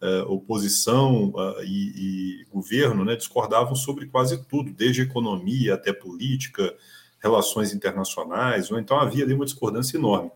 Uh, 0.03 0.33
oposição 0.33 1.29
uh, 1.29 1.63
e, 1.63 2.41
e, 2.43 2.45
governo 2.51 3.05
né, 3.05 3.15
discordavam 3.15 3.77
sobre 3.77 4.07
quase 4.07 4.45
tudo, 4.47 4.73
desde 4.73 5.03
economia 5.03 5.75
até 5.75 5.93
política, 5.93 6.75
relações 7.23 7.73
internacionais, 7.73 8.69
né? 8.69 8.81
então 8.81 8.99
havia 8.99 9.23
ali 9.25 9.33
uma 9.33 9.45
discordância 9.45 9.97
enorme. 9.97 10.33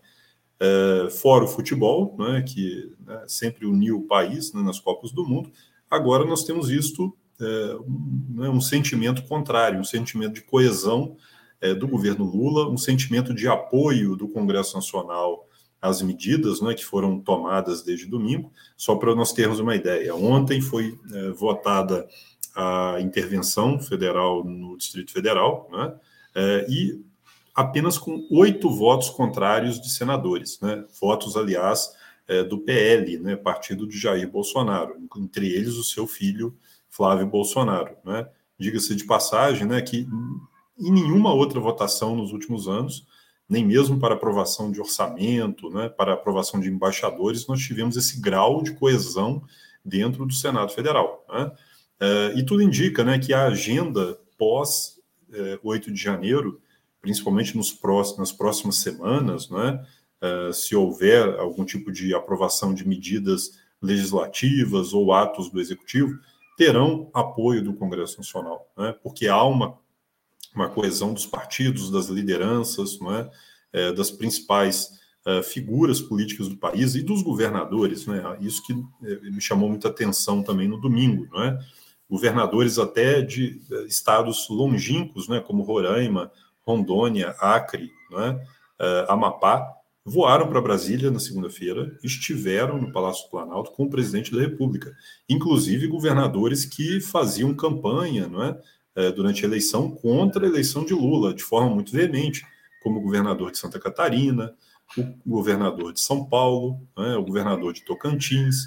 Uh, 0.55 1.11
fora 1.11 1.43
o 1.43 1.47
futebol, 1.49 2.15
né, 2.17 2.41
que 2.43 2.93
né, 3.05 3.25
sempre 3.27 3.65
uniu 3.65 3.97
o 3.97 4.07
país 4.07 4.53
né, 4.53 4.61
nas 4.61 4.79
Copas 4.79 5.11
do 5.11 5.27
Mundo, 5.27 5.51
Agora 5.89 6.25
nós 6.25 6.43
temos 6.43 6.67
visto 6.67 7.15
é, 7.39 7.75
um, 7.75 8.25
né, 8.29 8.49
um, 8.49 8.59
sentimento 8.59 9.23
contrário, 9.23 9.79
um 9.79 9.85
sentimento 9.85 10.33
de 10.33 10.41
coesão 10.41 11.15
é, 11.61 11.73
do 11.73 11.87
governo 11.87 12.25
Lula, 12.25 12.69
um 12.69 12.77
sentimento 12.77 13.33
de 13.33 13.47
apoio 13.47 14.15
do 14.15 14.27
Congresso 14.27 14.75
Nacional 14.75 15.46
às 15.87 16.01
medidas 16.01 16.61
né, 16.61 16.73
que 16.73 16.85
foram 16.85 17.19
tomadas 17.19 17.83
desde 17.83 18.05
domingo. 18.05 18.51
Só 18.75 18.95
para 18.95 19.15
nós 19.15 19.33
termos 19.33 19.59
uma 19.59 19.75
ideia, 19.75 20.15
ontem 20.15 20.61
foi 20.61 20.97
é, 21.13 21.31
votada 21.31 22.07
a 22.55 22.97
intervenção 22.99 23.79
federal 23.79 24.43
no 24.43 24.77
Distrito 24.77 25.11
Federal, 25.11 25.69
né, 25.71 25.93
é, 26.35 26.65
e 26.69 27.03
apenas 27.53 27.97
com 27.97 28.27
oito 28.31 28.69
votos 28.69 29.09
contrários 29.09 29.79
de 29.79 29.89
senadores, 29.91 30.59
né, 30.59 30.83
votos, 30.99 31.35
aliás, 31.37 31.91
é, 32.27 32.43
do 32.43 32.59
PL, 32.59 33.17
né, 33.19 33.35
partido 33.35 33.87
de 33.87 33.97
Jair 33.97 34.29
Bolsonaro, 34.29 34.95
entre 35.17 35.47
eles 35.51 35.75
o 35.75 35.83
seu 35.83 36.05
filho 36.05 36.55
Flávio 36.89 37.27
Bolsonaro. 37.27 37.95
Né? 38.03 38.27
Diga-se 38.59 38.95
de 38.95 39.05
passagem 39.05 39.65
né, 39.65 39.81
que 39.81 40.07
em 40.79 40.91
nenhuma 40.91 41.33
outra 41.33 41.59
votação 41.59 42.15
nos 42.15 42.31
últimos 42.31 42.67
anos, 42.67 43.05
nem 43.49 43.65
mesmo 43.65 43.99
para 43.99 44.15
aprovação 44.15 44.71
de 44.71 44.79
orçamento, 44.79 45.69
né, 45.69 45.89
para 45.89 46.13
aprovação 46.13 46.59
de 46.59 46.69
embaixadores, 46.69 47.47
nós 47.47 47.61
tivemos 47.61 47.95
esse 47.95 48.19
grau 48.19 48.61
de 48.61 48.73
coesão 48.73 49.43
dentro 49.83 50.25
do 50.25 50.33
Senado 50.33 50.71
Federal. 50.73 51.25
Né? 51.29 51.51
É, 51.99 52.33
e 52.35 52.45
tudo 52.45 52.61
indica 52.61 53.03
né, 53.03 53.17
que 53.19 53.33
a 53.33 53.45
agenda 53.45 54.19
pós 54.37 54.99
é, 55.31 55.59
8 55.63 55.91
de 55.91 56.01
janeiro, 56.01 56.61
principalmente 57.01 57.55
nos 57.55 57.71
próximos, 57.71 58.19
nas 58.19 58.31
próximas 58.31 58.77
semanas, 58.77 59.49
né, 59.49 59.81
uh, 60.21 60.53
se 60.53 60.75
houver 60.75 61.39
algum 61.39 61.63
tipo 61.63 61.91
de 61.91 62.13
aprovação 62.13 62.73
de 62.73 62.87
medidas 62.87 63.51
legislativas 63.81 64.93
ou 64.93 65.13
atos 65.13 65.49
do 65.49 65.59
executivo, 65.59 66.19
terão 66.57 67.09
apoio 67.13 67.63
do 67.63 67.73
Congresso 67.73 68.17
Nacional, 68.17 68.67
né? 68.75 68.95
porque 69.03 69.27
há 69.27 69.43
uma, 69.43 69.77
uma 70.57 70.69
coesão 70.69 71.13
dos 71.13 71.25
partidos, 71.25 71.91
das 71.91 72.07
lideranças, 72.07 72.99
não 72.99 73.15
é? 73.15 73.29
é 73.71 73.93
das 73.93 74.09
principais 74.09 74.89
uh, 75.25 75.43
figuras 75.43 76.01
políticas 76.01 76.49
do 76.49 76.57
país 76.57 76.95
e 76.95 77.03
dos 77.03 77.21
governadores. 77.21 78.07
Né? 78.07 78.21
Isso 78.41 78.65
que 78.65 78.73
eh, 78.73 79.19
me 79.29 79.39
chamou 79.39 79.69
muita 79.69 79.89
atenção 79.89 80.41
também 80.41 80.67
no 80.67 80.81
domingo. 80.81 81.27
Não 81.31 81.43
é? 81.43 81.59
Governadores 82.09 82.79
até 82.79 83.21
de 83.21 83.61
uh, 83.69 83.85
estados 83.85 84.47
longínquos, 84.49 85.27
né? 85.27 85.39
como 85.39 85.63
Roraima, 85.63 86.31
Rondônia, 86.65 87.35
Acre, 87.39 87.91
não 88.11 88.21
é? 88.21 88.57
Amapá, 89.07 89.65
voaram 90.05 90.47
para 90.47 90.61
Brasília 90.61 91.09
na 91.09 91.19
segunda-feira, 91.19 91.97
estiveram 92.03 92.79
no 92.79 92.91
Palácio 92.91 93.25
do 93.25 93.31
Planalto 93.31 93.71
com 93.71 93.85
o 93.85 93.89
presidente 93.89 94.31
da 94.31 94.39
República, 94.39 94.95
inclusive 95.27 95.87
governadores 95.87 96.63
que 96.63 97.01
faziam 97.01 97.53
campanha 97.53 98.27
não 98.27 98.43
é, 98.43 98.57
é, 98.97 99.11
durante 99.11 99.45
a 99.45 99.47
eleição 99.47 99.89
contra 99.89 100.45
a 100.45 100.49
eleição 100.49 100.83
de 100.83 100.93
Lula, 100.93 101.33
de 101.33 101.43
forma 101.43 101.73
muito 101.73 101.91
veemente, 101.91 102.45
como 102.83 102.99
o 102.99 103.01
governador 103.01 103.51
de 103.51 103.57
Santa 103.57 103.79
Catarina, 103.79 104.53
o 104.97 105.29
governador 105.29 105.93
de 105.93 106.01
São 106.01 106.25
Paulo, 106.25 106.81
é, 106.97 107.15
o 107.15 107.23
governador 107.23 107.73
de 107.73 107.85
Tocantins 107.85 108.65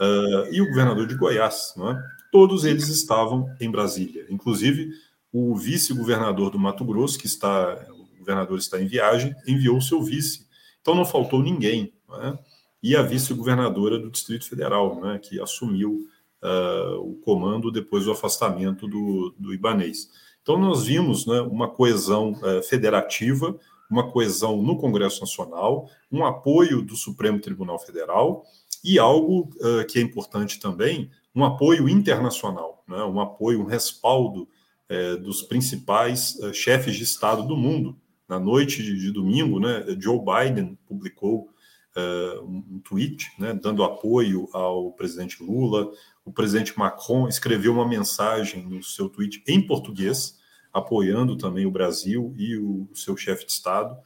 uh, 0.00 0.52
e 0.52 0.60
o 0.60 0.68
governador 0.68 1.06
de 1.06 1.14
Goiás. 1.14 1.74
Não 1.76 1.90
é? 1.90 2.02
todos 2.32 2.64
eles 2.64 2.88
estavam 2.88 3.54
em 3.60 3.70
Brasília. 3.70 4.26
Inclusive, 4.30 4.90
o 5.30 5.54
vice-governador 5.54 6.50
do 6.50 6.58
Mato 6.58 6.82
Grosso, 6.82 7.18
que 7.18 7.26
está, 7.26 7.86
o 7.90 8.18
governador 8.18 8.58
está 8.58 8.80
em 8.80 8.86
viagem, 8.86 9.36
enviou 9.46 9.80
seu 9.82 10.02
vice. 10.02 10.46
Então 10.80 10.94
não 10.94 11.04
faltou 11.04 11.42
ninguém. 11.42 11.92
Né? 12.08 12.38
E 12.82 12.96
a 12.96 13.02
vice-governadora 13.02 13.98
do 13.98 14.10
Distrito 14.10 14.48
Federal, 14.48 14.98
né, 15.00 15.18
que 15.18 15.38
assumiu 15.40 16.08
uh, 16.42 16.98
o 17.00 17.14
comando 17.24 17.70
depois 17.70 18.04
do 18.04 18.12
afastamento 18.12 18.86
do, 18.86 19.34
do 19.38 19.54
Ibanês. 19.54 20.10
Então 20.42 20.58
nós 20.58 20.84
vimos 20.84 21.26
né, 21.26 21.40
uma 21.40 21.68
coesão 21.68 22.32
uh, 22.32 22.62
federativa, 22.62 23.56
uma 23.90 24.10
coesão 24.10 24.60
no 24.62 24.76
Congresso 24.76 25.20
Nacional, 25.20 25.88
um 26.10 26.24
apoio 26.24 26.82
do 26.82 26.96
Supremo 26.96 27.40
Tribunal 27.40 27.78
Federal 27.78 28.44
e 28.82 28.98
algo 28.98 29.50
uh, 29.60 29.86
que 29.86 29.98
é 29.98 30.02
importante 30.02 30.58
também, 30.58 31.10
um 31.34 31.44
apoio 31.44 31.88
internacional, 31.88 32.82
né, 32.88 33.02
um 33.04 33.20
apoio, 33.20 33.60
um 33.60 33.66
respaldo 33.66 34.48
é, 34.92 35.16
dos 35.16 35.40
principais 35.40 36.38
é, 36.42 36.52
chefes 36.52 36.96
de 36.96 37.02
Estado 37.02 37.46
do 37.46 37.56
mundo. 37.56 37.96
Na 38.28 38.38
noite 38.38 38.82
de, 38.82 38.98
de 38.98 39.10
domingo, 39.10 39.58
né, 39.58 39.84
Joe 39.98 40.18
Biden 40.18 40.78
publicou 40.86 41.48
é, 41.96 42.40
um 42.42 42.78
tweet 42.84 43.26
né, 43.38 43.54
dando 43.54 43.82
apoio 43.82 44.48
ao 44.52 44.92
presidente 44.92 45.42
Lula. 45.42 45.90
O 46.24 46.32
presidente 46.32 46.78
Macron 46.78 47.28
escreveu 47.28 47.72
uma 47.72 47.86
mensagem 47.86 48.64
no 48.64 48.82
seu 48.82 49.08
tweet 49.08 49.42
em 49.46 49.60
português, 49.60 50.38
apoiando 50.72 51.36
também 51.36 51.66
o 51.66 51.70
Brasil 51.70 52.32
e 52.36 52.56
o, 52.56 52.88
seu 52.94 53.16
chefe 53.16 53.44
de 53.44 53.52
Estado. 53.52 53.96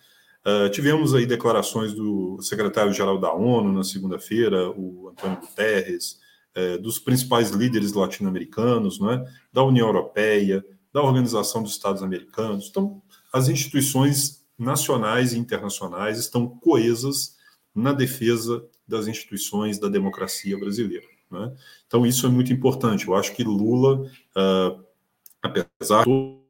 Uh, 0.44 0.70
tivemos 0.70 1.14
aí 1.14 1.26
declarações 1.26 1.92
do 1.92 2.40
secretário-geral 2.40 3.18
da 3.18 3.32
ONU 3.32 3.72
na 3.72 3.84
segunda-feira, 3.84 4.70
o 4.70 5.08
Antônio 5.08 5.40
Guterres, 5.40 6.18
uh, 6.56 6.80
dos 6.80 6.98
principais 6.98 7.50
líderes 7.50 7.92
latino-americanos, 7.92 8.98
é, 9.02 9.24
da 9.52 9.62
União 9.62 9.88
Europeia, 9.88 10.64
da 10.92 11.02
Organização 11.02 11.62
dos 11.62 11.72
Estados 11.72 12.02
Americanos. 12.02 12.68
Então, 12.70 13.02
as 13.32 13.48
instituições 13.48 14.46
nacionais 14.58 15.32
e 15.32 15.38
internacionais 15.38 16.18
estão 16.18 16.48
coesas 16.48 17.36
na 17.74 17.92
defesa 17.92 18.64
das 18.88 19.06
instituições 19.06 19.78
da 19.78 19.88
democracia 19.88 20.58
brasileira. 20.58 21.15
Né? 21.30 21.54
Então, 21.86 22.06
isso 22.06 22.26
é 22.26 22.28
muito 22.28 22.52
importante. 22.52 23.06
Eu 23.06 23.14
acho 23.14 23.34
que 23.34 23.44
Lula, 23.44 24.10
uh, 24.36 24.84
apesar 25.42 26.04
de 26.04 26.46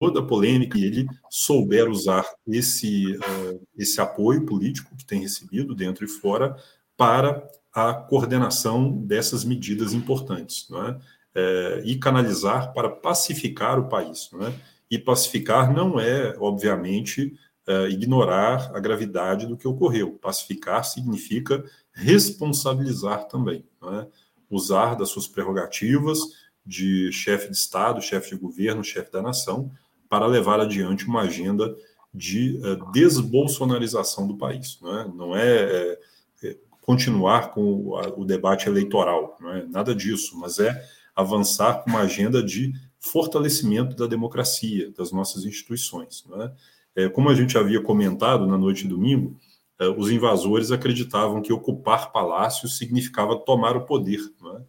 toda 0.00 0.18
a 0.18 0.26
polêmica, 0.26 0.76
ele 0.78 1.06
souber 1.30 1.88
usar 1.88 2.26
esse, 2.46 3.16
uh, 3.16 3.66
esse 3.76 4.00
apoio 4.00 4.44
político 4.44 4.96
que 4.96 5.06
tem 5.06 5.20
recebido 5.20 5.74
dentro 5.74 6.04
e 6.04 6.08
fora 6.08 6.56
para 6.96 7.46
a 7.72 7.94
coordenação 7.94 8.90
dessas 8.90 9.44
medidas 9.44 9.92
importantes, 9.94 10.68
é? 10.72 11.22
É, 11.34 11.82
e 11.86 11.96
canalizar 11.98 12.74
para 12.74 12.90
pacificar 12.90 13.78
o 13.78 13.88
país. 13.88 14.28
É? 14.34 14.52
E 14.90 14.98
pacificar 14.98 15.72
não 15.72 15.98
é, 15.98 16.36
obviamente, 16.38 17.34
é, 17.66 17.88
ignorar 17.88 18.70
a 18.74 18.80
gravidade 18.80 19.46
do 19.46 19.56
que 19.56 19.68
ocorreu. 19.68 20.18
Pacificar 20.20 20.84
significa 20.84 21.64
responsabilizar 21.92 23.26
também, 23.28 23.64
é? 23.84 24.06
usar 24.50 24.94
das 24.94 25.10
suas 25.10 25.26
prerrogativas 25.26 26.18
de 26.64 27.10
chefe 27.12 27.48
de 27.50 27.56
Estado, 27.56 28.00
chefe 28.00 28.30
de 28.30 28.36
governo, 28.36 28.84
chefe 28.84 29.10
da 29.12 29.22
nação, 29.22 29.70
para 30.08 30.26
levar 30.26 30.60
adiante 30.60 31.06
uma 31.06 31.22
agenda 31.22 31.74
de 32.12 32.58
uh, 32.58 32.92
desbolsonarização 32.92 34.26
do 34.26 34.36
país. 34.36 34.78
Não 35.14 35.34
é, 35.34 35.62
é, 35.62 35.98
é 36.44 36.56
continuar 36.80 37.50
com 37.52 37.62
o, 37.62 38.20
o 38.20 38.24
debate 38.24 38.68
eleitoral, 38.68 39.36
não 39.40 39.50
é 39.50 39.64
nada 39.66 39.94
disso, 39.94 40.38
mas 40.38 40.58
é 40.58 40.84
avançar 41.14 41.82
com 41.82 41.90
uma 41.90 42.00
agenda 42.00 42.42
de 42.42 42.72
fortalecimento 42.98 43.96
da 43.96 44.06
democracia, 44.06 44.92
das 44.92 45.10
nossas 45.10 45.44
instituições. 45.44 46.24
Não 46.28 46.42
é? 46.94 47.08
Como 47.08 47.28
a 47.28 47.34
gente 47.34 47.56
havia 47.56 47.82
comentado 47.82 48.46
na 48.46 48.56
noite 48.56 48.82
de 48.82 48.88
domingo, 48.88 49.36
é, 49.78 49.88
os 49.88 50.10
invasores 50.10 50.70
acreditavam 50.70 51.42
que 51.42 51.52
ocupar 51.52 52.12
palácios 52.12 52.78
significava 52.78 53.36
tomar 53.36 53.76
o 53.76 53.84
poder, 53.84 54.20
é? 54.56 54.62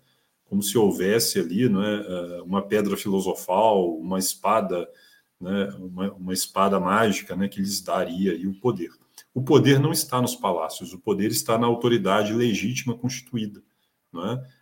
como 0.45 0.61
se 0.61 0.78
houvesse 0.78 1.39
ali 1.39 1.63
é, 1.63 1.67
é 2.38 2.41
uma 2.41 2.61
pedra 2.61 2.95
filosofal, 2.95 3.95
uma 3.97 4.19
espada, 4.19 4.88
né, 5.41 5.69
uma, 5.80 6.11
uma 6.13 6.34
espada 6.34 6.80
mágica 6.80 7.36
né, 7.36 7.47
que 7.47 7.59
lhes 7.59 7.82
daria 7.82 8.34
o 8.47 8.53
poder. 8.59 8.89
O 9.34 9.41
poder 9.41 9.80
não 9.80 9.91
está 9.91 10.21
nos 10.21 10.36
palácios, 10.36 10.93
o 10.93 10.99
poder 10.99 11.32
está 11.32 11.57
na 11.57 11.65
autoridade 11.65 12.34
legítima 12.34 12.95
constituída. 12.95 13.63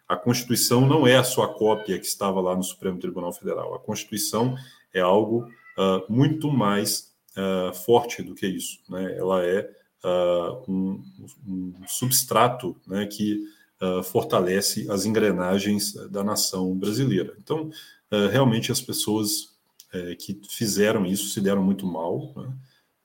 A 0.07 0.16
Constituição 0.16 0.88
não 0.88 1.05
é 1.05 1.18
a 1.18 1.24
sua 1.24 1.53
cópia 1.53 1.99
que 1.99 2.05
estava 2.05 2.39
lá 2.39 2.55
no 2.55 2.64
Supremo 2.64 2.99
Tribunal 2.99 3.34
Federal. 3.34 3.74
A 3.74 3.80
Constituição 3.80 4.55
é 4.93 5.01
algo 5.01 5.45
uh, 5.78 6.12
muito 6.12 6.51
mais 6.51 7.11
uh, 7.38 7.73
forte 7.73 8.21
do 8.21 8.36
que 8.36 8.47
isso. 8.47 8.79
Né? 8.89 9.17
Ela 9.17 9.45
é 9.45 9.69
uh, 10.03 10.71
um, 10.71 11.03
um, 11.47 11.73
substrato 11.88 12.75
né, 12.88 13.05
que 13.05 13.39
fortalece 14.11 14.88
as 14.91 15.05
engrenagens 15.07 15.93
da 16.11 16.23
nação 16.23 16.77
brasileira. 16.77 17.34
Então, 17.39 17.71
realmente, 18.32 18.71
as 18.71 18.79
pessoas 18.79 19.55
eh, 19.91 20.13
que 20.13 20.39
fizeram 20.47 21.03
isso 21.03 21.29
se 21.29 21.41
deram 21.41 21.63
muito 21.63 21.88
mal. 21.88 22.32
Né? 22.38 22.53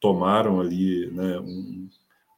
tomaram 0.00 0.60
ali 0.60 1.10
né, 1.10 1.38
um, 1.40 1.88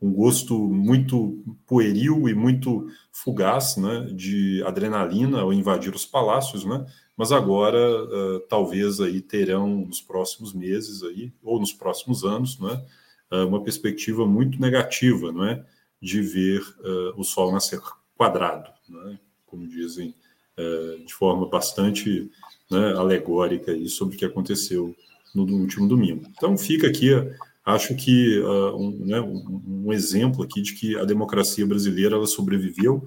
um, 0.00 0.12
gosto 0.12 0.56
muito 0.58 1.42
pueril 1.66 2.28
e 2.28 2.34
muito 2.34 2.88
fugaz 3.12 3.76
né, 3.76 4.08
de 4.12 4.62
adrenalina 4.64 5.40
ao 5.40 5.52
invadir 5.52 5.94
os 5.94 6.06
palácios, 6.06 6.64
né, 6.64 6.86
mas 7.16 7.32
agora 7.32 7.78
uh, 7.78 8.40
talvez 8.48 9.00
aí 9.00 9.20
terão 9.20 9.86
nos 9.86 10.00
próximos 10.00 10.52
meses 10.52 11.02
aí, 11.02 11.32
ou 11.42 11.58
nos 11.58 11.72
próximos 11.72 12.24
anos 12.24 12.58
né, 12.60 12.84
uh, 13.32 13.46
uma 13.46 13.62
perspectiva 13.62 14.26
muito 14.26 14.60
negativa 14.60 15.32
não 15.32 15.44
é, 15.44 15.64
de 16.00 16.22
ver 16.22 16.60
uh, 16.60 17.20
o 17.20 17.24
Sol 17.24 17.52
nascer 17.52 17.80
quadrado, 18.16 18.70
né, 18.88 19.18
como 19.46 19.66
dizem 19.66 20.14
de 21.06 21.14
forma 21.14 21.48
bastante 21.48 22.28
né, 22.68 22.92
alegórica 22.96 23.70
aí 23.70 23.88
sobre 23.88 24.16
o 24.16 24.18
que 24.18 24.24
aconteceu 24.24 24.92
no, 25.32 25.46
no 25.46 25.58
último 25.58 25.86
domingo. 25.86 26.26
Então 26.36 26.58
fica 26.58 26.88
aqui 26.88 27.10
acho 27.68 27.94
que 27.94 28.38
uh, 28.40 28.76
um, 28.76 29.04
né, 29.04 29.20
um, 29.20 29.92
exemplo 29.92 30.42
aqui 30.42 30.62
de 30.62 30.74
que 30.74 30.98
a 30.98 31.04
democracia 31.04 31.66
brasileira 31.66 32.16
ela 32.16 32.26
sobreviveu, 32.26 33.06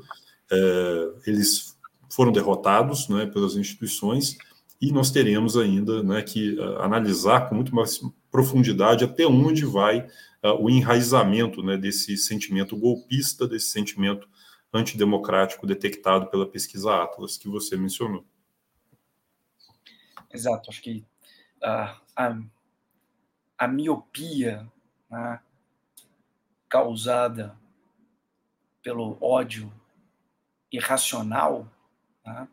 é, 0.51 1.14
eles 1.26 1.78
foram 2.09 2.32
derrotados 2.32 3.07
né, 3.07 3.26
pelas 3.26 3.55
instituições 3.55 4.38
e 4.82 4.91
nós 4.91 5.09
teremos 5.12 5.55
ainda 5.55 6.03
né, 6.03 6.22
que 6.22 6.59
uh, 6.59 6.80
analisar 6.82 7.47
com 7.47 7.55
muito 7.55 7.74
mais 7.74 8.01
profundidade 8.32 9.03
até 9.03 9.26
onde 9.26 9.66
vai 9.66 9.99
uh, 10.43 10.53
o 10.59 10.70
enraizamento 10.70 11.64
né, 11.64 11.78
desse 11.78 12.18
sentimento 12.18 12.76
golpista, 12.76 13.47
desse 13.47 13.68
sentimento 13.68 14.28
antidemocrático 14.74 15.68
detectado 15.68 16.28
pela 16.28 16.47
pesquisa 16.47 17.03
Atlas 17.03 17.38
que 17.38 17.47
você 17.47 17.78
mencionou. 17.78 18.26
Exato, 20.34 20.70
acho 20.70 20.82
que 20.82 21.05
uh, 21.64 22.41
a 23.62 23.68
miopia 23.68 24.68
né, 25.07 25.39
causada 26.68 27.55
pelo 28.82 29.20
ódio 29.22 29.72
irracional 30.72 31.72
né, 32.26 32.47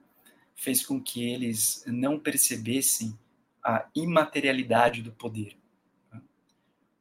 fez 0.54 0.84
com 0.84 1.02
que 1.02 1.26
eles 1.26 1.82
não 1.86 2.20
percebessem 2.20 3.18
a 3.64 3.88
imaterialidade 3.94 5.00
do 5.00 5.10
poder. 5.10 5.56
Né. 6.12 6.20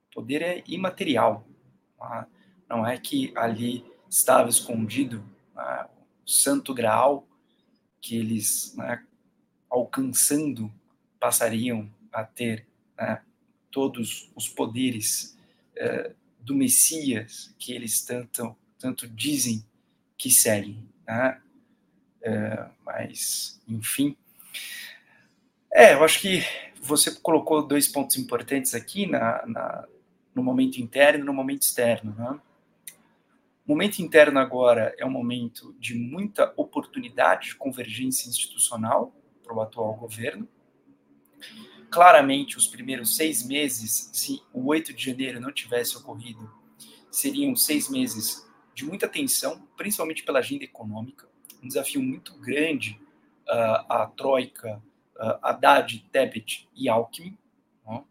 O 0.10 0.22
poder 0.22 0.41
é 0.41 0.64
imaterial. 0.66 1.45
Tá? 1.97 2.28
Não 2.70 2.88
é 2.88 2.97
que 2.97 3.34
ali 3.36 3.84
estava 4.10 4.47
escondido 4.47 5.22
né, 5.53 5.89
o 6.26 6.30
santo 6.30 6.74
graal 6.74 7.28
que 7.99 8.16
eles, 8.16 8.74
né, 8.78 9.05
alcançando, 9.70 10.74
passariam 11.20 11.91
a 12.14 12.24
ter 12.24 12.66
todos 13.72 14.32
os 14.36 14.47
poderes 14.47 15.38
uh, 15.78 16.13
do 16.39 16.55
Messias 16.55 17.53
que 17.59 17.74
eles 17.74 18.01
tanto, 18.03 18.55
tanto 18.80 19.07
dizem 19.07 19.63
que 20.18 20.30
seguem. 20.30 20.88
Né? 21.07 21.41
Uh, 22.22 22.72
mas, 22.86 23.61
enfim. 23.68 24.15
É, 25.72 25.93
eu 25.93 26.03
acho 26.03 26.20
que 26.22 26.43
você 26.82 27.11
colocou 27.20 27.65
dois 27.65 27.88
pontos 27.88 28.18
importantes 28.18 28.74
aqui 28.74 29.05
na, 29.05 29.45
na 29.45 29.88
no 30.34 30.43
momento 30.43 30.78
interno 30.78 31.24
e 31.24 31.26
no 31.26 31.34
momento 31.34 31.63
externo. 31.63 32.13
Né? 32.15 32.39
O 33.65 33.72
momento 33.72 33.99
interno 33.99 34.39
agora 34.39 34.93
é 34.97 35.05
um 35.05 35.09
momento 35.09 35.76
de 35.80 35.95
muita 35.95 36.53
oportunidade 36.55 37.47
de 37.47 37.55
convergência 37.55 38.30
institucional 38.30 39.13
para 39.43 39.55
o 39.55 39.61
atual 39.61 39.95
governo 39.95 40.47
claramente 41.89 42.57
os 42.57 42.67
primeiros 42.67 43.15
seis 43.15 43.45
meses, 43.45 44.09
se 44.13 44.41
o 44.53 44.67
8 44.67 44.93
de 44.93 45.05
janeiro 45.05 45.39
não 45.39 45.51
tivesse 45.51 45.97
ocorrido, 45.97 46.51
seriam 47.09 47.55
seis 47.55 47.89
meses 47.89 48.45
de 48.73 48.85
muita 48.85 49.07
tensão, 49.07 49.67
principalmente 49.75 50.23
pela 50.23 50.39
agenda 50.39 50.63
econômica, 50.63 51.27
um 51.63 51.67
desafio 51.67 52.01
muito 52.01 52.38
grande 52.38 52.99
uh, 53.47 53.91
a 53.91 54.11
troika 54.15 54.81
uh, 55.15 55.39
Haddad, 55.41 56.05
Tebet 56.11 56.69
e 56.75 56.88
Alckmin, 56.88 57.38
né, 57.85 58.03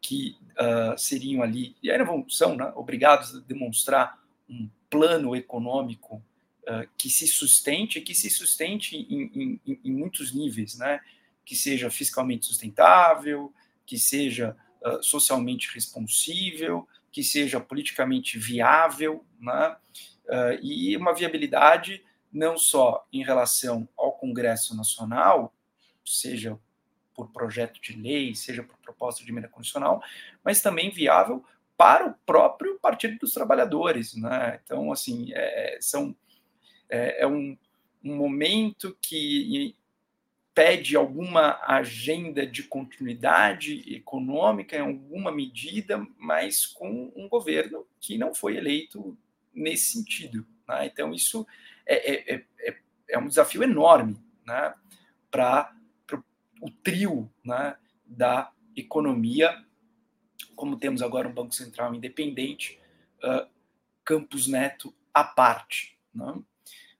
que 0.00 0.36
uh, 0.52 0.98
seriam 0.98 1.42
ali, 1.42 1.74
e 1.82 1.90
ainda 1.90 2.04
vão, 2.04 2.28
são 2.28 2.56
né, 2.56 2.70
obrigados 2.76 3.34
a 3.34 3.40
demonstrar 3.40 4.22
um 4.48 4.68
plano 4.90 5.34
econômico 5.34 6.22
uh, 6.64 6.88
que 6.96 7.08
se 7.08 7.26
sustente, 7.26 8.00
que 8.00 8.14
se 8.14 8.30
sustente 8.30 8.96
em, 8.96 9.60
em, 9.66 9.80
em, 9.84 9.92
muitos 9.92 10.32
níveis, 10.34 10.76
né, 10.76 11.00
que 11.46 11.56
seja 11.56 11.88
fiscalmente 11.88 12.44
sustentável, 12.44 13.54
que 13.86 13.96
seja 13.96 14.54
uh, 14.84 15.02
socialmente 15.02 15.72
responsível, 15.72 16.86
que 17.10 17.22
seja 17.22 17.58
politicamente 17.58 18.38
viável, 18.38 19.24
né, 19.40 19.76
e 20.60 20.94
uma 20.96 21.14
viabilidade 21.14 22.04
não 22.32 22.58
só 22.58 23.06
em 23.12 23.22
relação 23.22 23.88
ao 23.96 24.12
Congresso 24.12 24.76
Nacional, 24.76 25.54
seja 26.04 26.58
por 27.14 27.32
projeto 27.32 27.80
de 27.80 27.96
lei, 27.96 28.34
seja 28.34 28.62
por 28.62 28.76
proposta 28.76 29.24
de 29.24 29.30
emenda 29.30 29.48
constitucional, 29.48 30.02
mas 30.44 30.60
também 30.60 30.90
viável 30.90 31.42
para 31.76 32.06
o 32.06 32.14
próprio 32.26 32.78
Partido 32.78 33.18
dos 33.18 33.32
Trabalhadores. 33.32 34.14
Né? 34.14 34.60
Então, 34.62 34.92
assim, 34.92 35.32
é, 35.32 35.78
são, 35.80 36.14
é, 36.90 37.22
é 37.22 37.26
um, 37.26 37.56
um 38.04 38.16
momento 38.16 38.96
que 39.00 39.74
pede 40.56 40.96
alguma 40.96 41.60
agenda 41.66 42.46
de 42.46 42.62
continuidade 42.62 43.94
econômica 43.94 44.74
em 44.74 44.80
alguma 44.80 45.30
medida, 45.30 45.98
mas 46.16 46.64
com 46.64 47.12
um 47.14 47.28
governo 47.28 47.86
que 48.00 48.16
não 48.16 48.34
foi 48.34 48.56
eleito 48.56 49.18
nesse 49.52 49.92
sentido. 49.92 50.46
Né? 50.66 50.86
Então, 50.86 51.12
isso 51.12 51.46
é, 51.84 52.34
é, 52.34 52.44
é, 52.58 52.76
é 53.06 53.18
um 53.18 53.28
desafio 53.28 53.62
enorme 53.62 54.16
né? 54.46 54.72
para 55.30 55.76
o 56.62 56.70
trio 56.70 57.30
né, 57.44 57.76
da 58.06 58.50
economia, 58.74 59.62
como 60.54 60.78
temos 60.78 61.02
agora 61.02 61.28
um 61.28 61.34
Banco 61.34 61.54
Central 61.54 61.94
independente, 61.94 62.80
uh, 63.22 63.46
Campos 64.02 64.46
Neto 64.46 64.94
à 65.12 65.22
parte. 65.22 65.98
Né? 66.14 66.34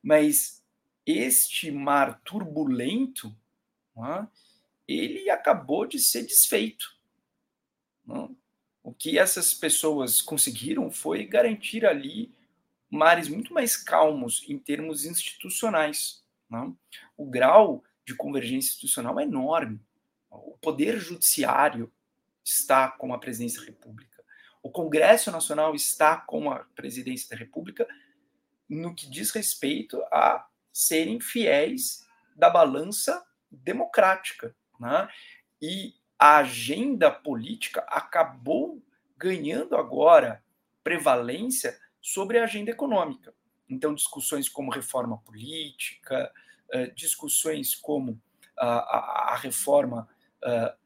Mas 0.02 0.62
este 1.06 1.70
mar 1.70 2.20
turbulento, 2.22 3.34
ele 4.86 5.28
acabou 5.30 5.86
de 5.86 5.98
ser 5.98 6.22
desfeito. 6.22 6.96
O 8.82 8.92
que 8.92 9.18
essas 9.18 9.52
pessoas 9.52 10.22
conseguiram 10.22 10.90
foi 10.90 11.26
garantir 11.26 11.84
ali 11.84 12.32
mares 12.88 13.28
muito 13.28 13.52
mais 13.52 13.76
calmos 13.76 14.44
em 14.48 14.58
termos 14.58 15.04
institucionais. 15.04 16.24
O 17.16 17.26
grau 17.26 17.82
de 18.06 18.14
convergência 18.14 18.68
institucional 18.68 19.18
é 19.18 19.24
enorme. 19.24 19.80
O 20.30 20.56
poder 20.58 20.98
judiciário 20.98 21.92
está 22.44 22.88
com 22.88 23.12
a 23.12 23.18
presidência 23.18 23.60
da 23.60 23.66
República. 23.66 24.22
O 24.62 24.70
Congresso 24.70 25.32
Nacional 25.32 25.74
está 25.74 26.16
com 26.16 26.50
a 26.50 26.60
presidência 26.76 27.28
da 27.28 27.36
República 27.36 27.88
no 28.68 28.94
que 28.94 29.08
diz 29.08 29.30
respeito 29.30 30.00
a 30.12 30.46
serem 30.72 31.20
fiéis 31.20 32.06
da 32.36 32.50
balança 32.50 33.25
democrática. 33.50 34.54
Né? 34.78 35.08
E 35.60 35.94
a 36.18 36.38
agenda 36.38 37.10
política 37.10 37.80
acabou 37.88 38.82
ganhando 39.16 39.76
agora 39.76 40.42
prevalência 40.82 41.78
sobre 42.00 42.38
a 42.38 42.44
agenda 42.44 42.70
econômica. 42.70 43.34
Então, 43.68 43.94
discussões 43.94 44.48
como 44.48 44.70
reforma 44.70 45.18
política, 45.18 46.32
uh, 46.72 46.94
discussões 46.94 47.74
como 47.74 48.20
a, 48.56 49.32
a, 49.32 49.36
reforma 49.36 50.08
uh, 50.42 50.76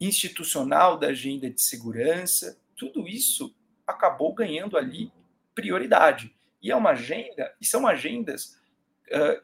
institucional 0.00 0.96
da 0.96 1.08
agenda 1.08 1.50
de 1.50 1.60
segurança, 1.60 2.58
tudo 2.76 3.08
isso 3.08 3.54
acabou 3.86 4.32
ganhando 4.32 4.76
ali 4.76 5.12
prioridade. 5.54 6.34
E 6.62 6.70
é 6.70 6.76
uma 6.76 6.90
agenda, 6.90 7.54
e 7.60 7.66
são 7.66 7.86
agendas 7.86 8.60
uh, 9.08 9.42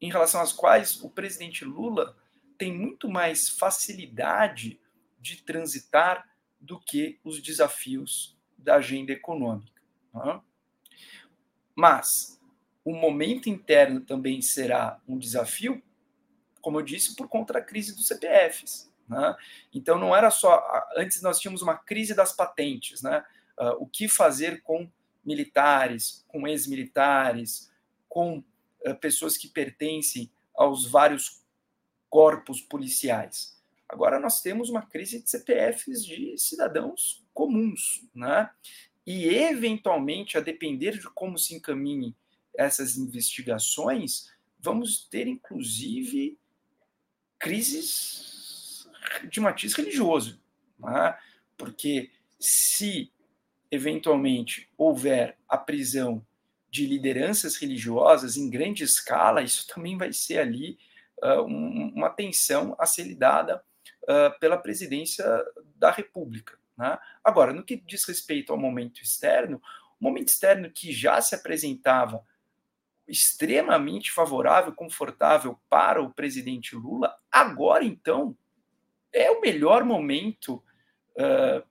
em 0.00 0.10
relação 0.10 0.40
às 0.40 0.52
quais 0.52 1.02
o 1.02 1.10
presidente 1.10 1.64
Lula 1.64 2.16
tem 2.58 2.72
muito 2.72 3.08
mais 3.08 3.48
facilidade 3.48 4.80
de 5.20 5.42
transitar 5.42 6.28
do 6.60 6.80
que 6.80 7.18
os 7.24 7.40
desafios 7.40 8.36
da 8.56 8.76
agenda 8.76 9.12
econômica. 9.12 9.82
Né? 10.14 10.40
Mas 11.74 12.40
o 12.84 12.94
momento 12.94 13.48
interno 13.48 14.00
também 14.00 14.40
será 14.40 15.00
um 15.06 15.18
desafio, 15.18 15.82
como 16.60 16.78
eu 16.78 16.82
disse, 16.82 17.14
por 17.14 17.28
conta 17.28 17.54
da 17.54 17.60
crise 17.60 17.94
dos 17.94 18.06
CPFs. 18.06 18.90
Né? 19.08 19.36
Então 19.74 19.98
não 19.98 20.14
era 20.14 20.30
só. 20.30 20.64
Antes 20.96 21.22
nós 21.22 21.38
tínhamos 21.38 21.62
uma 21.62 21.76
crise 21.76 22.14
das 22.14 22.32
patentes, 22.32 23.02
né? 23.02 23.24
Uh, 23.58 23.82
o 23.82 23.86
que 23.86 24.06
fazer 24.06 24.62
com 24.62 24.90
militares, 25.24 26.24
com 26.28 26.46
ex-militares, 26.46 27.72
com 28.08 28.44
pessoas 28.94 29.36
que 29.36 29.48
pertencem 29.48 30.30
aos 30.54 30.86
vários 30.86 31.42
corpos 32.08 32.60
policiais. 32.60 33.56
Agora 33.88 34.18
nós 34.18 34.40
temos 34.40 34.68
uma 34.68 34.82
crise 34.82 35.22
de 35.22 35.30
CPFs 35.30 36.04
de 36.04 36.36
cidadãos 36.38 37.24
comuns, 37.32 38.04
né? 38.14 38.50
E 39.06 39.28
eventualmente, 39.28 40.36
a 40.36 40.40
depender 40.40 40.98
de 40.98 41.08
como 41.10 41.38
se 41.38 41.54
encaminhe 41.54 42.16
essas 42.56 42.96
investigações, 42.96 44.32
vamos 44.58 45.06
ter 45.08 45.28
inclusive 45.28 46.36
crises 47.38 48.88
de 49.30 49.40
matiz 49.40 49.74
religioso, 49.74 50.40
né? 50.78 51.16
porque 51.56 52.10
se 52.38 53.12
eventualmente 53.70 54.68
houver 54.76 55.38
a 55.48 55.56
prisão 55.56 56.24
de 56.76 56.86
lideranças 56.86 57.56
religiosas 57.56 58.36
em 58.36 58.50
grande 58.50 58.84
escala, 58.84 59.42
isso 59.42 59.66
também 59.66 59.96
vai 59.96 60.12
ser 60.12 60.38
ali 60.38 60.78
uh, 61.22 61.40
um, 61.40 61.92
uma 61.94 62.10
tensão 62.10 62.76
a 62.78 62.84
ser 62.84 63.04
lidada 63.04 63.64
uh, 64.02 64.38
pela 64.38 64.58
presidência 64.58 65.24
da 65.76 65.90
República. 65.90 66.58
Né? 66.76 66.98
Agora, 67.24 67.54
no 67.54 67.64
que 67.64 67.76
diz 67.76 68.04
respeito 68.04 68.52
ao 68.52 68.58
momento 68.58 69.02
externo, 69.02 69.60
o 69.98 70.04
momento 70.04 70.28
externo 70.28 70.70
que 70.70 70.92
já 70.92 71.18
se 71.22 71.34
apresentava 71.34 72.22
extremamente 73.08 74.12
favorável, 74.12 74.74
confortável 74.74 75.58
para 75.70 76.02
o 76.02 76.12
presidente 76.12 76.76
Lula, 76.76 77.16
agora 77.32 77.84
então 77.84 78.36
é 79.14 79.30
o 79.30 79.40
melhor 79.40 79.82
momento 79.82 80.62
uh, 81.12 81.66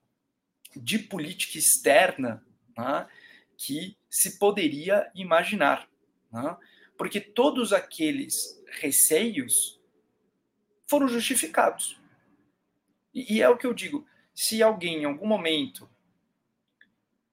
de 0.76 0.98
política 0.98 1.60
externa 1.60 2.44
né, 2.76 3.08
que 3.58 3.98
se 4.10 4.38
poderia 4.38 5.10
imaginar. 5.16 5.90
Né, 6.32 6.58
porque 6.98 7.20
todos 7.20 7.74
aqueles 7.74 8.62
receios 8.80 9.80
foram 10.88 11.08
justificados. 11.08 12.00
E, 13.14 13.36
e 13.36 13.42
é 13.42 13.50
o 13.50 13.58
que 13.58 13.68
eu 13.68 13.74
digo: 13.74 14.06
se 14.34 14.62
alguém 14.62 15.02
em 15.02 15.06
algum 15.06 15.28
momento 15.28 15.90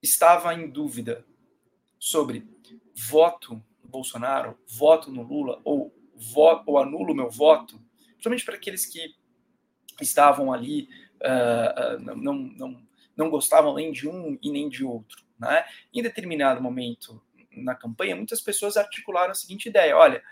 estava 0.03 0.55
em 0.55 0.69
dúvida 0.69 1.25
sobre 1.99 2.47
voto 2.95 3.63
Bolsonaro, 3.93 4.59
voto 4.67 5.11
no 5.11 5.23
Lula 5.23 5.61
ou, 5.65 5.95
voto, 6.15 6.65
ou 6.67 6.79
anulo 6.79 7.15
meu 7.15 7.31
voto, 7.31 7.79
principalmente 8.13 8.45
para 8.45 8.55
aqueles 8.55 8.87
que 8.87 9.15
estavam 10.01 10.53
ali, 10.53 10.89
uh, 11.21 11.97
uh, 11.97 12.17
não, 12.17 12.35
não, 12.35 12.83
não 13.15 13.31
gostavam 13.31 13.75
nem 13.75 13.93
de 13.93 14.09
um 14.09 14.39
e 14.43 14.51
nem 14.51 14.69
de 14.69 14.83
outro. 14.83 15.23
Né? 15.49 15.65
Em 15.93 16.03
determinado 16.03 16.63
momento 16.63 17.23
na 17.57 17.75
campanha, 17.75 18.17
muitas 18.17 18.41
pessoas 18.41 18.77
articularam 18.77 19.33
a 19.33 19.35
seguinte 19.35 19.69
ideia: 19.69 19.97
olha, 19.97 20.23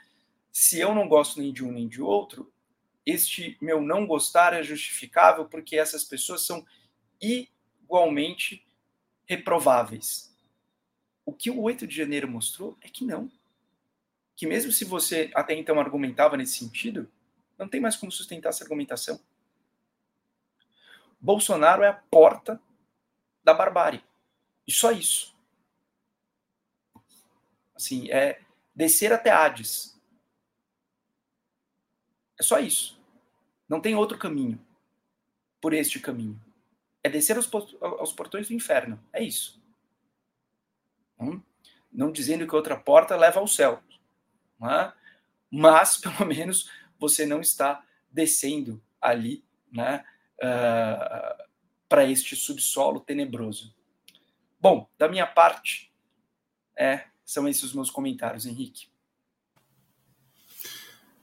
se 0.52 0.78
eu 0.80 0.94
não 0.94 1.08
gosto 1.08 1.40
nem 1.40 1.52
de 1.52 1.64
um 1.64 1.72
nem 1.72 1.88
de 1.88 2.00
outro, 2.00 2.52
este 3.04 3.58
meu 3.60 3.80
não 3.80 4.06
gostar 4.06 4.52
é 4.52 4.62
justificável 4.62 5.44
porque 5.44 5.76
essas 5.76 6.04
pessoas 6.04 6.46
são 6.46 6.64
igualmente 7.20 8.64
reprováveis. 9.26 10.34
O 11.24 11.32
que 11.32 11.50
o 11.50 11.60
8 11.60 11.86
de 11.86 11.96
janeiro 11.96 12.28
mostrou 12.28 12.76
é 12.80 12.88
que 12.88 13.04
não 13.04 13.30
que 14.40 14.46
mesmo 14.46 14.72
se 14.72 14.86
você 14.86 15.30
até 15.34 15.52
então 15.52 15.78
argumentava 15.78 16.34
nesse 16.34 16.54
sentido, 16.54 17.06
não 17.58 17.68
tem 17.68 17.78
mais 17.78 17.94
como 17.94 18.10
sustentar 18.10 18.48
essa 18.48 18.64
argumentação. 18.64 19.20
Bolsonaro 21.20 21.82
é 21.82 21.88
a 21.88 21.92
porta 21.92 22.58
da 23.44 23.52
barbárie. 23.52 24.02
E 24.70 24.72
só 24.72 24.92
isso. 24.92 25.34
Assim, 27.74 28.08
é 28.08 28.40
descer 28.72 29.12
até 29.12 29.28
Hades. 29.28 30.00
É 32.38 32.42
só 32.44 32.60
isso. 32.60 32.96
Não 33.68 33.80
tem 33.80 33.96
outro 33.96 34.16
caminho 34.16 34.64
por 35.60 35.74
este 35.74 35.98
caminho. 35.98 36.40
É 37.02 37.08
descer 37.08 37.36
aos, 37.36 37.50
aos 37.80 38.12
portões 38.12 38.46
do 38.46 38.54
inferno. 38.54 39.04
É 39.12 39.20
isso. 39.20 39.60
Hum? 41.18 41.42
Não 41.90 42.12
dizendo 42.12 42.46
que 42.46 42.54
outra 42.54 42.78
porta 42.78 43.16
leva 43.16 43.40
ao 43.40 43.48
céu, 43.48 43.82
né? 44.56 44.92
mas 45.50 45.96
pelo 45.98 46.24
menos 46.24 46.70
você 46.96 47.26
não 47.26 47.40
está 47.40 47.84
descendo 48.08 48.80
ali 49.00 49.44
né, 49.72 50.04
uh, 50.40 51.44
para 51.88 52.04
este 52.04 52.36
subsolo 52.36 53.00
tenebroso. 53.00 53.74
Bom, 54.60 54.86
da 54.98 55.08
minha 55.08 55.26
parte, 55.26 55.90
é, 56.76 57.04
são 57.24 57.48
esses 57.48 57.62
os 57.62 57.74
meus 57.74 57.90
comentários, 57.90 58.44
Henrique. 58.44 58.88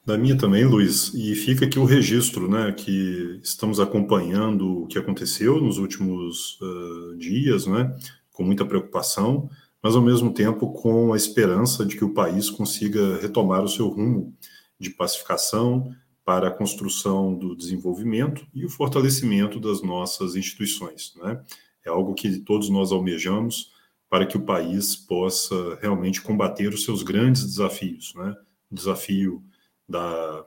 Da 0.04 0.18
minha 0.18 0.38
também, 0.38 0.64
Luiz. 0.64 1.14
E 1.14 1.36
fica 1.36 1.66
aqui 1.66 1.78
o 1.78 1.86
registro, 1.86 2.50
né, 2.50 2.72
que 2.72 3.40
estamos 3.44 3.80
acompanhando 3.80 4.84
o 4.84 4.88
que 4.88 4.98
aconteceu 4.98 5.60
nos 5.60 5.78
últimos 5.78 6.58
uh, 6.62 7.18
dias, 7.18 7.68
né, 7.68 7.94
com 8.32 8.42
muita 8.42 8.66
preocupação, 8.66 9.50
mas 9.84 9.96
ao 9.96 10.02
mesmo 10.02 10.34
tempo 10.34 10.72
com 10.72 11.14
a 11.14 11.18
esperança 11.18 11.86
de 11.86 11.98
que 11.98 12.06
o 12.06 12.14
país 12.14 12.50
consiga 12.50 13.18
retomar 13.18 13.64
o 13.64 13.70
seu 13.70 13.90
rumo 13.90 14.34
de 14.80 14.90
pacificação 14.92 15.94
para 16.24 16.48
a 16.48 16.52
construção 16.52 17.38
do 17.38 17.56
desenvolvimento 17.56 18.48
e 18.54 18.66
o 18.66 18.70
fortalecimento 18.70 19.60
das 19.60 19.82
nossas 19.82 20.36
instituições, 20.36 21.14
né? 21.18 21.44
É 21.88 21.90
algo 21.90 22.14
que 22.14 22.40
todos 22.40 22.70
nós 22.70 22.92
almejamos 22.92 23.72
para 24.10 24.26
que 24.26 24.36
o 24.36 24.46
país 24.46 24.96
possa 24.96 25.76
realmente 25.82 26.22
combater 26.22 26.74
os 26.74 26.84
seus 26.84 27.02
grandes 27.02 27.46
desafios, 27.46 28.14
né? 28.16 28.36
O 28.70 28.76
desafio 28.76 29.42
da 29.88 30.46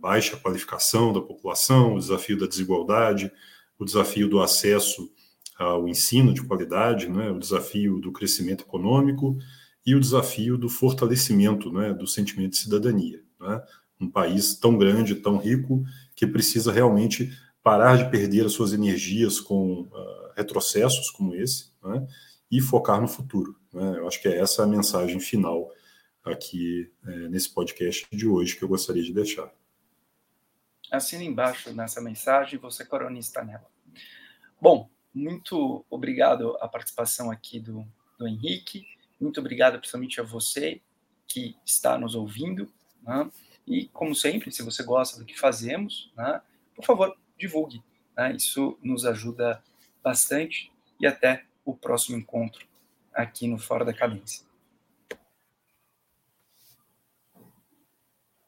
baixa 0.00 0.36
qualificação 0.36 1.12
da 1.12 1.20
população, 1.20 1.94
o 1.94 1.98
desafio 1.98 2.38
da 2.38 2.46
desigualdade, 2.46 3.32
o 3.78 3.84
desafio 3.84 4.28
do 4.28 4.42
acesso 4.42 5.10
ao 5.58 5.88
ensino 5.88 6.34
de 6.34 6.42
qualidade, 6.42 7.08
né? 7.08 7.30
O 7.30 7.38
desafio 7.38 7.98
do 7.98 8.12
crescimento 8.12 8.64
econômico 8.64 9.38
e 9.86 9.94
o 9.94 10.00
desafio 10.00 10.58
do 10.58 10.68
fortalecimento, 10.68 11.72
né? 11.72 11.94
Do 11.94 12.06
sentimento 12.06 12.52
de 12.52 12.58
cidadania, 12.58 13.22
né? 13.40 13.62
Um 13.98 14.10
país 14.10 14.54
tão 14.54 14.76
grande, 14.76 15.14
tão 15.14 15.38
rico, 15.38 15.82
que 16.14 16.26
precisa 16.26 16.70
realmente 16.70 17.30
parar 17.64 17.96
de 17.96 18.10
perder 18.10 18.44
as 18.44 18.52
suas 18.52 18.74
energias 18.74 19.40
com 19.40 19.80
uh, 19.80 20.32
retrocessos 20.36 21.10
como 21.10 21.34
esse, 21.34 21.72
né, 21.82 22.06
e 22.50 22.60
focar 22.60 23.00
no 23.00 23.08
futuro. 23.08 23.58
Né? 23.72 23.96
Eu 23.96 24.06
acho 24.06 24.20
que 24.20 24.28
é 24.28 24.38
essa 24.38 24.62
a 24.62 24.66
mensagem 24.66 25.18
final 25.18 25.72
aqui 26.22 26.92
é, 27.06 27.10
nesse 27.28 27.52
podcast 27.52 28.06
de 28.12 28.26
hoje 28.26 28.56
que 28.56 28.62
eu 28.62 28.68
gostaria 28.68 29.02
de 29.02 29.12
deixar. 29.12 29.50
Assina 30.90 31.24
embaixo 31.24 31.72
nessa 31.72 32.00
mensagem, 32.00 32.58
você 32.58 32.84
coronista 32.84 33.42
nela. 33.42 33.66
Bom, 34.60 34.88
muito 35.12 35.84
obrigado 35.88 36.56
a 36.60 36.68
participação 36.68 37.30
aqui 37.30 37.58
do, 37.58 37.86
do 38.18 38.28
Henrique, 38.28 38.86
muito 39.18 39.40
obrigado 39.40 39.78
principalmente 39.78 40.20
a 40.20 40.24
você 40.24 40.82
que 41.26 41.56
está 41.64 41.98
nos 41.98 42.14
ouvindo, 42.14 42.70
né? 43.02 43.30
e 43.66 43.86
como 43.88 44.14
sempre, 44.14 44.52
se 44.52 44.62
você 44.62 44.82
gosta 44.82 45.18
do 45.18 45.24
que 45.24 45.38
fazemos, 45.38 46.12
né, 46.14 46.42
por 46.74 46.84
favor, 46.84 47.16
divulgue. 47.38 47.82
Né? 48.16 48.34
Isso 48.36 48.78
nos 48.82 49.04
ajuda 49.04 49.62
bastante 50.02 50.72
e 51.00 51.06
até 51.06 51.44
o 51.64 51.74
próximo 51.74 52.16
encontro 52.16 52.66
aqui 53.12 53.46
no 53.46 53.58
Fora 53.58 53.84
da 53.84 53.92
Cadência. 53.92 54.44